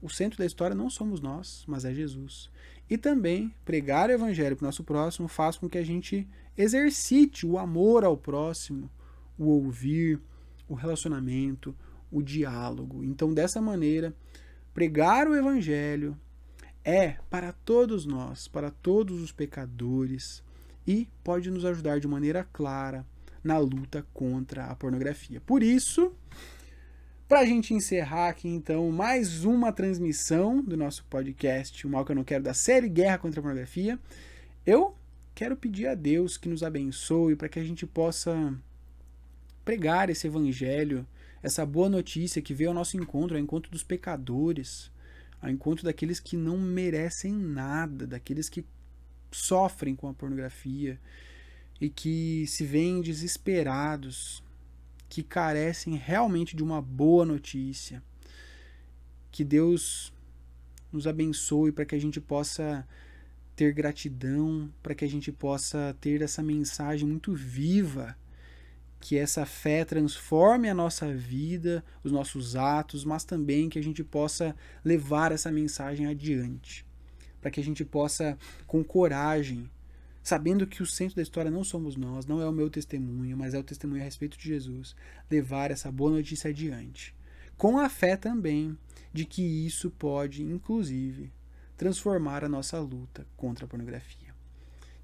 o 0.00 0.08
centro 0.08 0.38
da 0.38 0.46
história 0.46 0.74
não 0.74 0.88
somos 0.88 1.20
nós, 1.20 1.64
mas 1.66 1.84
é 1.84 1.92
Jesus. 1.92 2.50
E 2.88 2.96
também 2.96 3.54
pregar 3.64 4.08
o 4.08 4.12
evangelho 4.12 4.56
para 4.56 4.64
o 4.64 4.68
nosso 4.68 4.82
próximo 4.82 5.28
faz 5.28 5.56
com 5.56 5.68
que 5.68 5.78
a 5.78 5.84
gente 5.84 6.26
exercite 6.56 7.46
o 7.46 7.58
amor 7.58 8.04
ao 8.04 8.16
próximo, 8.16 8.90
o 9.38 9.44
ouvir, 9.44 10.20
o 10.68 10.74
relacionamento, 10.74 11.74
o 12.10 12.22
diálogo. 12.22 13.04
Então, 13.04 13.32
dessa 13.32 13.60
maneira, 13.60 14.14
pregar 14.72 15.28
o 15.28 15.36
evangelho 15.36 16.18
é 16.88 17.18
para 17.28 17.52
todos 17.52 18.06
nós, 18.06 18.48
para 18.48 18.70
todos 18.70 19.20
os 19.20 19.30
pecadores 19.30 20.42
e 20.86 21.06
pode 21.22 21.50
nos 21.50 21.66
ajudar 21.66 22.00
de 22.00 22.08
maneira 22.08 22.48
clara 22.50 23.04
na 23.44 23.58
luta 23.58 24.06
contra 24.14 24.64
a 24.64 24.74
pornografia. 24.74 25.38
Por 25.38 25.62
isso, 25.62 26.10
para 27.28 27.40
a 27.40 27.44
gente 27.44 27.74
encerrar 27.74 28.30
aqui, 28.30 28.48
então, 28.48 28.90
mais 28.90 29.44
uma 29.44 29.70
transmissão 29.70 30.62
do 30.62 30.78
nosso 30.78 31.04
podcast, 31.10 31.86
O 31.86 31.90
Mal 31.90 32.06
Que 32.06 32.12
Eu 32.12 32.16
Não 32.16 32.24
Quero, 32.24 32.44
da 32.44 32.54
série 32.54 32.88
Guerra 32.88 33.18
contra 33.18 33.38
a 33.38 33.42
Pornografia, 33.42 33.98
eu 34.64 34.96
quero 35.34 35.58
pedir 35.58 35.88
a 35.88 35.94
Deus 35.94 36.38
que 36.38 36.48
nos 36.48 36.62
abençoe 36.62 37.36
para 37.36 37.50
que 37.50 37.58
a 37.58 37.64
gente 37.64 37.86
possa 37.86 38.58
pregar 39.62 40.08
esse 40.08 40.26
evangelho, 40.26 41.06
essa 41.42 41.66
boa 41.66 41.90
notícia 41.90 42.40
que 42.40 42.54
veio 42.54 42.70
ao 42.70 42.74
nosso 42.74 42.96
encontro, 42.96 43.36
ao 43.36 43.42
encontro 43.42 43.70
dos 43.70 43.82
pecadores, 43.82 44.90
ao 45.40 45.50
encontro 45.50 45.84
daqueles 45.84 46.20
que 46.20 46.36
não 46.36 46.58
merecem 46.58 47.32
nada, 47.32 48.06
daqueles 48.06 48.48
que 48.48 48.64
sofrem 49.30 49.94
com 49.94 50.08
a 50.08 50.14
pornografia 50.14 51.00
e 51.80 51.88
que 51.88 52.46
se 52.46 52.64
veem 52.64 53.00
desesperados 53.00 54.42
que 55.08 55.22
carecem 55.22 55.94
realmente 55.94 56.54
de 56.56 56.62
uma 56.62 56.82
boa 56.82 57.24
notícia. 57.24 58.02
Que 59.30 59.44
Deus 59.44 60.12
nos 60.92 61.06
abençoe 61.06 61.72
para 61.72 61.84
que 61.84 61.94
a 61.94 62.00
gente 62.00 62.20
possa 62.20 62.86
ter 63.54 63.72
gratidão, 63.72 64.70
para 64.82 64.94
que 64.94 65.04
a 65.04 65.08
gente 65.08 65.32
possa 65.32 65.96
ter 66.00 66.22
essa 66.22 66.42
mensagem 66.42 67.08
muito 67.08 67.34
viva, 67.34 68.16
que 69.00 69.16
essa 69.16 69.46
fé 69.46 69.84
transforme 69.84 70.68
a 70.68 70.74
nossa 70.74 71.12
vida, 71.12 71.84
os 72.02 72.10
nossos 72.10 72.56
atos, 72.56 73.04
mas 73.04 73.24
também 73.24 73.68
que 73.68 73.78
a 73.78 73.82
gente 73.82 74.02
possa 74.02 74.54
levar 74.84 75.32
essa 75.32 75.50
mensagem 75.50 76.06
adiante, 76.06 76.84
para 77.40 77.50
que 77.50 77.60
a 77.60 77.64
gente 77.64 77.84
possa, 77.84 78.36
com 78.66 78.82
coragem, 78.82 79.70
sabendo 80.22 80.66
que 80.66 80.82
o 80.82 80.86
centro 80.86 81.16
da 81.16 81.22
história 81.22 81.50
não 81.50 81.64
somos 81.64 81.96
nós, 81.96 82.26
não 82.26 82.42
é 82.42 82.48
o 82.48 82.52
meu 82.52 82.68
testemunho, 82.68 83.36
mas 83.36 83.54
é 83.54 83.58
o 83.58 83.62
testemunho 83.62 84.02
a 84.02 84.04
respeito 84.04 84.36
de 84.36 84.48
Jesus, 84.48 84.94
levar 85.30 85.70
essa 85.70 85.90
boa 85.90 86.10
notícia 86.10 86.50
adiante. 86.50 87.14
Com 87.56 87.78
a 87.78 87.88
fé 87.88 88.16
também 88.16 88.76
de 89.12 89.24
que 89.24 89.42
isso 89.42 89.90
pode, 89.90 90.42
inclusive, 90.42 91.32
transformar 91.76 92.44
a 92.44 92.48
nossa 92.48 92.78
luta 92.78 93.26
contra 93.36 93.64
a 93.64 93.68
pornografia. 93.68 94.27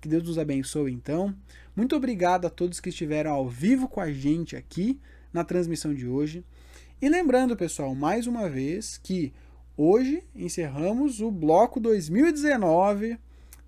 Que 0.05 0.09
Deus 0.11 0.24
nos 0.24 0.38
abençoe 0.38 0.92
então. 0.92 1.34
Muito 1.74 1.96
obrigado 1.96 2.46
a 2.46 2.50
todos 2.50 2.78
que 2.78 2.90
estiveram 2.90 3.30
ao 3.30 3.48
vivo 3.48 3.88
com 3.88 4.02
a 4.02 4.12
gente 4.12 4.55
aqui 4.55 5.00
na 5.32 5.42
transmissão 5.42 5.94
de 5.94 6.07
hoje. 6.07 6.44
E 7.00 7.09
lembrando, 7.09 7.57
pessoal, 7.57 7.94
mais 7.94 8.26
uma 8.26 8.46
vez 8.46 9.00
que 9.02 9.32
hoje 9.74 10.22
encerramos 10.36 11.22
o 11.22 11.30
bloco 11.30 11.80
2019 11.80 13.18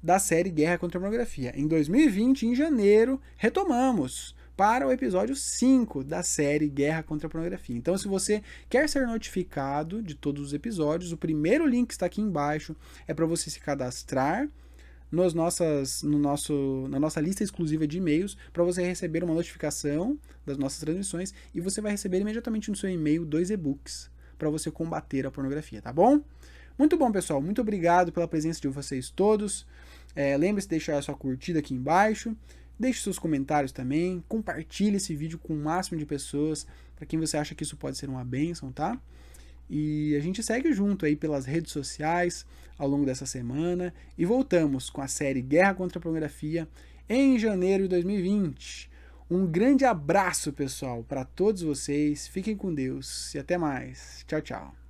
da 0.03 0.19
série 0.19 0.51
Guerra 0.51 0.77
contra 0.77 0.99
a 0.99 1.01
Pornografia. 1.01 1.55
Em 1.57 1.67
2020, 1.67 2.49
em 2.49 2.55
janeiro, 2.55 3.19
retomamos 3.39 4.37
para 4.55 4.87
o 4.87 4.93
episódio 4.93 5.35
5 5.35 6.05
da 6.05 6.23
série 6.23 6.69
Guerra 6.69 7.03
contra 7.03 7.29
a 7.29 7.31
Pornografia. 7.31 7.79
Então, 7.79 7.97
se 7.97 8.09
você 8.09 8.43
quer 8.69 8.91
ser 8.91 9.07
notificado 9.07 10.03
de 10.03 10.15
todos 10.15 10.49
os 10.49 10.53
episódios, 10.53 11.13
o 11.13 11.17
primeiro 11.17 11.67
link 11.67 11.87
que 11.89 11.95
está 11.95 12.05
aqui 12.05 12.21
embaixo 12.21 12.77
é 13.09 13.15
para 13.15 13.25
você 13.25 13.49
se 13.49 13.59
cadastrar 13.59 14.47
nos 15.11 15.35
nossas, 15.35 16.03
no 16.03 16.19
nosso, 16.19 16.87
na 16.89 16.99
nossa 16.99 17.21
lista 17.21 17.45
exclusiva 17.45 17.87
de 17.87 17.99
e-mails 17.99 18.37
para 18.53 18.65
você 18.65 18.83
receber 18.83 19.23
uma 19.23 19.35
notificação 19.35 20.19
das 20.45 20.59
nossas 20.59 20.81
transmissões 20.81 21.33
e 21.55 21.61
você 21.61 21.81
vai 21.81 21.93
receber 21.93 22.21
imediatamente 22.21 22.71
no 22.71 22.77
seu 22.77 22.91
e-mail 22.91 23.25
dois 23.25 23.51
e-books 23.51 24.11
para 24.39 24.51
você 24.51 24.71
combater 24.71 25.27
a 25.27 25.31
pornografia, 25.31 25.81
tá 25.81 25.93
bom? 25.93 26.21
Muito 26.79 26.97
bom, 26.97 27.11
pessoal. 27.11 27.41
Muito 27.41 27.61
obrigado 27.61 28.13
pela 28.13 28.29
presença 28.29 28.61
de 28.61 28.69
vocês 28.69 29.09
todos. 29.09 29.67
É, 30.15 30.37
Lembre-se 30.37 30.67
de 30.67 30.73
deixar 30.73 30.99
a 30.99 31.03
sua 31.03 31.15
curtida 31.15 31.61
aqui 31.61 31.73
embaixo. 31.73 32.37
Deixe 32.79 33.01
seus 33.01 33.19
comentários 33.19 33.73
também, 33.73 34.23
compartilhe 34.29 34.97
esse 34.97 35.15
vídeo 35.17 35.39
com 35.39 35.55
o 35.55 35.57
máximo 35.57 35.99
de 35.99 36.05
pessoas, 36.05 36.67
para 36.95 37.07
quem 37.07 37.19
você 37.19 37.39
acha 37.39 37.55
que 37.55 37.63
isso 37.63 37.75
pode 37.75 37.97
ser 37.97 38.11
uma 38.11 38.23
bênção, 38.23 38.71
tá? 38.71 39.01
E 39.69 40.15
a 40.17 40.21
gente 40.21 40.43
segue 40.43 40.73
junto 40.73 41.05
aí 41.05 41.17
pelas 41.17 41.45
redes 41.45 41.73
sociais 41.73 42.47
ao 42.79 42.89
longo 42.89 43.07
dessa 43.07 43.27
semana 43.27 43.93
e 44.17 44.25
voltamos 44.25 44.91
com 44.91 45.01
a 45.01 45.09
série 45.09 45.43
Guerra 45.43 45.75
contra 45.75 45.99
a 45.99 46.03
Pornografia 46.03 46.69
em 47.09 47.39
janeiro 47.39 47.85
de 47.85 47.91
2020. 47.91 48.91
Um 49.29 49.47
grande 49.47 49.85
abraço, 49.85 50.53
pessoal, 50.53 51.03
para 51.03 51.25
todos 51.25 51.63
vocês. 51.63 52.29
Fiquem 52.29 52.57
com 52.57 52.73
Deus 52.73 53.35
e 53.35 53.39
até 53.39 53.59
mais. 53.59 54.25
Tchau, 54.27 54.41
tchau. 54.41 54.86